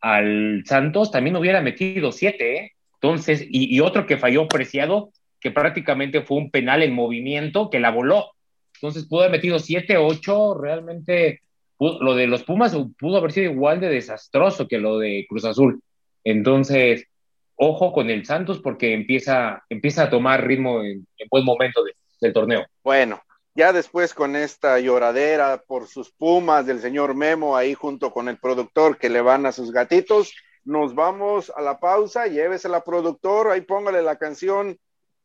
al, 0.00 0.62
Santos, 0.64 1.10
también 1.10 1.34
hubiera 1.34 1.60
metido 1.60 2.12
siete, 2.12 2.56
¿eh? 2.56 2.72
Entonces, 2.94 3.44
y, 3.50 3.80
otro 3.80 4.06
que 4.06 4.16
falló 4.16 4.46
preciado, 4.46 5.10
que 5.40 5.50
prácticamente 5.50 6.22
fue 6.22 6.36
un 6.36 6.52
penal 6.52 6.84
en 6.84 6.94
movimiento 6.94 7.68
que 7.68 7.80
la 7.80 7.90
voló. 7.90 8.30
Entonces 8.76 9.06
pudo 9.08 9.22
haber 9.22 9.32
metido 9.32 9.58
siete, 9.58 9.96
ocho, 9.96 10.54
realmente 10.54 11.40
lo 11.80 12.14
de 12.14 12.28
los 12.28 12.44
Pumas 12.44 12.76
pudo 12.96 13.16
haber 13.16 13.32
sido 13.32 13.50
igual 13.50 13.80
de 13.80 13.88
desastroso 13.88 14.68
que 14.68 14.78
lo 14.78 15.00
de 15.00 15.26
Cruz 15.28 15.44
Azul. 15.44 15.82
Entonces, 16.22 17.08
ojo 17.56 17.92
con 17.92 18.08
el 18.08 18.24
Santos 18.24 18.60
porque 18.60 18.94
empieza, 18.94 19.64
empieza 19.68 20.04
a 20.04 20.10
tomar 20.10 20.46
ritmo 20.46 20.80
en, 20.84 21.04
buen 21.28 21.44
momento 21.44 21.82
del 22.20 22.32
torneo. 22.32 22.64
Bueno, 22.84 23.20
ya 23.54 23.72
después 23.72 24.14
con 24.14 24.36
esta 24.36 24.80
lloradera 24.80 25.62
por 25.66 25.86
sus 25.86 26.10
pumas 26.10 26.66
del 26.66 26.80
señor 26.80 27.14
Memo 27.14 27.56
ahí 27.56 27.74
junto 27.74 28.12
con 28.12 28.28
el 28.28 28.38
productor 28.38 28.98
que 28.98 29.08
le 29.08 29.20
van 29.20 29.46
a 29.46 29.52
sus 29.52 29.70
gatitos, 29.70 30.34
nos 30.64 30.94
vamos 30.94 31.52
a 31.54 31.62
la 31.62 31.78
pausa, 31.78 32.26
llévese 32.26 32.68
la 32.68 32.82
productor, 32.82 33.50
ahí 33.50 33.60
póngale 33.60 34.02
la 34.02 34.16
canción 34.16 34.78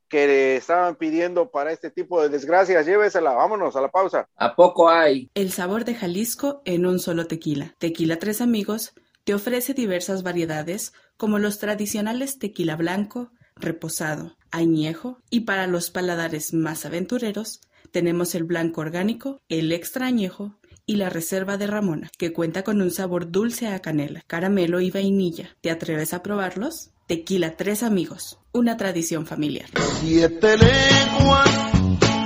que 0.08 0.28
le 0.28 0.56
estaban 0.58 0.96
pidiendo 0.96 1.50
para 1.50 1.72
este 1.72 1.92
tipo 1.92 2.22
de 2.22 2.30
desgracias, 2.30 2.86
llévesela, 2.86 3.34
vámonos 3.34 3.76
a 3.76 3.82
la 3.82 3.90
pausa. 3.90 4.28
¿A 4.36 4.56
poco 4.56 4.90
hay? 4.90 5.30
El 5.36 5.52
sabor 5.52 5.86
de 5.86 5.96
Jalisco 5.96 6.62
en 6.66 6.86
un 6.86 7.00
solo 7.00 7.28
tequila. 7.28 7.76
Tequila 7.78 8.18
Tres 8.18 8.42
Amigos 8.42 8.94
te 9.24 9.34
ofrece 9.36 9.74
diversas 9.74 10.24
variedades 10.24 10.94
como 11.16 11.38
los 11.38 11.60
tradicionales 11.60 12.40
tequila 12.40 12.76
blanco, 12.76 13.32
reposado, 13.56 14.36
añejo 14.52 15.20
y 15.30 15.42
para 15.42 15.68
los 15.68 15.92
paladares 15.92 16.54
más 16.54 16.86
aventureros 16.86 17.62
tenemos 17.92 18.36
el 18.36 18.44
blanco 18.44 18.82
orgánico, 18.82 19.40
el 19.50 19.72
extra 19.72 20.08
añejo 20.08 20.56
y 20.86 20.96
la 20.96 21.10
reserva 21.10 21.58
de 21.58 21.68
Ramona, 21.68 22.10
que 22.18 22.34
cuenta 22.34 22.64
con 22.64 22.82
un 22.82 22.90
sabor 22.90 23.32
dulce 23.32 23.68
a 23.68 23.80
canela, 23.80 24.24
caramelo 24.26 24.82
y 24.82 24.90
vainilla. 24.90 25.56
¿Te 25.62 25.70
atreves 25.70 26.14
a 26.14 26.24
probarlos? 26.24 26.90
Tequila 27.06 27.58
Tres 27.58 27.84
Amigos, 27.84 28.40
una 28.52 28.78
tradición 28.78 29.26
familiar. 29.26 29.70
Siete 30.02 30.58
leguas, 30.58 31.50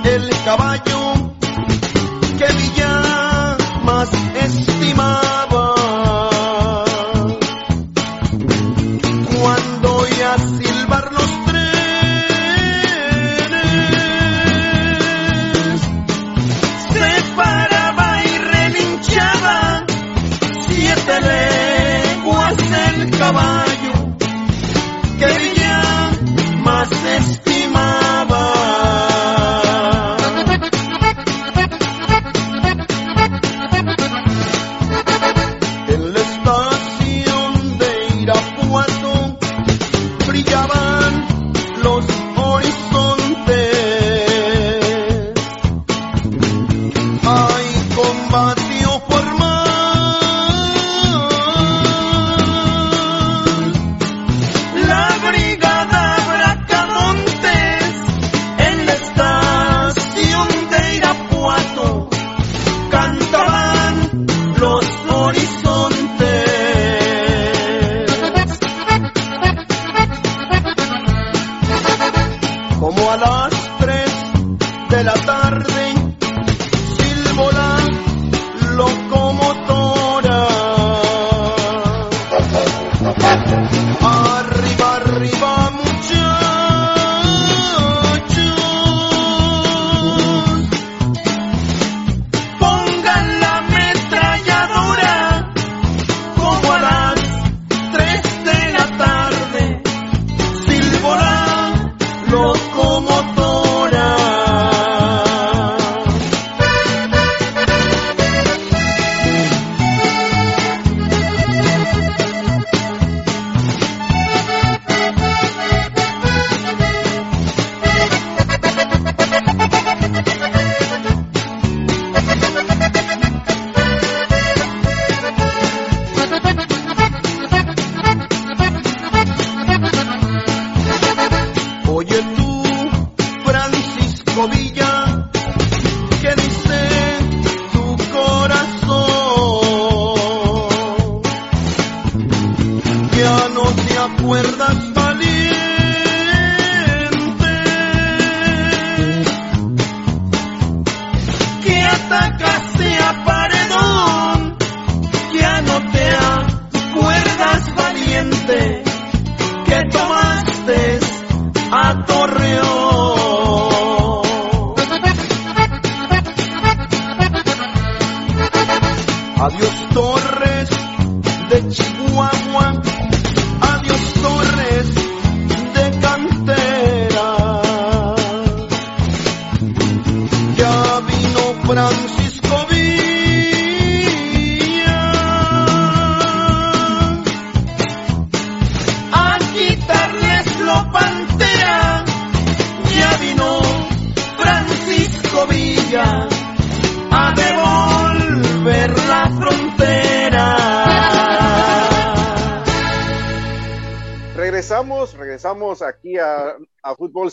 el 0.04 0.30
caballo 0.44 1.34
que 2.38 2.52
Villa 2.52 3.56
más 3.82 4.08
estimaba. 4.42 5.74
Cuando 9.40 9.96
oía 9.96 10.36
el 23.26 23.73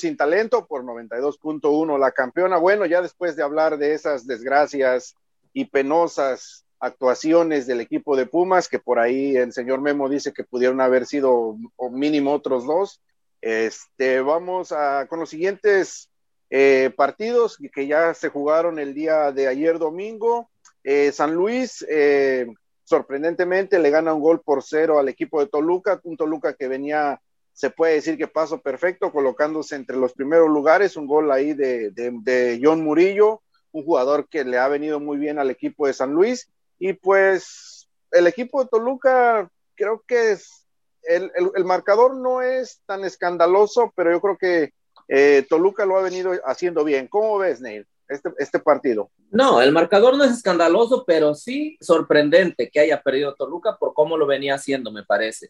Sin 0.02 0.18
Talento 0.18 0.68
por 0.68 0.84
92.1, 0.84 1.98
la 2.00 2.12
campeona. 2.12 2.58
Bueno, 2.58 2.86
ya 2.86 3.02
después 3.02 3.36
de 3.36 3.44
hablar 3.44 3.78
de 3.78 3.94
esas 3.94 4.28
desgracias 4.28 5.16
y 5.54 5.66
penosas 5.66 6.66
actuaciones 6.80 7.68
del 7.68 7.82
equipo 7.82 8.18
de 8.18 8.26
Pumas, 8.26 8.68
que 8.68 8.80
por 8.80 9.00
ahí 9.00 9.38
el 9.38 9.54
señor 9.54 9.82
Memo 9.82 10.10
dice 10.10 10.34
que 10.34 10.44
pudieron 10.44 10.82
haber 10.82 11.06
sido 11.06 11.56
o 11.76 11.90
mínimo 11.90 12.34
otros 12.34 12.66
dos, 12.66 13.02
este, 13.42 14.22
vamos 14.22 14.72
a, 14.72 15.08
con 15.08 15.20
los 15.20 15.30
siguientes 15.30 16.10
eh, 16.50 16.92
partidos 16.96 17.58
que 17.74 17.88
ya 17.88 18.14
se 18.14 18.30
jugaron 18.30 18.78
el 18.78 18.94
día 18.94 19.32
de 19.32 19.48
ayer 19.48 19.80
domingo. 19.80 20.50
Eh, 20.84 21.12
San 21.12 21.34
Luis, 21.34 21.86
eh, 21.90 22.48
sorprendentemente, 22.84 23.80
le 23.80 23.90
gana 23.90 24.14
un 24.14 24.22
gol 24.22 24.42
por 24.42 24.62
cero 24.62 25.00
al 25.00 25.10
equipo 25.10 25.40
de 25.40 25.48
Toluca, 25.48 26.00
un 26.04 26.18
Toluca 26.18 26.54
que 26.54 26.68
venía, 26.68 27.22
se 27.54 27.70
puede 27.70 27.96
decir 27.96 28.18
que 28.18 28.28
paso 28.28 28.62
perfecto, 28.62 29.12
colocándose 29.12 29.76
entre 29.76 29.98
los 29.98 30.14
primeros 30.14 30.50
lugares, 30.50 30.96
un 30.96 31.08
gol 31.08 31.32
ahí 31.32 31.54
de, 31.54 31.92
de, 31.92 32.60
John 32.62 32.84
Murillo, 32.84 33.42
un 33.72 33.84
jugador 33.84 34.28
que 34.28 34.44
le 34.44 34.58
ha 34.58 34.68
venido 34.68 35.00
muy 35.00 35.18
bien 35.18 35.40
al 35.40 35.50
equipo 35.50 35.88
de 35.88 35.94
San 35.94 36.12
Luis, 36.14 36.50
y 36.80 36.94
pues 36.94 37.90
el 38.12 38.28
equipo 38.28 38.64
de 38.64 38.70
Toluca 38.70 39.50
creo 39.76 40.04
que 40.08 40.32
es, 40.32 40.68
el, 41.04 41.32
el, 41.56 41.66
marcador 41.66 42.16
no 42.16 42.42
es 42.42 42.82
tan 42.86 43.04
escandaloso, 43.04 43.92
pero 43.96 44.12
yo 44.12 44.22
creo 44.22 44.38
que 44.38 44.74
eh, 45.08 45.46
Toluca 45.50 45.86
lo 45.86 45.98
ha 45.98 46.02
venido 46.02 46.32
haciendo 46.46 46.84
bien. 46.84 47.08
¿Cómo 47.08 47.38
ves, 47.38 47.60
Neil, 47.62 47.88
este, 48.08 48.32
este 48.38 48.60
partido? 48.60 49.10
No, 49.30 49.62
el 49.62 49.72
marcador 49.72 50.18
no 50.18 50.24
es 50.24 50.32
escandaloso, 50.32 51.04
pero 51.06 51.34
sí 51.34 51.78
sorprendente 51.82 52.70
que 52.70 52.80
haya 52.80 53.02
perdido 53.02 53.36
Toluca 53.36 53.78
por 53.78 53.94
cómo 53.94 54.18
lo 54.18 54.28
venía 54.28 54.56
haciendo, 54.56 54.92
me 54.92 55.04
parece. 55.04 55.50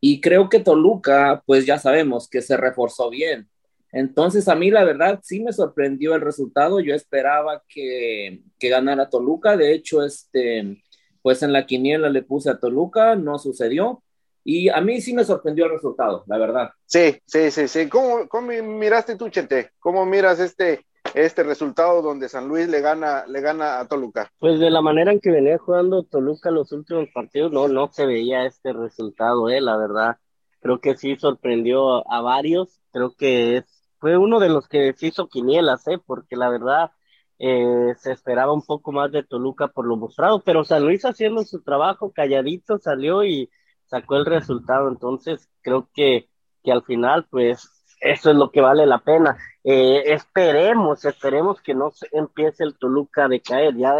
Y 0.00 0.20
creo 0.20 0.48
que 0.48 0.60
Toluca, 0.60 1.42
pues 1.46 1.66
ya 1.66 1.78
sabemos 1.78 2.28
que 2.28 2.42
se 2.42 2.56
reforzó 2.56 3.10
bien. 3.10 3.48
Entonces, 3.92 4.48
a 4.48 4.54
mí 4.54 4.70
la 4.70 4.84
verdad 4.84 5.20
sí 5.22 5.40
me 5.40 5.52
sorprendió 5.52 6.14
el 6.14 6.20
resultado. 6.20 6.80
Yo 6.80 6.94
esperaba 6.94 7.62
que, 7.68 8.40
que 8.58 8.68
ganara 8.68 9.10
Toluca. 9.10 9.56
De 9.56 9.72
hecho, 9.74 10.02
este, 10.02 10.82
pues 11.22 11.42
en 11.42 11.52
la 11.52 11.66
quiniela 11.66 12.08
le 12.08 12.22
puse 12.22 12.50
a 12.50 12.58
Toluca, 12.58 13.16
no 13.16 13.38
sucedió. 13.38 14.02
Y 14.42 14.68
a 14.70 14.80
mí 14.80 15.00
sí 15.00 15.12
me 15.12 15.24
sorprendió 15.24 15.66
el 15.66 15.72
resultado, 15.72 16.24
la 16.26 16.38
verdad. 16.38 16.70
Sí, 16.86 17.18
sí, 17.26 17.50
sí, 17.50 17.68
sí. 17.68 17.88
¿Cómo, 17.88 18.26
cómo 18.28 18.50
miraste 18.62 19.16
tú, 19.16 19.28
Chente? 19.28 19.72
¿Cómo 19.78 20.06
miras 20.06 20.40
este, 20.40 20.86
este 21.14 21.42
resultado 21.42 22.02
donde 22.02 22.28
San 22.28 22.48
Luis 22.48 22.68
le 22.68 22.80
gana, 22.80 23.24
le 23.26 23.40
gana 23.40 23.80
a 23.80 23.88
Toluca? 23.88 24.30
Pues 24.38 24.58
de 24.60 24.70
la 24.70 24.80
manera 24.80 25.12
en 25.12 25.20
que 25.20 25.30
venía 25.30 25.58
jugando 25.58 26.02
Toluca 26.02 26.50
los 26.50 26.72
últimos 26.72 27.08
partidos, 27.12 27.52
no, 27.52 27.68
no 27.68 27.88
se 27.92 28.06
veía 28.06 28.44
este 28.46 28.72
resultado, 28.72 29.48
eh, 29.48 29.60
la 29.60 29.76
verdad. 29.76 30.16
Creo 30.60 30.80
que 30.80 30.96
sí 30.96 31.16
sorprendió 31.16 32.10
a 32.10 32.20
varios. 32.20 32.80
Creo 32.92 33.14
que 33.16 33.58
es, 33.58 33.64
fue 33.98 34.16
uno 34.16 34.40
de 34.40 34.48
los 34.48 34.68
que 34.68 34.92
se 34.94 35.08
hizo 35.08 35.28
quinielas, 35.28 35.86
eh, 35.88 35.98
porque 36.04 36.36
la 36.36 36.48
verdad 36.50 36.90
eh, 37.38 37.94
se 37.98 38.12
esperaba 38.12 38.52
un 38.52 38.62
poco 38.62 38.92
más 38.92 39.10
de 39.12 39.22
Toluca 39.22 39.68
por 39.68 39.86
lo 39.86 39.96
mostrado, 39.96 40.42
pero 40.44 40.64
San 40.64 40.84
Luis 40.84 41.04
haciendo 41.04 41.42
su 41.44 41.62
trabajo 41.62 42.12
calladito 42.12 42.78
salió 42.78 43.24
y 43.24 43.50
sacó 43.86 44.16
el 44.16 44.26
resultado. 44.26 44.88
Entonces, 44.88 45.48
creo 45.62 45.88
que, 45.94 46.28
que 46.62 46.72
al 46.72 46.82
final, 46.84 47.26
pues, 47.30 47.79
eso 48.00 48.30
es 48.30 48.36
lo 48.36 48.50
que 48.50 48.60
vale 48.60 48.86
la 48.86 48.98
pena. 48.98 49.36
Eh, 49.62 50.02
esperemos, 50.06 51.04
esperemos 51.04 51.60
que 51.60 51.74
no 51.74 51.92
empiece 52.12 52.64
el 52.64 52.78
Toluca 52.78 53.26
a 53.26 53.28
decaer. 53.28 53.76
Ya, 53.76 53.94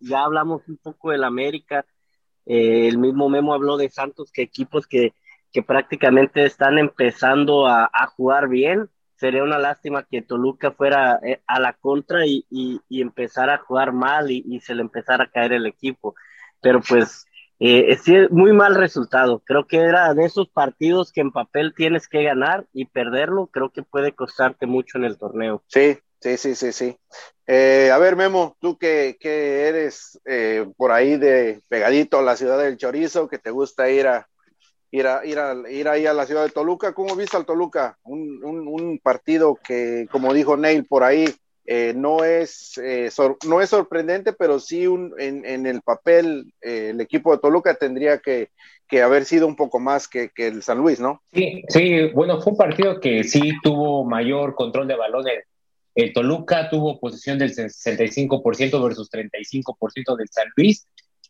ya 0.00 0.22
hablamos 0.22 0.62
un 0.68 0.76
poco 0.76 1.10
del 1.10 1.24
América. 1.24 1.84
Eh, 2.44 2.88
el 2.88 2.98
mismo 2.98 3.28
Memo 3.28 3.54
habló 3.54 3.76
de 3.76 3.88
Santos, 3.88 4.30
que 4.30 4.42
equipos 4.42 4.86
que, 4.86 5.14
que 5.52 5.62
prácticamente 5.62 6.44
están 6.44 6.78
empezando 6.78 7.66
a, 7.66 7.90
a 7.92 8.06
jugar 8.08 8.48
bien 8.48 8.90
sería 9.16 9.42
una 9.42 9.58
lástima 9.58 10.04
que 10.04 10.22
Toluca 10.22 10.72
fuera 10.72 11.18
eh, 11.22 11.40
a 11.46 11.58
la 11.58 11.72
contra 11.72 12.26
y, 12.26 12.44
y, 12.50 13.00
empezara 13.00 13.54
a 13.54 13.58
jugar 13.58 13.92
mal 13.92 14.30
y, 14.30 14.60
se 14.60 14.74
le 14.74 14.82
empezara 14.82 15.24
a 15.24 15.30
caer 15.30 15.54
el 15.54 15.66
equipo. 15.66 16.14
Pero 16.60 16.80
pues 16.80 17.26
eh, 17.58 17.86
es 17.88 18.30
muy 18.30 18.52
mal 18.52 18.74
resultado. 18.74 19.42
Creo 19.44 19.66
que 19.66 19.78
era 19.78 20.12
de 20.14 20.24
esos 20.24 20.48
partidos 20.48 21.12
que 21.12 21.20
en 21.20 21.32
papel 21.32 21.74
tienes 21.74 22.08
que 22.08 22.22
ganar 22.22 22.66
y 22.72 22.86
perderlo, 22.86 23.46
creo 23.46 23.70
que 23.70 23.82
puede 23.82 24.12
costarte 24.12 24.66
mucho 24.66 24.98
en 24.98 25.04
el 25.04 25.18
torneo. 25.18 25.62
Sí, 25.66 25.98
sí, 26.20 26.36
sí, 26.36 26.54
sí, 26.54 26.72
sí. 26.72 26.96
Eh, 27.46 27.90
a 27.92 27.98
ver, 27.98 28.16
Memo, 28.16 28.56
tú 28.60 28.76
que, 28.76 29.16
que 29.18 29.68
eres 29.68 30.20
eh, 30.24 30.66
por 30.76 30.92
ahí 30.92 31.16
de 31.16 31.60
pegadito 31.68 32.18
a 32.18 32.22
la 32.22 32.36
ciudad 32.36 32.58
del 32.58 32.76
Chorizo, 32.76 33.28
que 33.28 33.38
te 33.38 33.50
gusta 33.50 33.88
ir 33.88 34.06
a, 34.06 34.28
ir, 34.90 35.06
a, 35.06 35.24
ir, 35.24 35.38
a, 35.38 35.70
ir 35.70 35.88
ahí 35.88 36.06
a 36.06 36.12
la 36.12 36.26
ciudad 36.26 36.44
de 36.44 36.50
Toluca. 36.50 36.92
¿Cómo 36.92 37.16
viste 37.16 37.36
al 37.36 37.46
Toluca? 37.46 37.98
Un, 38.02 38.40
un 38.44 38.98
partido 38.98 39.54
que, 39.54 40.06
como 40.10 40.34
dijo 40.34 40.56
Neil 40.56 40.84
por 40.84 41.04
ahí, 41.04 41.26
eh, 41.66 41.92
no, 41.96 42.24
es, 42.24 42.78
eh, 42.78 43.10
no 43.46 43.60
es 43.60 43.70
sorprendente, 43.70 44.32
pero 44.32 44.60
sí 44.60 44.86
un, 44.86 45.14
en, 45.18 45.66
el 45.66 45.82
papel 45.82 46.52
eh, 46.60 46.90
el 46.90 47.00
equipo 47.00 47.32
de 47.32 47.38
Toluca 47.38 47.74
tendría 47.74 48.18
que, 48.18 48.50
que 48.88 49.02
haber 49.02 49.24
sido 49.24 49.46
un 49.46 49.56
poco 49.56 49.80
más 49.80 50.06
que, 50.06 50.30
que, 50.34 50.46
el 50.46 50.62
San 50.62 50.78
Luis, 50.78 51.00
¿no? 51.00 51.22
Sí, 51.32 51.64
sí, 51.68 52.10
bueno, 52.14 52.40
fue 52.40 52.52
un 52.52 52.58
partido 52.58 53.00
que 53.00 53.24
sí 53.24 53.52
tuvo 53.62 54.04
mayor 54.04 54.54
control 54.54 54.86
de 54.86 54.94
balón. 54.94 55.26
El, 55.28 55.42
el 55.96 56.12
Toluca 56.12 56.70
tuvo 56.70 57.00
posesión 57.00 57.38
del 57.38 57.52
65% 57.52 58.82
versus 58.82 59.10
35% 59.10 60.16
del 60.16 60.28
San 60.30 60.46
Luis. 60.56 60.86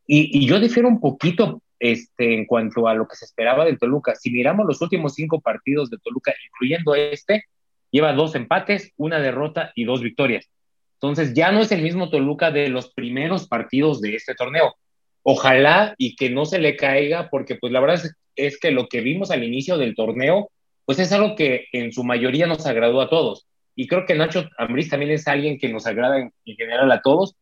Y, 0.07 0.39
y 0.39 0.47
yo 0.47 0.61
difiero 0.61 0.89
un 0.89 1.01
poquito 1.01 1.62
este, 1.78 2.34
en 2.34 2.47
cuanto 2.47 2.89
a 2.89 2.95
lo 2.95 3.07
que 3.07 3.16
se 3.16 3.24
esperaba 3.24 3.64
del 3.64 3.78
Toluca. 3.78 4.14
Si 4.14 4.30
miramos 4.30 4.66
los 4.66 4.80
últimos 4.80 5.14
cinco 5.14 5.41
partidos 5.41 5.91
de 5.91 5.99
Toluca, 5.99 6.34
incluyendo 6.51 6.95
este, 6.95 7.45
lleva 7.91 8.12
dos 8.12 8.34
empates, 8.34 8.93
una 8.97 9.18
derrota 9.18 9.72
y 9.74 9.84
dos 9.84 10.01
victorias. 10.01 10.51
Entonces 10.95 11.34
ya 11.34 11.53
no 11.53 11.61
es 11.61 11.72
el 11.72 11.82
mismo 11.82 12.11
Toluca 12.11 12.51
de 12.51 12.68
los 12.68 12.93
primeros 12.93 13.49
partidos 13.49 14.01
de 14.01 14.14
este 14.14 14.34
torneo. 14.34 14.74
Ojalá 15.22 15.95
y 15.99 16.16
que 16.16 16.30
no 16.30 16.45
se 16.45 16.59
le 16.59 16.76
caiga, 16.76 17.28
porque 17.30 17.57
pues 17.57 17.72
la 17.72 17.80
verdad 17.80 17.97
es, 17.97 18.14
es 18.37 18.59
que 18.59 18.70
lo 18.70 18.89
que 18.89 19.01
vimos 19.01 19.30
al 19.30 19.45
inicio 19.45 19.76
del 19.78 19.95
torneo, 19.95 20.51
pues 20.84 20.99
es 20.99 21.12
algo 21.12 21.34
que 21.37 21.66
en 21.72 21.93
su 21.93 22.05
mayoría 22.05 22.47
nos 22.47 22.66
agradó 22.66 23.01
a 23.01 23.11
todos. 23.11 23.47
Y 23.74 23.89
creo 23.89 24.07
que 24.07 24.14
Nacho 24.14 24.49
Ambriz 24.57 24.89
también 24.89 25.11
es 25.11 25.28
alguien 25.28 25.59
que 25.59 25.68
nos 25.68 25.87
agrada 25.87 26.18
en, 26.18 26.32
en 26.45 26.57
general 26.57 26.91
a 26.93 27.03
todos, 27.03 27.37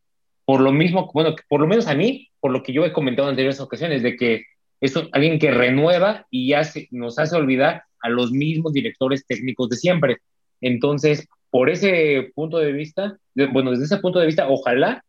por 0.45 0.61
lo 0.61 0.73
mismo, 0.73 1.11
bueno, 1.15 1.35
por 1.49 1.61
lo 1.61 1.67
menos 1.67 1.87
a 1.87 1.95
mí, 1.95 2.31
por 2.41 2.53
lo 2.53 2.63
que 2.63 2.73
yo 2.73 2.85
he 2.85 2.93
comentado 2.93 3.29
en 3.29 3.33
anteriores 3.33 3.61
ocasiones, 3.61 4.03
de 4.03 4.17
que 4.17 4.45
es 4.81 4.95
alguien 5.13 5.39
que 5.39 5.51
renueva 5.51 6.27
y 6.31 6.49
ya 6.49 6.65
se, 6.65 6.89
nos 6.91 7.19
hace 7.19 7.37
olvidar 7.37 7.85
a 8.01 8.11
los 8.11 8.33
mismos 8.33 8.73
directores 8.73 9.25
técnicos 9.27 9.71
de 9.71 9.77
siempre. 9.77 10.19
Entonces, 10.65 11.29
por 11.51 11.69
ese 11.69 12.33
punto 12.35 12.57
de 12.59 12.73
vista, 12.73 13.19
bueno, 13.53 13.71
desde 13.71 13.85
ese 13.85 13.99
punto 13.99 14.19
de 14.19 14.27
vista, 14.27 14.49
ojalá 14.49 15.05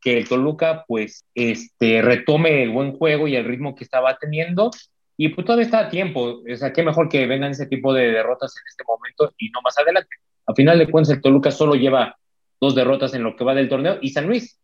que 0.00 0.18
el 0.18 0.28
Toluca 0.28 0.84
pues 0.86 1.24
este, 1.34 2.02
retome 2.02 2.62
el 2.62 2.70
buen 2.70 2.92
juego 2.92 3.26
y 3.26 3.34
el 3.34 3.46
ritmo 3.46 3.74
que 3.74 3.84
estaba 3.84 4.16
teniendo. 4.18 4.70
Y 5.16 5.30
pues 5.30 5.46
todavía 5.46 5.64
está 5.64 5.80
a 5.80 5.88
tiempo, 5.88 6.42
o 6.48 6.56
sea, 6.56 6.72
qué 6.72 6.82
mejor 6.82 7.08
que 7.08 7.26
vengan 7.26 7.50
ese 7.50 7.66
tipo 7.66 7.92
de 7.92 8.12
derrotas 8.12 8.54
en 8.56 8.62
este 8.68 8.84
momento 8.86 9.34
y 9.38 9.48
no 9.50 9.60
más 9.62 9.76
adelante. 9.78 10.14
A 10.46 10.54
final 10.54 10.78
de 10.78 10.90
cuentas, 10.90 11.16
el 11.16 11.22
Toluca 11.22 11.50
solo 11.50 11.74
lleva 11.74 12.16
dos 12.60 12.74
derrotas 12.74 13.14
en 13.14 13.22
lo 13.22 13.34
que 13.34 13.44
va 13.44 13.54
del 13.54 13.68
torneo 13.68 13.98
y 14.00 14.10
San 14.10 14.26
Luis, 14.26 14.60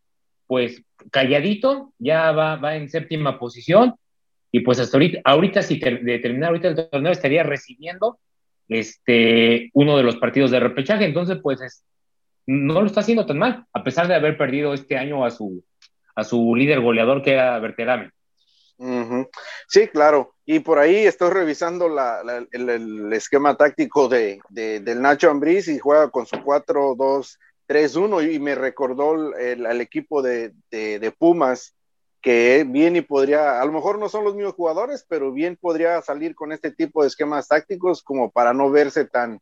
pues 0.47 0.82
calladito, 1.11 1.92
ya 1.99 2.32
va, 2.32 2.57
va 2.57 2.76
en 2.76 2.90
séptima 2.90 3.38
posición. 3.38 3.95
Y 4.53 4.61
pues 4.61 4.78
hasta 4.78 4.99
ahorita, 4.99 5.20
ahorita 5.24 5.62
si 5.62 5.80
terminar 5.80 6.51
ahorita 6.51 6.68
el 6.68 6.90
torneo 6.90 7.11
estaría 7.11 7.42
recibiendo 7.42 8.18
este, 8.68 9.70
uno 9.72 9.96
de 9.96 10.02
los 10.02 10.16
partidos 10.16 10.50
de 10.50 10.60
repechaje. 10.60 11.04
Entonces, 11.04 11.38
pues 11.42 11.60
es, 11.60 11.84
no 12.46 12.80
lo 12.80 12.86
está 12.86 13.00
haciendo 13.00 13.26
tan 13.26 13.38
mal, 13.38 13.66
a 13.72 13.84
pesar 13.84 14.08
de 14.08 14.14
haber 14.14 14.36
perdido 14.36 14.74
este 14.74 14.96
año 14.96 15.24
a 15.24 15.30
su, 15.30 15.64
a 16.14 16.24
su 16.24 16.54
líder 16.54 16.80
goleador 16.80 17.22
que 17.22 17.32
era 17.32 17.58
Berterame. 17.58 18.10
-huh. 18.78 19.28
Sí, 19.68 19.88
claro. 19.88 20.34
Y 20.44 20.60
por 20.60 20.78
ahí 20.78 20.96
estoy 20.96 21.30
revisando 21.30 21.88
la, 21.88 22.46
el, 22.52 23.12
esquema 23.12 23.56
táctico 23.56 24.08
de, 24.08 24.40
de, 24.50 24.80
del 24.80 25.00
Nacho 25.00 25.30
Ambriz 25.30 25.68
y 25.68 25.78
juega 25.78 26.10
con 26.10 26.26
su 26.26 26.36
4-2-3-1 26.36 28.34
y 28.34 28.38
me 28.38 28.54
recordó 28.54 29.34
el, 29.38 29.64
el 29.64 29.80
equipo 29.80 30.20
de, 30.22 30.52
de 30.70 31.14
Pumas 31.16 31.73
que 32.24 32.64
bien 32.66 32.96
y 32.96 33.02
podría, 33.02 33.60
a 33.60 33.64
lo 33.66 33.72
mejor 33.72 33.98
no 33.98 34.08
son 34.08 34.24
los 34.24 34.34
mismos 34.34 34.54
jugadores, 34.54 35.04
pero 35.06 35.30
bien 35.30 35.58
podría 35.60 36.00
salir 36.00 36.34
con 36.34 36.52
este 36.52 36.70
tipo 36.70 37.02
de 37.02 37.08
esquemas 37.08 37.48
tácticos 37.48 38.02
como 38.02 38.30
para 38.30 38.54
no 38.54 38.70
verse 38.70 39.04
tan, 39.04 39.40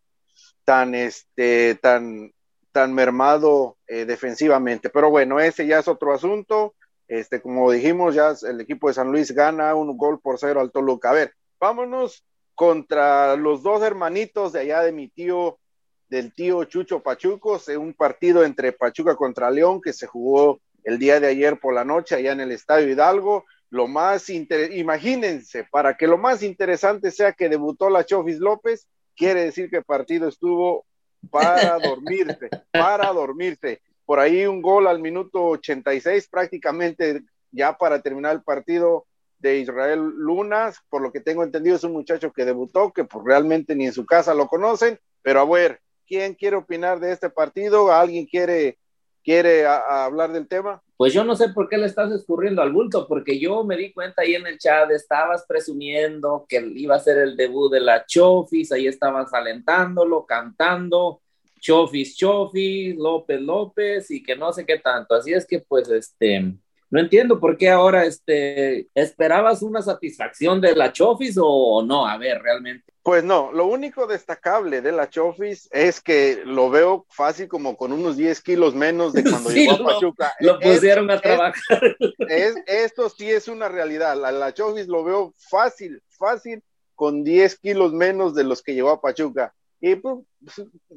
tan, 0.65 0.93
este, 0.97 1.77
tan, 1.77 2.33
tan 2.73 2.93
mermado 2.93 3.77
eh, 3.87 4.05
defensivamente. 4.05 4.91
Pero 4.91 5.11
bueno, 5.11 5.39
ese 5.39 5.65
ya 5.65 5.79
es 5.79 5.87
otro 5.87 6.13
asunto. 6.13 6.75
Este, 7.07 7.41
como 7.41 7.71
dijimos, 7.71 8.17
ya 8.17 8.35
el 8.43 8.61
equipo 8.61 8.89
de 8.89 8.95
San 8.95 9.13
Luis 9.13 9.31
gana 9.31 9.77
un 9.77 9.97
gol 9.97 10.19
por 10.21 10.41
cero 10.41 10.61
al 10.61 10.73
Toluca. 10.73 11.11
A 11.11 11.15
ver, 11.15 11.35
vámonos 11.61 12.25
contra 12.57 13.37
los 13.37 13.63
dos 13.63 13.81
hermanitos 13.85 14.53
de 14.53 14.59
allá 14.59 14.83
de 14.83 14.91
mi 14.91 15.07
tío, 15.07 15.61
del 16.09 16.35
tío 16.35 16.65
Chucho 16.65 17.01
Pachucos, 17.01 17.69
un 17.69 17.95
partido 17.95 18.43
entre 18.45 18.73
Pachuca 18.73 19.15
contra 19.15 19.53
León 19.53 19.81
que 19.81 19.93
se 19.93 20.09
jugó 20.09 20.61
el 20.85 20.99
día 20.99 21.21
de 21.21 21.29
ayer 21.29 21.59
por 21.59 21.75
la 21.75 21.85
noche 21.85 22.15
allá 22.15 22.33
en 22.33 22.41
el 22.41 22.53
Estadio 22.53 22.89
Hidalgo. 22.89 23.45
Lo 23.71 23.89
más 23.89 24.29
imagínense, 24.29 25.65
para 25.71 25.97
que 25.97 26.07
lo 26.07 26.19
más 26.19 26.43
interesante 26.43 27.11
sea 27.11 27.33
que 27.33 27.49
debutó 27.49 27.89
la 27.89 28.05
Chofis 28.05 28.39
López, 28.39 28.87
quiere 29.17 29.45
decir 29.45 29.71
que 29.71 29.79
el 29.79 29.85
partido 29.85 30.29
estuvo 30.29 30.85
para 31.31 31.79
dormirte, 31.79 32.51
para 32.71 33.13
dormirte. 33.13 33.81
Por 34.05 34.19
ahí 34.19 34.47
un 34.47 34.61
gol 34.61 34.87
al 34.87 35.01
minuto 35.01 35.45
86, 35.45 36.29
prácticamente 36.29 37.23
ya 37.51 37.77
para 37.77 38.03
terminar 38.03 38.35
el 38.35 38.43
partido 38.43 39.07
de 39.39 39.59
Israel 39.59 40.01
Lunas, 40.01 40.79
por 40.89 41.03
lo 41.03 41.13
que 41.13 41.21
tengo 41.21 41.43
entendido 41.43 41.77
es 41.77 41.85
un 41.85 41.93
muchacho 41.93 42.33
que 42.33 42.45
debutó, 42.45 42.93
que 42.93 43.05
pues 43.05 43.25
realmente 43.25 43.75
ni 43.75 43.87
en 43.87 43.93
su 43.93 44.07
casa 44.07 44.35
lo 44.35 44.49
conocen, 44.49 44.99
pero 45.23 45.41
a 45.41 45.45
ver, 45.45 45.81
¿quién 46.07 46.35
quiere 46.35 46.57
opinar 46.57 47.01
de 47.01 47.13
este 47.13 47.29
partido? 47.29 47.93
¿Alguien 47.93 48.27
quiere 48.27 48.79
quiere 49.23 49.67
hablar 49.67 50.33
del 50.33 50.49
tema? 50.49 50.83
Pues 50.97 51.13
yo 51.13 51.25
no 51.25 51.35
sé 51.35 51.49
por 51.49 51.69
qué 51.69 51.79
le 51.79 51.87
estás 51.87 52.13
escurriendo 52.13 52.63
al 52.63 52.73
bulto, 52.73 53.09
porque 53.09 53.39
yo 53.39 53.65
me 53.65 53.77
di 53.77 53.93
cuenta 53.93 54.23
ahí 54.23 54.35
en 54.35 54.47
el 54.47 54.59
chat, 54.59 54.91
estabas 54.91 55.45
presumiendo 55.49 56.47
que 56.49 56.65
iba 56.77 56.95
a 56.95 57.01
ser 57.01 57.19
el 57.19 57.37
debut 57.37 57.73
de 57.73 57.81
la 57.81 58.05
Chofis, 58.07 58.71
ahí 58.73 58.87
estabas 58.87 59.33
alentándolo, 59.35 60.25
cantando, 60.25 61.21
Chofis, 61.63 62.17
Chofis, 62.17 62.97
López, 62.97 63.41
López, 63.41 64.11
y 64.11 64.23
que 64.23 64.37
no 64.37 64.53
sé 64.53 64.67
qué 64.67 64.79
tanto. 64.79 65.15
Así 65.15 65.33
es 65.33 65.47
que, 65.47 65.61
pues, 65.61 65.89
este, 65.89 66.55
No 66.91 67.01
entiendo 67.01 67.41
por 67.41 67.57
qué 67.57 67.71
ahora 67.71 68.05
este, 68.05 68.89
esperabas 68.95 69.63
una 69.63 69.81
satisfacción 69.81 70.61
de 70.61 70.77
la 70.77 70.93
Chofis 70.93 71.39
o, 71.41 71.83
no. 71.83 72.07
A 72.07 72.19
ver, 72.19 72.43
realmente. 72.43 72.92
Pues 73.03 73.25
no, 73.25 73.51
lo 73.53 73.67
único 73.67 74.07
destacable 74.07 74.81
de 74.81 74.93
la 74.93 75.11
Chofis 75.11 75.69
es 75.73 76.01
que 76.01 76.43
lo 76.45 76.71
veo 76.71 77.05
fácil 77.11 77.49
como 77.49 77.77
con 77.77 77.93
unos 77.93 78.17
10 78.17 78.41
kilos 78.43 78.75
menos 78.77 79.13
de 79.13 79.25
cuando 79.25 79.51
llegó 79.51 79.73
a 79.73 79.85
Pachuca. 79.85 80.33
Lo, 80.39 80.61
pusieron 80.61 81.11
a 81.11 81.21
trabajar. 81.21 81.97
Es, 82.29 82.55
esto 82.67 83.09
sí 83.09 83.29
es 83.29 83.49
una 83.49 83.69
realidad. 83.69 84.17
La, 84.17 84.31
la 84.31 84.55
Chofis 84.55 84.87
lo 84.87 85.03
veo 85.03 85.35
fácil, 85.37 86.01
fácil 86.11 86.63
con 86.95 87.25
10 87.25 87.59
kilos 87.59 87.93
menos 87.93 88.35
de 88.35 88.45
los 88.45 88.63
que 88.63 88.75
llevó 88.75 88.91
a 88.91 89.01
Pachuca 89.01 89.53
y 89.85 89.97
pues, 89.97 90.19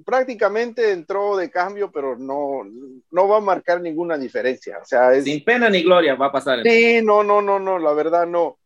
prácticamente 0.05 0.91
entró 0.91 1.35
de 1.35 1.49
cambio, 1.49 1.91
pero 1.91 2.15
no, 2.15 2.61
no 3.09 3.27
va 3.27 3.37
a 3.37 3.41
marcar 3.41 3.81
ninguna 3.81 4.15
diferencia. 4.15 4.77
O 4.77 4.85
sea, 4.85 5.19
Sin 5.19 5.43
pena 5.43 5.71
ni 5.71 5.81
gloria 5.81 6.13
va 6.13 6.27
a 6.27 6.31
pasar. 6.31 6.61
Sí, 6.61 6.99
no, 7.03 7.23
no, 7.23 7.41
no, 7.41 7.59
no, 7.59 7.79
la 7.79 7.93
verdad 7.93 8.27
no. 8.27 8.59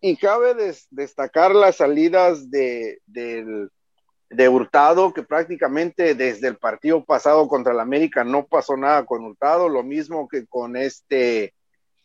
Y 0.00 0.16
cabe, 0.16 0.54
destacar 0.90 1.54
las 1.54 1.76
salidas 1.76 2.50
de, 2.50 3.00
de 3.06 4.48
Hurtado, 4.48 5.12
que 5.12 5.22
prácticamente 5.22 6.14
desde 6.14 6.48
el 6.48 6.56
partido 6.56 7.04
pasado 7.04 7.46
contra 7.48 7.72
el 7.72 7.80
América 7.80 8.24
no 8.24 8.46
pasó 8.46 8.76
nada 8.76 9.04
con 9.04 9.24
Hurtado, 9.24 9.68
lo 9.68 9.82
mismo 9.82 10.28
que 10.28 10.46
con 10.46 10.76
este 10.76 11.54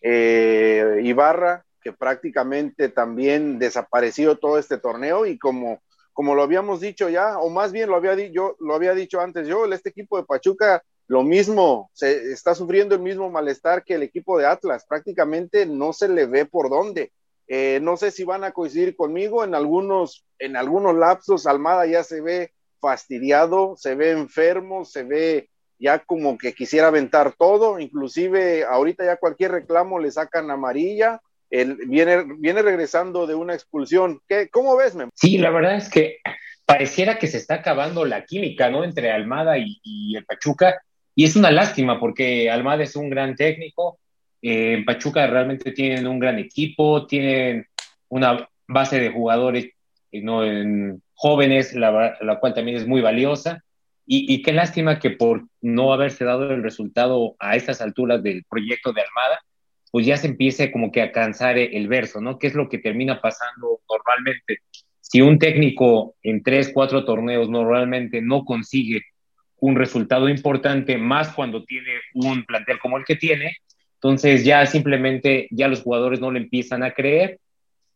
eh, 0.02 1.02
Ibarra, 1.04 1.66
que 1.82 1.94
prácticamente 1.94 2.90
también 2.90 3.60
desapareció 3.60 4.38
todo 4.38 4.58
este 4.58 4.78
torneo 4.78 5.26
y 5.26 5.38
como 5.38 5.82
como 6.20 6.36
lo 6.36 6.44
habíamos 6.44 6.82
dicho 6.82 7.08
ya, 7.08 7.40
o 7.40 7.50
más 7.50 7.72
bien 7.72 7.90
lo 7.90 7.96
había, 7.96 8.14
yo, 8.14 8.58
lo 8.60 8.76
había 8.76 8.94
dicho 8.94 9.22
antes 9.22 9.48
yo, 9.48 9.64
este 9.72 9.88
equipo 9.88 10.18
de 10.18 10.26
Pachuca 10.26 10.84
lo 11.10 11.24
mismo, 11.24 11.90
se 11.94 12.32
está 12.32 12.54
sufriendo 12.54 12.94
el 12.94 13.02
mismo 13.02 13.32
malestar 13.32 13.84
que 13.84 13.96
el 13.96 14.04
equipo 14.04 14.38
de 14.38 14.46
Atlas, 14.46 14.86
prácticamente 14.88 15.66
no 15.66 15.92
se 15.92 16.08
le 16.08 16.28
ve 16.28 16.46
por 16.46 16.70
dónde. 16.70 17.12
Eh, 17.48 17.80
no 17.82 17.98
sé 17.98 18.12
si 18.12 18.24
van 18.24 18.44
a 18.44 18.52
coincidir 18.52 18.96
conmigo, 18.96 19.44
en 19.44 19.56
algunos, 19.56 20.24
en 20.38 20.56
algunos 20.56 20.96
lapsos 20.96 21.48
Almada 21.48 21.88
ya 21.88 22.04
se 22.04 22.22
ve 22.22 22.52
fastidiado, 22.80 23.74
se 23.76 23.96
ve 23.96 24.12
enfermo, 24.12 24.86
se 24.86 25.02
ve 25.02 25.50
ya 25.80 25.98
como 25.98 26.38
que 26.38 26.54
quisiera 26.54 26.90
aventar 26.90 27.34
todo, 27.36 27.80
inclusive 27.80 28.64
ahorita 28.66 29.04
ya 29.04 29.18
cualquier 29.18 29.54
reclamo 29.54 29.98
le 29.98 30.12
sacan 30.12 30.52
amarilla, 30.52 31.22
él 31.50 31.76
viene, 31.88 32.24
viene 32.38 32.62
regresando 32.62 33.26
de 33.26 33.34
una 33.34 33.56
expulsión. 33.56 34.22
¿Qué, 34.28 34.48
¿Cómo 34.50 34.78
ves, 34.78 34.94
Memo? 34.94 35.10
Sí, 35.16 35.40
la 35.40 35.50
verdad 35.50 35.76
es 35.76 35.90
que 35.90 36.20
pareciera 36.68 37.18
que 37.18 37.26
se 37.26 37.38
está 37.38 37.56
acabando 37.56 38.06
la 38.06 38.26
química, 38.26 38.70
¿no? 38.70 38.84
Entre 38.84 39.12
Almada 39.12 39.58
y, 39.58 40.16
el 40.16 40.24
Pachuca. 40.24 40.80
Y 41.16 41.26
es 41.26 41.36
una 41.36 41.52
lástima 41.52 42.00
porque 42.00 42.50
Almada 42.50 42.84
es 42.84 42.96
un 42.96 43.10
gran 43.10 43.36
técnico, 43.36 44.00
eh, 44.42 44.84
Pachuca 44.86 45.28
realmente 45.28 45.72
tienen 45.72 46.08
un 46.08 46.20
gran 46.20 46.40
equipo, 46.40 47.06
tienen 47.06 47.68
una 48.08 48.48
base 48.68 49.00
de 49.00 49.10
jugadores 49.10 49.66
eh, 49.66 49.74
en 50.12 51.02
jóvenes, 51.14 51.74
la, 51.74 52.38
cual 52.40 52.54
también 52.54 52.78
es 52.78 52.88
muy 52.88 53.02
valiosa. 53.02 53.64
Y, 54.06 54.34
y, 54.34 54.42
qué 54.42 54.54
lástima 54.54 54.98
que 54.98 55.12
por 55.12 55.46
no 55.62 55.94
haberse 55.94 56.26
dado 56.26 56.50
el 56.50 56.64
resultado 56.64 57.36
a 57.38 57.56
estas 57.56 57.80
alturas 57.80 58.24
del 58.24 58.44
proyecto 58.50 58.92
de 58.92 59.02
Almada, 59.02 59.40
pues 59.92 60.06
ya 60.06 60.18
se 60.18 60.28
empiece 60.28 60.72
como 60.72 60.92
que 60.92 61.02
a 61.02 61.12
cansar 61.12 61.58
el 61.58 61.88
verso, 61.88 62.20
¿no? 62.20 62.40
¿Qué 62.40 62.48
es 62.48 62.56
lo 62.56 62.70
que 62.70 62.80
termina 62.80 63.22
pasando 63.22 63.82
normalmente? 63.90 64.60
Si 65.00 65.22
un 65.22 65.40
técnico 65.40 66.16
en 66.24 66.44
tres, 66.44 66.72
cuatro 66.74 67.06
torneos 67.06 67.50
normalmente 67.50 68.22
no 68.22 68.46
consigue 68.46 69.02
un 69.62 69.76
resultado 69.76 70.30
importante, 70.30 70.98
más 70.98 71.34
cuando 71.34 71.64
tiene 71.64 71.92
un 72.14 72.46
plantel 72.46 72.80
como 72.80 72.98
el 72.98 73.06
que 73.06 73.16
tiene, 73.16 73.58
entonces 73.96 74.46
ya 74.46 74.66
simplemente 74.66 75.48
ya 75.52 75.68
los 75.68 75.82
jugadores 75.82 76.20
no 76.20 76.32
le 76.32 76.40
empiezan 76.40 76.84
a 76.84 76.92
creer 76.92 77.40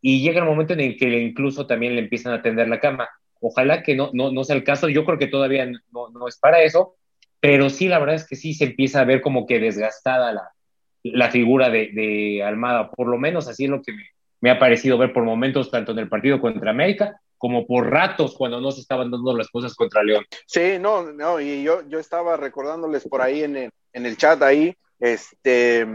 y 0.01 0.21
llega 0.21 0.39
el 0.39 0.45
momento 0.45 0.73
en 0.73 0.81
el 0.81 0.97
que 0.97 1.19
incluso 1.19 1.65
también 1.65 1.95
le 1.95 2.01
empiezan 2.01 2.33
a 2.33 2.41
tender 2.41 2.67
la 2.67 2.79
cama. 2.79 3.07
Ojalá 3.39 3.83
que 3.83 3.95
no, 3.95 4.09
no, 4.13 4.31
no 4.31 4.43
sea 4.43 4.55
el 4.55 4.63
caso, 4.63 4.89
yo 4.89 5.05
creo 5.05 5.17
que 5.17 5.27
todavía 5.27 5.65
no, 5.65 6.09
no 6.09 6.27
es 6.27 6.37
para 6.37 6.61
eso, 6.61 6.95
pero 7.39 7.69
sí, 7.69 7.87
la 7.87 7.99
verdad 7.99 8.15
es 8.15 8.27
que 8.27 8.35
sí 8.35 8.53
se 8.53 8.65
empieza 8.65 9.01
a 9.01 9.05
ver 9.05 9.21
como 9.21 9.45
que 9.45 9.59
desgastada 9.59 10.31
la, 10.33 10.49
la 11.03 11.29
figura 11.29 11.69
de, 11.69 12.41
Almada, 12.43 12.89
por 12.89 13.07
lo 13.07 13.17
menos 13.17 13.47
así 13.47 13.65
es 13.65 13.69
lo 13.69 13.81
que 13.81 13.91
me, 13.91 14.03
ha 14.51 14.59
parecido 14.59 14.97
ver 14.97 15.13
por 15.13 15.23
momentos, 15.23 15.71
tanto 15.71 15.91
en 15.91 15.99
el 15.99 16.09
partido 16.09 16.39
contra 16.39 16.71
América 16.71 17.19
como 17.43 17.67
por 17.67 17.89
ratos 17.89 18.35
cuando 18.37 18.61
no 18.61 18.71
se 18.71 18.79
estaban 18.79 19.11
dando 19.11 19.35
las 19.35 19.49
cosas 19.49 19.75
contra 19.75 20.01
León. 20.01 20.23
Sí, 20.45 20.77
no, 20.79 21.11
no, 21.11 21.41
y 21.41 21.61
yo, 21.61 21.81
yo 21.89 21.99
estaba 21.99 22.37
recordándoles 22.37 23.03
por 23.03 23.21
ahí 23.21 23.43
en 23.43 23.57
el, 23.57 23.71
en 23.91 24.05
el 24.05 24.15
chat 24.15 24.41
ahí, 24.41 24.73
este, 24.97 25.85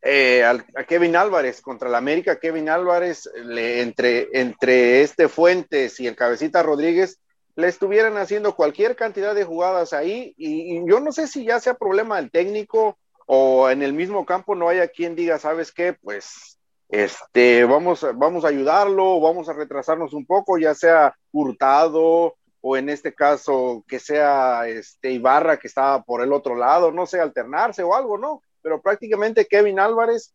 eh, 0.00 0.42
a 0.42 0.84
Kevin 0.84 1.16
Álvarez 1.16 1.60
contra 1.60 1.90
el 1.90 1.94
América, 1.94 2.40
Kevin 2.40 2.70
Álvarez, 2.70 3.28
le, 3.44 3.82
entre, 3.82 4.28
entre 4.32 5.02
este 5.02 5.28
Fuentes 5.28 6.00
y 6.00 6.06
el 6.06 6.16
Cabecita 6.16 6.62
Rodríguez, 6.62 7.20
le 7.56 7.68
estuvieran 7.68 8.16
haciendo 8.16 8.56
cualquier 8.56 8.96
cantidad 8.96 9.34
de 9.34 9.44
jugadas 9.44 9.92
ahí, 9.92 10.32
y, 10.38 10.78
y 10.78 10.88
yo 10.88 10.98
no 10.98 11.12
sé 11.12 11.26
si 11.26 11.44
ya 11.44 11.60
sea 11.60 11.74
problema 11.74 12.16
del 12.16 12.30
técnico 12.30 12.96
o 13.26 13.68
en 13.68 13.82
el 13.82 13.92
mismo 13.92 14.24
campo 14.24 14.54
no 14.54 14.70
haya 14.70 14.88
quien 14.88 15.14
diga, 15.14 15.38
¿sabes 15.38 15.72
qué? 15.72 15.92
Pues 15.92 16.58
este, 16.94 17.64
vamos, 17.64 18.06
vamos 18.14 18.44
a 18.44 18.48
ayudarlo, 18.48 19.20
vamos 19.20 19.48
a 19.48 19.52
retrasarnos 19.52 20.12
un 20.12 20.24
poco, 20.24 20.58
ya 20.58 20.74
sea 20.74 21.12
Hurtado 21.32 22.36
o 22.60 22.76
en 22.76 22.88
este 22.88 23.12
caso 23.12 23.84
que 23.88 23.98
sea 23.98 24.68
este 24.68 25.10
Ibarra 25.10 25.56
que 25.56 25.66
estaba 25.66 26.04
por 26.04 26.22
el 26.22 26.32
otro 26.32 26.54
lado, 26.54 26.92
no 26.92 27.04
sé, 27.04 27.20
alternarse 27.20 27.82
o 27.82 27.96
algo, 27.96 28.16
¿no? 28.16 28.42
Pero 28.62 28.80
prácticamente 28.80 29.46
Kevin 29.46 29.80
Álvarez 29.80 30.32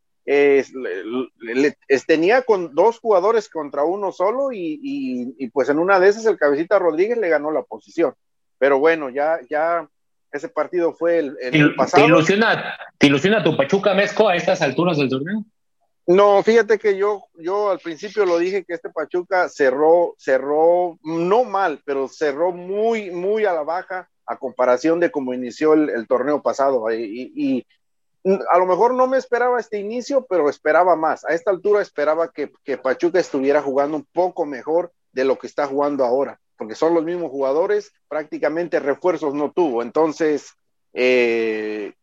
tenía 2.05 2.41
con 2.41 2.76
dos 2.76 2.99
jugadores 2.99 3.47
contra 3.47 3.86
uno 3.86 4.12
solo 4.12 4.51
y, 4.51 4.80
y, 4.84 5.49
pues 5.51 5.70
en 5.70 5.80
una 5.80 5.97
de 5.99 6.10
esas 6.10 6.26
el 6.26 6.38
cabecita 6.38 6.78
Rodríguez 6.78 7.18
le 7.18 7.30
ganó 7.30 7.51
la 7.51 7.64
posición. 7.64 8.14
Pero 8.57 8.80
bueno, 8.80 9.10
ya, 9.10 9.39
ya 9.49 9.88
ese 10.32 10.49
partido 10.49 10.93
fue 10.93 11.20
el, 11.20 11.74
pasado. 11.76 12.03
¿te 12.97 13.07
ilusiona, 13.07 13.43
tu 13.43 13.55
Pachuca 13.55 13.93
Mezco 13.93 14.28
a 14.28 14.36
estas 14.36 14.62
alturas 14.62 14.97
del 14.97 15.10
torneo? 15.10 15.45
No, 16.10 16.41
fíjate 16.41 16.80
que 16.80 16.97
yo, 16.97 17.26
yo 17.36 17.70
al 17.70 17.78
principio 17.78 18.26
lo 18.26 18.39
dije 18.39 18.66
que 18.66 18.74
este 18.74 18.89
Pachuca 18.89 19.47
cerró, 19.47 20.16
cerró, 20.18 20.97
no 21.03 21.43
mal, 21.43 21.84
pero 21.86 22.07
cerró 22.07 22.51
muy, 22.51 23.12
muy 23.12 23.45
a 23.45 23.53
la 23.53 23.62
baja 23.62 24.10
a 24.26 24.38
comparación 24.38 24.99
de 24.99 25.12
cómo 25.12 25.36
inició 25.36 25.74
el, 25.74 26.07
torneo 26.07 26.41
pasado. 26.41 26.91
Y, 26.91 27.64
a 28.51 28.57
lo 28.57 28.66
mejor 28.66 28.95
no 28.95 29.05
me 29.05 29.18
esperaba 29.18 29.60
este 29.60 29.78
inicio, 29.78 30.26
pero 30.28 30.49
esperaba 30.49 30.95
más. 30.95 31.24
A 31.26 31.34
esta 31.36 31.51
altura 31.51 31.84
esperaba 31.84 32.32
que, 32.32 32.51
que 32.64 32.80
Pachuca 32.80 33.20
estuviera 33.20 33.62
jugando 33.62 33.97
un 33.97 34.07
poco 34.12 34.47
mejor 34.47 34.91
de 35.12 35.26
lo 35.26 35.38
que 35.38 35.45
está 35.45 35.68
jugando 35.68 36.03
ahora 36.05 36.39
porque 36.60 36.76
son 36.76 36.93
los 36.93 37.05
mismos 37.05 37.32
jugadores, 37.32 37.93
prácticamente 38.10 38.82
refuerzos 38.82 39.34
no 39.34 39.49
tuvo. 39.53 39.82
Entonces, 39.82 40.51
eh, 40.91 41.93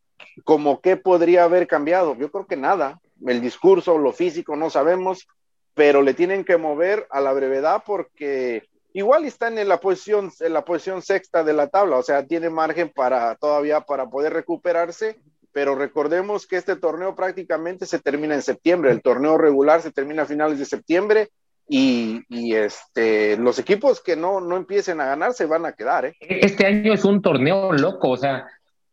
¿cómo 0.44 0.80
qué 0.80 0.96
podría 0.96 1.44
haber 1.44 1.66
cambiado? 1.66 2.16
Yo 2.16 2.30
creo 2.30 2.46
que 2.46 2.56
nada. 2.56 2.98
El 3.24 3.40
discurso, 3.40 3.98
lo 3.98 4.12
físico, 4.12 4.56
no 4.56 4.70
sabemos, 4.70 5.26
pero 5.74 6.02
le 6.02 6.14
tienen 6.14 6.44
que 6.44 6.56
mover 6.56 7.06
a 7.10 7.20
la 7.20 7.32
brevedad 7.32 7.82
porque 7.86 8.64
igual 8.92 9.26
están 9.26 9.58
en 9.58 9.68
la 9.68 9.78
posición, 9.78 10.32
en 10.40 10.52
la 10.54 10.64
posición 10.64 11.02
sexta 11.02 11.44
de 11.44 11.52
la 11.52 11.68
tabla, 11.68 11.98
o 11.98 12.02
sea, 12.02 12.26
tiene 12.26 12.48
margen 12.48 12.90
para 12.94 13.34
todavía 13.36 13.82
para 13.82 14.08
poder 14.08 14.32
recuperarse, 14.32 15.18
pero 15.52 15.74
recordemos 15.74 16.46
que 16.46 16.56
este 16.56 16.76
torneo 16.76 17.14
prácticamente 17.14 17.84
se 17.86 17.98
termina 17.98 18.34
en 18.34 18.42
septiembre, 18.42 18.90
el 18.90 19.02
torneo 19.02 19.36
regular 19.36 19.82
se 19.82 19.92
termina 19.92 20.22
a 20.22 20.26
finales 20.26 20.58
de 20.58 20.64
septiembre 20.64 21.28
y, 21.68 22.24
este, 22.54 23.36
los 23.36 23.58
equipos 23.58 24.00
que 24.00 24.16
no, 24.16 24.40
no 24.40 24.56
empiecen 24.56 25.00
a 25.00 25.06
ganar 25.06 25.34
se 25.34 25.46
van 25.46 25.66
a 25.66 25.72
quedar. 25.72 26.06
¿eh? 26.06 26.14
Este 26.20 26.66
año 26.66 26.94
es 26.94 27.04
un 27.04 27.20
torneo 27.20 27.72
loco, 27.72 28.10
o 28.10 28.16
sea, 28.16 28.46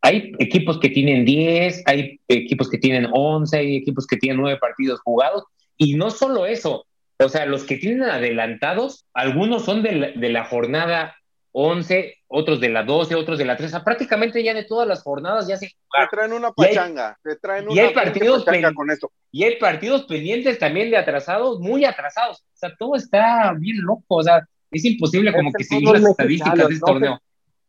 hay 0.04 0.34
equipos 0.38 0.80
que 0.80 0.90
tienen 0.90 1.26
10, 1.26 1.84
hay 1.86 2.20
equipos 2.28 2.70
que 2.70 2.78
tienen 2.78 3.08
11, 3.12 3.58
hay 3.58 3.78
equipos 3.78 4.06
que 4.06 4.18
tienen 4.18 4.40
9 4.42 4.60
partidos 4.60 5.00
jugados, 5.02 5.46
y 5.78 5.96
no 5.96 6.12
solo 6.12 6.46
eso, 6.46 6.86
o 7.20 7.30
sea, 7.30 7.46
los 7.46 7.64
que 7.64 7.78
tienen 7.78 8.04
adelantados, 8.04 9.06
algunos 9.14 9.64
son 9.64 9.82
de 9.82 10.14
de 10.16 10.30
la 10.30 10.46
jornada 10.46 11.16
11, 11.54 12.18
otros 12.28 12.60
de 12.60 12.70
la 12.70 12.84
12, 12.84 13.16
otros 13.16 13.38
de 13.38 13.46
la 13.46 13.56
13. 13.56 13.80
prácticamente 13.82 14.44
ya 14.44 14.54
de 14.54 14.64
todas 14.64 14.88
las 14.88 15.04
jornadas 15.04 15.48
ya 15.48 15.56
se 15.56 15.68
Te 15.68 16.08
traen 16.12 16.34
una 16.34 16.52
pachanga, 16.52 17.18
te 17.24 17.36
traen 17.38 17.66
una 17.70 17.76
y 17.76 17.80
hay 17.80 17.94
partidos 17.94 18.44
con 18.76 18.90
esto. 18.90 19.12
Y 19.32 19.44
hay 19.44 19.58
partidos 19.58 20.04
pendientes 20.04 20.58
también 20.58 20.90
de 20.90 20.98
atrasados, 20.98 21.60
muy 21.60 21.86
atrasados. 21.86 22.40
O 22.40 22.58
sea, 22.58 22.76
todo 22.78 22.96
está 22.96 23.54
bien 23.58 23.78
loco. 23.82 24.04
O 24.08 24.24
sea, 24.24 24.42
es 24.72 24.84
imposible 24.84 25.32
como 25.32 25.54
que 25.54 25.64
seguir 25.64 25.90
las 25.90 26.04
estadísticas 26.04 26.68
de 26.68 26.74
este 26.74 26.86
torneo. 26.86 27.22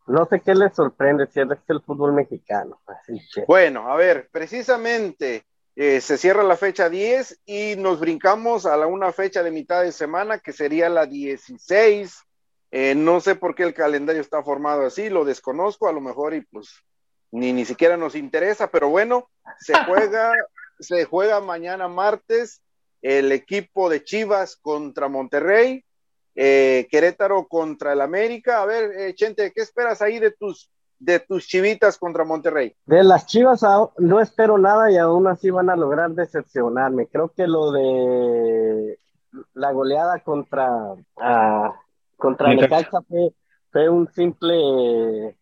No 0.07 0.27
sé 0.27 0.41
qué 0.41 0.55
les 0.55 0.75
sorprende 0.75 1.27
si 1.27 1.41
es 1.41 1.47
el 1.69 1.81
fútbol 1.83 2.13
mexicano. 2.13 2.81
Bueno, 3.47 3.91
a 3.91 3.97
ver, 3.97 4.29
precisamente 4.31 5.45
eh, 5.77 6.01
se 6.01 6.19
cierra 6.19 6.43
la 6.43 6.57
fecha 6.57 6.89
10 6.89 7.41
y 7.47 7.77
nos 7.77 8.01
brincamos 8.01 8.67
a 8.67 8.77
la, 8.77 8.87
una 8.87 9.13
fecha 9.13 9.43
de 9.43 9.51
mitad 9.51 9.83
de 9.83 9.93
semana 9.93 10.39
que 10.39 10.53
sería 10.53 10.89
la 10.89 11.07
16 11.07 12.25
eh, 12.77 12.97
no 12.97 13.21
sé 13.21 13.37
por 13.37 13.55
qué 13.55 13.63
el 13.63 13.73
calendario 13.73 14.21
está 14.21 14.43
formado 14.43 14.85
así, 14.85 15.09
lo 15.09 15.25
desconozco, 15.25 15.87
a 15.87 15.93
lo 15.93 16.01
mejor 16.01 16.35
y 16.35 16.41
pues 16.41 16.83
ni, 17.31 17.53
ni 17.53 17.65
siquiera 17.65 17.97
nos 17.97 18.17
interesa, 18.17 18.69
pero 18.69 18.89
bueno, 18.89 19.31
se 19.61 19.75
juega, 19.87 20.33
se 20.81 21.05
juega 21.05 21.41
mañana 21.41 21.87
martes 21.87 22.63
el 23.01 23.31
equipo 23.31 23.89
de 23.89 24.03
Chivas 24.03 24.57
contra 24.57 25.07
Monterrey, 25.07 25.85
eh, 26.35 26.87
Querétaro 26.91 27.47
contra 27.47 27.93
el 27.93 28.01
América. 28.01 28.63
A 28.63 28.67
ver, 28.67 28.91
eh, 28.99 29.15
Chente, 29.15 29.53
¿qué 29.55 29.63
esperas 29.63 30.03
ahí 30.03 30.19
de 30.19 30.31
tus 30.31 30.71
de 30.99 31.21
tus 31.21 31.47
chivitas 31.47 31.99
contra 31.99 32.25
Monterrey? 32.25 32.75
De 32.87 33.05
las 33.05 33.27
chivas 33.27 33.63
no 33.99 34.21
espero 34.21 34.59
nada 34.59 34.91
y 34.91 34.97
aún 34.97 35.27
así 35.27 35.51
van 35.51 35.69
a 35.69 35.77
lograr 35.77 36.11
decepcionarme. 36.13 37.09
Creo 37.09 37.29
que 37.29 37.47
lo 37.47 37.73
de 37.73 38.99
la 39.55 39.73
goleada 39.73 40.21
contra, 40.21 40.93
uh, 40.93 41.73
contra 42.17 42.55
Necaxa 42.55 43.03
fue, 43.03 43.35
fue 43.71 43.89
un 43.89 44.09
simple, 44.13 45.37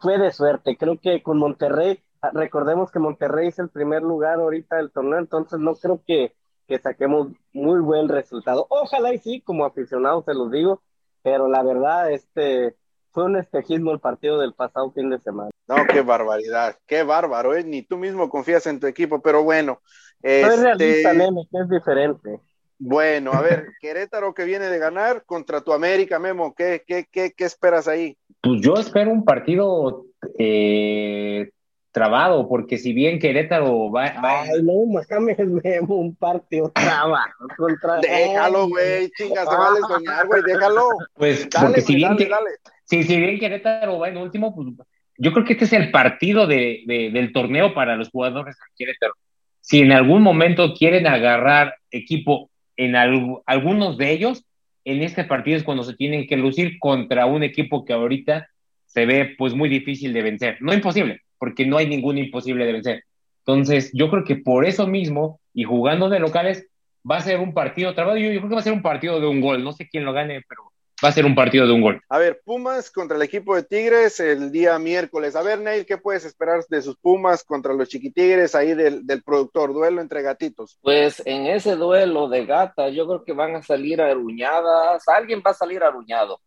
fue 0.00 0.18
de 0.18 0.32
suerte. 0.32 0.76
Creo 0.76 0.98
que 0.98 1.22
con 1.22 1.38
Monterrey, 1.38 2.02
recordemos 2.32 2.90
que 2.90 2.98
Monterrey 2.98 3.48
es 3.48 3.58
el 3.58 3.68
primer 3.68 4.02
lugar 4.02 4.40
ahorita 4.40 4.76
del 4.76 4.90
torneo, 4.90 5.18
entonces 5.18 5.58
no 5.60 5.74
creo 5.74 6.02
que, 6.06 6.34
que 6.70 6.78
saquemos 6.78 7.32
muy 7.52 7.80
buen 7.80 8.08
resultado. 8.08 8.64
Ojalá 8.68 9.12
y 9.12 9.18
sí, 9.18 9.40
como 9.40 9.64
aficionado 9.64 10.22
se 10.22 10.34
los 10.34 10.52
digo, 10.52 10.80
pero 11.20 11.48
la 11.48 11.64
verdad, 11.64 12.12
este, 12.12 12.76
fue 13.10 13.24
un 13.24 13.36
espejismo 13.36 13.90
el 13.90 13.98
partido 13.98 14.38
del 14.38 14.54
pasado 14.54 14.92
fin 14.92 15.10
de 15.10 15.18
semana. 15.18 15.50
No, 15.66 15.84
qué 15.92 16.02
barbaridad, 16.02 16.76
qué 16.86 17.02
bárbaro, 17.02 17.56
¿eh? 17.56 17.64
ni 17.64 17.82
tú 17.82 17.96
mismo 17.96 18.30
confías 18.30 18.68
en 18.68 18.78
tu 18.78 18.86
equipo, 18.86 19.20
pero 19.20 19.42
bueno. 19.42 19.80
Este... 20.22 20.46
es 20.46 20.60
realista, 20.60 21.12
nene, 21.12 21.42
que 21.50 21.58
es 21.58 21.68
diferente. 21.68 22.40
Bueno, 22.78 23.32
a 23.32 23.42
ver, 23.42 23.66
Querétaro 23.80 24.32
que 24.32 24.44
viene 24.44 24.66
de 24.66 24.78
ganar 24.78 25.24
contra 25.24 25.62
tu 25.62 25.72
América, 25.72 26.20
Memo, 26.20 26.54
¿qué, 26.54 26.84
qué, 26.86 27.04
qué, 27.10 27.32
qué 27.36 27.44
esperas 27.44 27.88
ahí? 27.88 28.16
Pues 28.40 28.60
yo 28.60 28.74
espero 28.74 29.10
un 29.10 29.24
partido 29.24 30.06
eh, 30.38 31.50
trabado, 31.92 32.48
porque 32.48 32.78
si 32.78 32.92
bien 32.92 33.18
Querétaro 33.18 33.90
va. 33.90 34.14
Ay, 34.16 34.62
no, 34.62 34.84
Memo, 35.64 35.94
un 35.96 36.14
partido 36.14 36.70
trabado. 36.70 37.32
Contra... 37.56 37.98
Déjalo, 38.00 38.68
güey, 38.68 39.10
chinga, 39.10 39.44
se 39.44 39.56
vale 39.56 39.80
soñar, 39.80 40.26
güey, 40.26 40.42
déjalo. 40.42 40.88
Pues, 41.14 41.48
porque 41.60 41.80
si 41.80 41.94
bien. 41.96 42.16
Dale, 42.16 42.28
dale. 42.28 42.50
Si, 42.84 43.04
si 43.04 43.18
bien 43.18 43.38
Querétaro 43.38 43.98
va 43.98 44.08
en 44.08 44.16
último, 44.16 44.54
pues 44.54 44.68
yo 45.16 45.32
creo 45.32 45.44
que 45.44 45.52
este 45.52 45.66
es 45.66 45.72
el 45.72 45.90
partido 45.90 46.46
de, 46.46 46.82
de, 46.86 47.10
del 47.10 47.32
torneo 47.32 47.74
para 47.74 47.96
los 47.96 48.08
jugadores 48.08 48.56
de 48.56 48.62
Querétaro. 48.76 49.14
Si 49.60 49.80
en 49.80 49.92
algún 49.92 50.22
momento 50.22 50.74
quieren 50.74 51.06
agarrar 51.06 51.76
equipo 51.90 52.50
en 52.76 52.96
algunos 52.96 53.98
de 53.98 54.10
ellos, 54.10 54.44
en 54.84 55.02
este 55.02 55.24
partido 55.24 55.58
es 55.58 55.62
cuando 55.62 55.84
se 55.84 55.94
tienen 55.94 56.26
que 56.26 56.36
lucir 56.36 56.78
contra 56.78 57.26
un 57.26 57.42
equipo 57.42 57.84
que 57.84 57.92
ahorita 57.92 58.48
se 58.86 59.06
ve 59.06 59.34
pues 59.36 59.54
muy 59.54 59.68
difícil 59.68 60.12
de 60.12 60.22
vencer. 60.22 60.56
No 60.60 60.72
imposible, 60.72 61.20
porque 61.40 61.66
no 61.66 61.78
hay 61.78 61.88
ningún 61.88 62.18
imposible 62.18 62.66
de 62.66 62.72
vencer. 62.72 63.04
Entonces, 63.38 63.90
yo 63.94 64.10
creo 64.10 64.24
que 64.24 64.36
por 64.36 64.66
eso 64.66 64.86
mismo, 64.86 65.40
y 65.54 65.64
jugando 65.64 66.10
de 66.10 66.20
locales, 66.20 66.68
va 67.10 67.16
a 67.16 67.22
ser 67.22 67.40
un 67.40 67.54
partido 67.54 67.94
trabado. 67.94 68.18
Yo, 68.18 68.30
yo 68.30 68.40
creo 68.40 68.50
que 68.50 68.54
va 68.54 68.60
a 68.60 68.64
ser 68.64 68.74
un 68.74 68.82
partido 68.82 69.18
de 69.18 69.26
un 69.26 69.40
gol. 69.40 69.64
No 69.64 69.72
sé 69.72 69.88
quién 69.88 70.04
lo 70.04 70.12
gane, 70.12 70.42
pero 70.46 70.70
va 71.02 71.08
a 71.08 71.12
ser 71.12 71.24
un 71.24 71.34
partido 71.34 71.66
de 71.66 71.72
un 71.72 71.80
gol. 71.80 72.02
A 72.10 72.18
ver, 72.18 72.42
Pumas 72.44 72.90
contra 72.90 73.16
el 73.16 73.22
equipo 73.22 73.56
de 73.56 73.62
Tigres 73.62 74.20
el 74.20 74.52
día 74.52 74.78
miércoles. 74.78 75.34
A 75.34 75.42
ver, 75.42 75.58
Neil, 75.60 75.86
¿qué 75.86 75.96
puedes 75.96 76.26
esperar 76.26 76.62
de 76.68 76.82
sus 76.82 76.96
Pumas 76.98 77.42
contra 77.42 77.72
los 77.72 77.88
chiquitigres 77.88 78.54
ahí 78.54 78.74
del, 78.74 79.06
del 79.06 79.22
productor? 79.22 79.72
Duelo 79.72 80.02
entre 80.02 80.20
gatitos. 80.20 80.78
Pues 80.82 81.22
en 81.24 81.46
ese 81.46 81.76
duelo 81.76 82.28
de 82.28 82.44
gatas, 82.44 82.92
yo 82.92 83.06
creo 83.06 83.24
que 83.24 83.32
van 83.32 83.56
a 83.56 83.62
salir 83.62 84.02
aruñadas. 84.02 85.08
Alguien 85.08 85.42
va 85.44 85.52
a 85.52 85.54
salir 85.54 85.82
aruñado. 85.82 86.38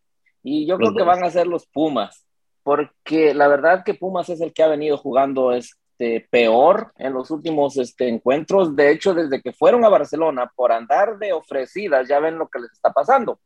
Y 0.43 0.67
yo 0.67 0.77
creo 0.77 0.93
que 0.93 1.03
van 1.03 1.23
a 1.23 1.31
ser 1.31 1.47
los 1.47 1.65
Pumas. 1.65 2.27
Porque 2.63 3.33
la 3.33 3.47
verdad 3.47 3.83
que 3.83 3.93
Pumas 3.93 4.29
es 4.29 4.41
el 4.41 4.53
que 4.53 4.63
ha 4.63 4.67
venido 4.67 4.97
jugando 4.97 5.51
este, 5.51 6.27
peor 6.29 6.93
en 6.97 7.13
los 7.13 7.29
últimos 7.31 7.77
este, 7.77 8.07
encuentros. 8.07 8.75
De 8.75 8.91
hecho, 8.91 9.13
desde 9.13 9.41
que 9.41 9.53
fueron 9.53 9.83
a 9.85 9.89
Barcelona 9.89 10.51
por 10.55 10.71
andar 10.71 11.17
de 11.17 11.33
ofrecidas, 11.33 12.07
ya 12.07 12.19
ven 12.19 12.37
lo 12.37 12.47
que 12.47 12.59
les 12.59 12.71
está 12.71 12.91
pasando. 12.91 13.39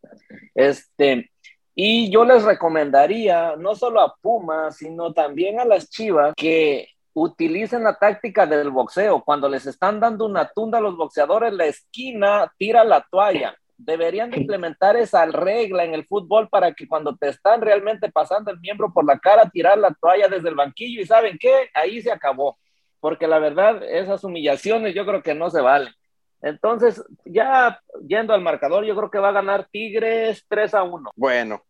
Este, 0.53 1.31
y 1.73 2.09
yo 2.09 2.25
les 2.25 2.43
recomendaría, 2.43 3.55
no 3.55 3.75
solo 3.75 4.01
a 4.01 4.15
Pumas, 4.15 4.77
sino 4.77 5.13
también 5.13 5.59
a 5.59 5.65
las 5.65 5.89
Chivas, 5.89 6.33
que 6.35 6.87
utilicen 7.13 7.83
la 7.83 7.97
táctica 7.97 8.45
del 8.45 8.69
boxeo. 8.69 9.23
Cuando 9.23 9.49
les 9.49 9.65
están 9.65 9.99
dando 9.99 10.25
una 10.25 10.49
tunda 10.49 10.77
a 10.77 10.81
los 10.81 10.95
boxeadores, 10.95 11.53
la 11.53 11.65
esquina 11.65 12.51
tira 12.57 12.83
la 12.83 13.05
toalla. 13.09 13.55
Deberían 13.77 14.31
de 14.31 14.39
implementar 14.39 14.95
esa 14.95 15.25
regla 15.25 15.83
en 15.83 15.93
el 15.93 16.05
fútbol 16.05 16.49
para 16.49 16.73
que 16.73 16.87
cuando 16.87 17.15
te 17.15 17.29
están 17.29 17.61
realmente 17.61 18.11
pasando 18.11 18.51
el 18.51 18.59
miembro 18.59 18.91
por 18.91 19.05
la 19.05 19.19
cara, 19.19 19.49
tirar 19.49 19.77
la 19.77 19.93
toalla 19.93 20.27
desde 20.27 20.49
el 20.49 20.55
banquillo 20.55 21.01
y 21.01 21.05
saben 21.05 21.37
qué, 21.39 21.69
ahí 21.73 22.01
se 22.01 22.11
acabó. 22.11 22.57
Porque 22.99 23.27
la 23.27 23.39
verdad, 23.39 23.83
esas 23.83 24.23
humillaciones 24.23 24.95
yo 24.95 25.05
creo 25.05 25.21
que 25.21 25.35
no 25.35 25.49
se 25.49 25.61
valen. 25.61 25.93
Entonces, 26.41 27.03
ya 27.25 27.79
yendo 28.07 28.33
al 28.33 28.41
marcador, 28.41 28.85
yo 28.85 28.95
creo 28.95 29.09
que 29.09 29.19
va 29.19 29.29
a 29.29 29.33
ganar 29.33 29.67
Tigres 29.71 30.45
3 30.47 30.73
a 30.75 30.83
1. 30.83 31.11
Bueno, 31.15 31.63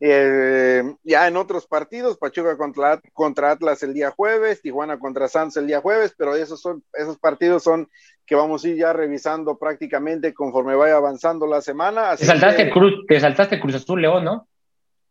eh, 0.00 0.82
ya 1.02 1.28
en 1.28 1.36
otros 1.36 1.66
partidos, 1.66 2.16
Pachuca 2.16 2.56
contra, 2.56 3.00
contra, 3.12 3.50
Atlas 3.50 3.82
el 3.82 3.92
día 3.92 4.10
jueves, 4.10 4.62
Tijuana 4.62 4.98
contra 4.98 5.28
Santos 5.28 5.58
el 5.58 5.66
día 5.66 5.80
jueves, 5.80 6.14
pero 6.16 6.34
esos, 6.34 6.60
son, 6.60 6.82
esos 6.94 7.18
partidos 7.18 7.62
son 7.62 7.88
que 8.26 8.34
vamos 8.34 8.64
a 8.64 8.68
ir 8.68 8.76
ya 8.76 8.92
revisando 8.92 9.58
prácticamente 9.58 10.32
conforme 10.32 10.74
vaya 10.74 10.96
avanzando 10.96 11.46
la 11.46 11.60
semana. 11.60 12.16
te, 12.16 12.24
saltaste 12.24 12.64
que... 12.64 12.70
Cruz, 12.70 13.04
te 13.06 13.20
saltaste 13.20 13.60
Cruz 13.60 13.74
Azul 13.74 14.00
León, 14.00 14.24
¿no? 14.24 14.48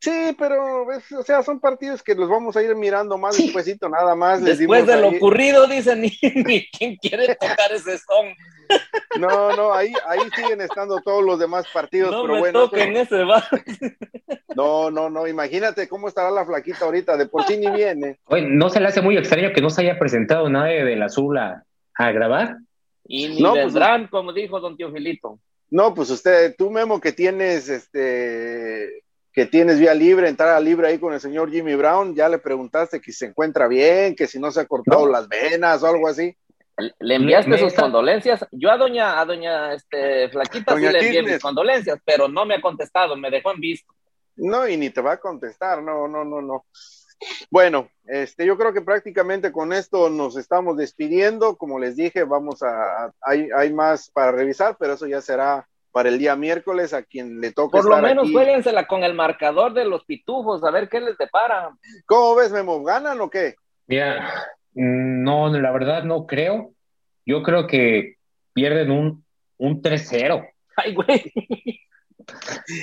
Sí, 0.04 0.36
pero, 0.38 0.92
es, 0.92 1.10
o 1.12 1.22
sea, 1.22 1.42
son 1.42 1.58
partidos 1.58 2.02
que 2.02 2.14
los 2.14 2.28
vamos 2.28 2.54
a 2.58 2.62
ir 2.62 2.74
mirando 2.76 3.16
más 3.16 3.36
sí. 3.36 3.44
despuésito, 3.44 3.88
nada 3.88 4.14
más. 4.14 4.44
Después 4.44 4.86
de 4.86 5.00
lo 5.00 5.08
ahí. 5.08 5.16
ocurrido, 5.16 5.66
dicen, 5.66 6.00
ni, 6.02 6.12
ni 6.44 6.66
quién 6.66 6.96
quiere 6.96 7.34
tocar 7.34 7.72
ese 7.72 7.96
son. 7.96 8.34
No, 9.18 9.56
no, 9.56 9.72
ahí, 9.72 9.94
ahí 10.06 10.20
siguen 10.36 10.60
estando 10.60 11.00
todos 11.00 11.24
los 11.24 11.38
demás 11.38 11.64
partidos, 11.72 12.10
no 12.10 12.20
pero 12.20 12.34
me 12.34 12.40
bueno. 12.40 12.68
Toquen 12.68 12.94
ese. 12.98 13.24
No, 14.54 14.90
no, 14.90 15.08
no, 15.08 15.26
imagínate 15.26 15.88
cómo 15.88 16.08
estará 16.08 16.30
la 16.30 16.44
flaquita 16.44 16.84
ahorita, 16.84 17.16
de 17.16 17.24
por 17.24 17.44
sí 17.44 17.56
ni 17.56 17.70
viene. 17.70 18.18
Oye, 18.26 18.46
¿no 18.46 18.68
se 18.68 18.80
le 18.80 18.88
hace 18.88 19.00
muy 19.00 19.16
extraño 19.16 19.54
que 19.54 19.62
no 19.62 19.70
se 19.70 19.80
haya 19.80 19.98
presentado 19.98 20.50
nadie 20.50 20.84
del 20.84 21.02
azul 21.02 21.38
a, 21.38 21.64
a 21.94 22.12
grabar? 22.12 22.58
Y 23.06 23.28
ni 23.28 23.40
no, 23.40 23.54
vendrán, 23.54 24.02
pues, 24.02 24.10
como 24.10 24.34
dijo 24.34 24.60
don 24.60 24.76
Teofilito. 24.76 25.38
No, 25.70 25.94
pues 25.94 26.10
usted, 26.10 26.54
tú 26.58 26.70
Memo 26.70 27.00
que 27.00 27.12
tienes 27.12 27.70
este 27.70 29.03
que 29.34 29.46
tienes 29.46 29.80
vía 29.80 29.94
libre, 29.94 30.28
entrar 30.28 30.50
a 30.50 30.60
libre 30.60 30.86
ahí 30.86 30.98
con 30.98 31.12
el 31.12 31.20
señor 31.20 31.50
Jimmy 31.50 31.74
Brown, 31.74 32.14
ya 32.14 32.28
le 32.28 32.38
preguntaste 32.38 33.00
que 33.00 33.12
se 33.12 33.26
encuentra 33.26 33.66
bien, 33.66 34.14
que 34.14 34.28
si 34.28 34.38
no 34.38 34.52
se 34.52 34.60
ha 34.60 34.64
cortado 34.64 35.06
no. 35.06 35.12
las 35.12 35.28
venas 35.28 35.82
o 35.82 35.88
algo 35.88 36.06
así. 36.06 36.36
Le 37.00 37.16
enviaste 37.16 37.50
me, 37.50 37.58
sus 37.58 37.68
está... 37.68 37.82
condolencias. 37.82 38.46
Yo 38.52 38.70
a 38.70 38.76
doña, 38.76 39.20
a 39.20 39.24
doña 39.24 39.74
este, 39.74 40.28
Flaquita 40.28 40.74
doña 40.74 40.88
sí 40.88 40.92
le 40.92 41.06
envié 41.06 41.22
mis 41.24 41.42
condolencias, 41.42 41.98
pero 42.04 42.28
no 42.28 42.46
me 42.46 42.54
ha 42.54 42.60
contestado, 42.60 43.16
me 43.16 43.28
dejó 43.28 43.50
en 43.52 43.60
visto. 43.60 43.92
No, 44.36 44.68
y 44.68 44.76
ni 44.76 44.90
te 44.90 45.00
va 45.00 45.12
a 45.14 45.20
contestar, 45.20 45.82
no, 45.82 46.06
no, 46.06 46.24
no, 46.24 46.40
no. 46.40 46.66
Bueno, 47.50 47.88
este, 48.04 48.46
yo 48.46 48.56
creo 48.56 48.72
que 48.72 48.82
prácticamente 48.82 49.50
con 49.50 49.72
esto 49.72 50.10
nos 50.10 50.36
estamos 50.36 50.76
despidiendo. 50.76 51.56
Como 51.56 51.80
les 51.80 51.96
dije, 51.96 52.22
vamos 52.22 52.62
a, 52.62 53.06
a 53.06 53.12
hay, 53.20 53.48
hay 53.56 53.72
más 53.72 54.10
para 54.10 54.30
revisar, 54.30 54.76
pero 54.78 54.92
eso 54.92 55.06
ya 55.06 55.20
será 55.20 55.66
para 55.94 56.08
el 56.08 56.18
día 56.18 56.34
miércoles 56.34 56.92
a 56.92 57.04
quien 57.04 57.40
le 57.40 57.52
toque. 57.52 57.78
Por 57.78 57.88
lo 57.88 58.02
menos 58.02 58.28
jueguensela 58.32 58.84
con 58.88 59.04
el 59.04 59.14
marcador 59.14 59.72
de 59.74 59.84
los 59.84 60.04
pitufos, 60.04 60.64
a 60.64 60.72
ver 60.72 60.88
qué 60.88 61.00
les 61.00 61.16
depara. 61.16 61.70
¿Cómo 62.04 62.34
ves, 62.34 62.50
Memo? 62.50 62.82
¿Ganan 62.82 63.20
o 63.20 63.30
qué? 63.30 63.54
Mira, 63.86 64.28
no, 64.72 65.48
la 65.56 65.70
verdad 65.70 66.02
no 66.02 66.26
creo. 66.26 66.72
Yo 67.24 67.44
creo 67.44 67.68
que 67.68 68.16
pierden 68.52 68.90
un, 68.90 69.24
un 69.56 69.80
3-0. 69.80 70.44
Ay, 70.76 70.94
güey. 70.94 71.32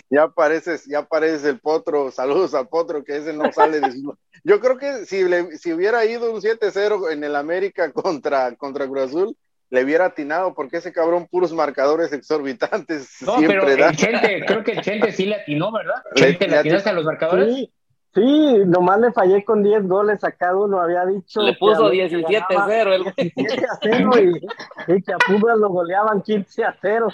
Ya 0.10 0.24
apareces, 0.24 0.86
ya 0.86 1.00
aparece 1.00 1.50
el 1.50 1.60
potro. 1.60 2.12
Saludos 2.12 2.54
al 2.54 2.70
potro, 2.70 3.04
que 3.04 3.18
ese 3.18 3.34
no 3.34 3.52
sale 3.52 3.82
de 3.82 3.92
su... 3.92 4.16
Yo 4.46 4.62
creo 4.62 4.78
que 4.78 5.06
si, 5.06 5.26
le, 5.26 5.58
si 5.58 5.74
hubiera 5.74 6.06
ido 6.06 6.32
un 6.32 6.40
7-0 6.40 7.12
en 7.12 7.26
el 7.26 7.36
América 7.36 7.92
contra, 7.92 8.56
contra 8.56 8.88
Cruz 8.88 9.02
Azul, 9.02 9.38
le 9.72 9.84
hubiera 9.86 10.06
atinado 10.06 10.54
porque 10.54 10.78
ese 10.78 10.92
cabrón 10.92 11.28
puros 11.28 11.54
marcadores 11.54 12.12
exorbitantes 12.12 13.10
no, 13.22 13.38
siempre 13.38 13.62
pero 13.62 13.78
da. 13.78 13.90
El 13.90 13.98
Chente, 13.98 14.46
creo 14.46 14.64
que 14.64 14.72
el 14.74 14.82
Chente 14.82 15.12
sí 15.12 15.26
le 15.26 15.36
atinó, 15.36 15.72
¿verdad? 15.72 16.04
¿Chente 16.14 16.46
le, 16.46 16.52
le 16.52 16.58
atinaste 16.58 16.90
a 16.90 16.94
los 16.94 17.06
marcadores? 17.06 17.56
Sí, 17.56 17.74
sí, 18.14 18.54
nomás 18.68 19.00
le 19.00 19.14
fallé 19.14 19.46
con 19.46 19.64
10 19.64 19.88
goles 19.88 20.22
a 20.26 20.32
cada 20.34 20.58
uno, 20.58 20.82
había 20.82 21.06
dicho. 21.06 21.42
Le 21.42 21.56
puso 21.56 21.90
17-0 21.90 22.94
el 22.94 23.04
güey. 23.04 23.14
17 23.16 23.66
a 23.66 23.80
0 23.82 24.12
y, 24.20 24.94
y 24.94 25.02
que 25.02 25.14
a 25.14 25.18
Pumas 25.18 25.58
lo 25.58 25.70
goleaban 25.70 26.22
15 26.22 26.66
a 26.66 26.78
0. 26.82 27.08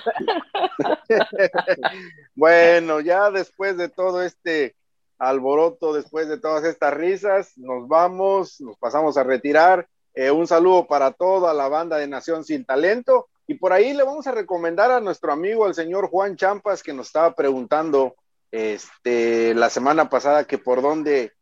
bueno, 2.36 3.02
ya 3.02 3.30
después 3.30 3.78
de 3.78 3.88
todo 3.88 4.24
este 4.24 4.76
alboroto, 5.20 5.94
después 5.94 6.28
de 6.28 6.40
todas 6.40 6.64
estas 6.64 6.92
risas, 6.96 7.56
nos 7.56 7.88
vamos, 7.88 8.60
nos 8.62 8.78
pasamos 8.80 9.16
a 9.18 9.24
retirar. 9.24 9.88
Eh, 10.20 10.32
un 10.32 10.48
saludo 10.48 10.88
para 10.88 11.12
toda 11.12 11.54
la 11.54 11.68
banda 11.68 11.98
de 11.98 12.08
Nación 12.08 12.44
Sin 12.44 12.66
Talento. 12.66 13.28
Y 13.46 13.54
por 13.54 13.72
ahí 13.72 13.94
le 13.94 14.02
vamos 14.02 14.26
a 14.26 14.32
recomendar 14.32 14.90
a 14.90 15.00
nuestro 15.00 15.32
amigo, 15.32 15.68
el 15.68 15.76
señor 15.76 16.10
Juan 16.10 16.36
Champas, 16.36 16.82
que 16.82 16.92
nos 16.92 17.06
estaba 17.06 17.36
preguntando 17.36 18.16
este, 18.50 19.54
la 19.54 19.70
semana 19.70 20.10
pasada 20.10 20.46
que 20.46 20.58
por 20.58 20.82
dónde, 20.82 21.34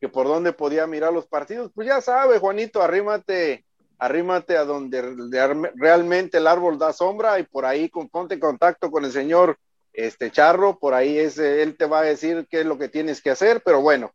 que 0.00 0.08
por 0.08 0.28
dónde 0.28 0.54
podía 0.54 0.86
mirar 0.86 1.12
los 1.12 1.26
partidos. 1.26 1.72
Pues 1.74 1.86
ya 1.86 2.00
sabe, 2.00 2.38
Juanito, 2.38 2.80
arrímate 2.80 3.66
arrímate 3.98 4.56
a 4.56 4.64
donde 4.64 5.00
realmente 5.76 6.38
el 6.38 6.46
árbol 6.46 6.78
da 6.78 6.94
sombra 6.94 7.38
y 7.38 7.42
por 7.42 7.66
ahí 7.66 7.88
ponte 8.10 8.34
en 8.34 8.40
contacto 8.40 8.90
con 8.90 9.04
el 9.04 9.12
señor 9.12 9.58
este 9.92 10.30
Charro, 10.30 10.78
por 10.78 10.94
ahí 10.94 11.18
es, 11.18 11.38
él 11.38 11.76
te 11.76 11.84
va 11.84 12.00
a 12.00 12.04
decir 12.04 12.46
qué 12.50 12.60
es 12.60 12.66
lo 12.66 12.78
que 12.78 12.88
tienes 12.88 13.20
que 13.20 13.30
hacer, 13.30 13.62
pero 13.62 13.82
bueno, 13.82 14.10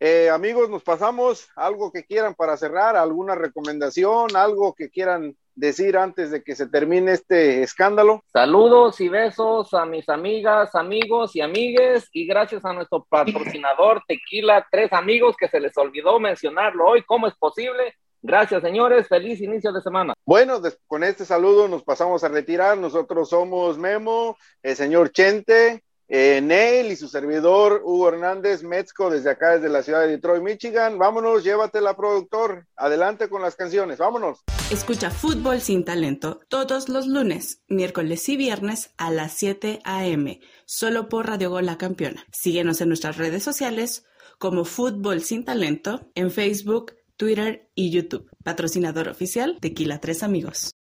eh, 0.00 0.30
amigos, 0.30 0.70
nos 0.70 0.82
pasamos 0.82 1.48
algo 1.54 1.92
que 1.92 2.04
quieran 2.04 2.34
para 2.34 2.56
cerrar, 2.56 2.96
alguna 2.96 3.34
recomendación, 3.34 4.34
algo 4.34 4.74
que 4.74 4.88
quieran 4.88 5.36
decir 5.54 5.98
antes 5.98 6.30
de 6.30 6.42
que 6.42 6.56
se 6.56 6.66
termine 6.66 7.12
este 7.12 7.62
escándalo. 7.62 8.24
Saludos 8.32 9.00
y 9.02 9.10
besos 9.10 9.74
a 9.74 9.84
mis 9.84 10.08
amigas, 10.08 10.74
amigos 10.74 11.36
y 11.36 11.42
amigues 11.42 12.08
y 12.12 12.26
gracias 12.26 12.64
a 12.64 12.72
nuestro 12.72 13.04
patrocinador 13.04 14.02
Tequila 14.08 14.66
Tres 14.70 14.90
Amigos 14.92 15.36
que 15.38 15.48
se 15.48 15.60
les 15.60 15.76
olvidó 15.76 16.18
mencionarlo 16.18 16.86
hoy. 16.86 17.02
¿Cómo 17.02 17.26
es 17.26 17.34
posible? 17.34 17.94
Gracias, 18.22 18.62
señores. 18.62 19.08
Feliz 19.08 19.40
inicio 19.40 19.72
de 19.72 19.80
semana. 19.80 20.14
Bueno, 20.24 20.60
con 20.86 21.04
este 21.04 21.24
saludo 21.24 21.68
nos 21.68 21.82
pasamos 21.82 22.24
a 22.24 22.28
retirar. 22.28 22.76
Nosotros 22.78 23.28
somos 23.30 23.78
Memo, 23.78 24.36
el 24.62 24.76
señor 24.76 25.12
Chente, 25.12 25.82
eh, 26.12 26.40
Neil 26.42 26.90
y 26.90 26.96
su 26.96 27.06
servidor 27.06 27.82
Hugo 27.84 28.08
Hernández 28.08 28.64
Metzco 28.64 29.10
desde 29.10 29.30
acá, 29.30 29.52
desde 29.52 29.68
la 29.68 29.82
ciudad 29.84 30.00
de 30.00 30.08
Detroit, 30.08 30.42
Michigan. 30.42 30.98
Vámonos, 30.98 31.44
llévatela, 31.44 31.96
productor. 31.96 32.66
Adelante 32.76 33.28
con 33.28 33.42
las 33.42 33.54
canciones, 33.54 33.98
vámonos. 33.98 34.40
Escucha 34.72 35.10
Fútbol 35.10 35.60
sin 35.60 35.84
Talento 35.84 36.40
todos 36.48 36.88
los 36.88 37.06
lunes, 37.06 37.62
miércoles 37.68 38.28
y 38.28 38.36
viernes 38.36 38.92
a 38.98 39.12
las 39.12 39.34
7 39.34 39.80
a.m. 39.84 40.40
solo 40.66 41.08
por 41.08 41.28
Radio 41.28 41.50
Gol 41.50 41.66
La 41.66 41.78
Campeona. 41.78 42.26
Síguenos 42.32 42.80
en 42.80 42.88
nuestras 42.88 43.16
redes 43.16 43.44
sociales 43.44 44.04
como 44.38 44.64
Fútbol 44.64 45.22
sin 45.22 45.44
Talento 45.44 46.10
en 46.16 46.32
Facebook, 46.32 46.96
Twitter 47.16 47.70
y 47.76 47.90
YouTube. 47.90 48.28
Patrocinador 48.42 49.08
oficial 49.08 49.58
Tequila 49.60 50.00
Tres 50.00 50.24
Amigos. 50.24 50.72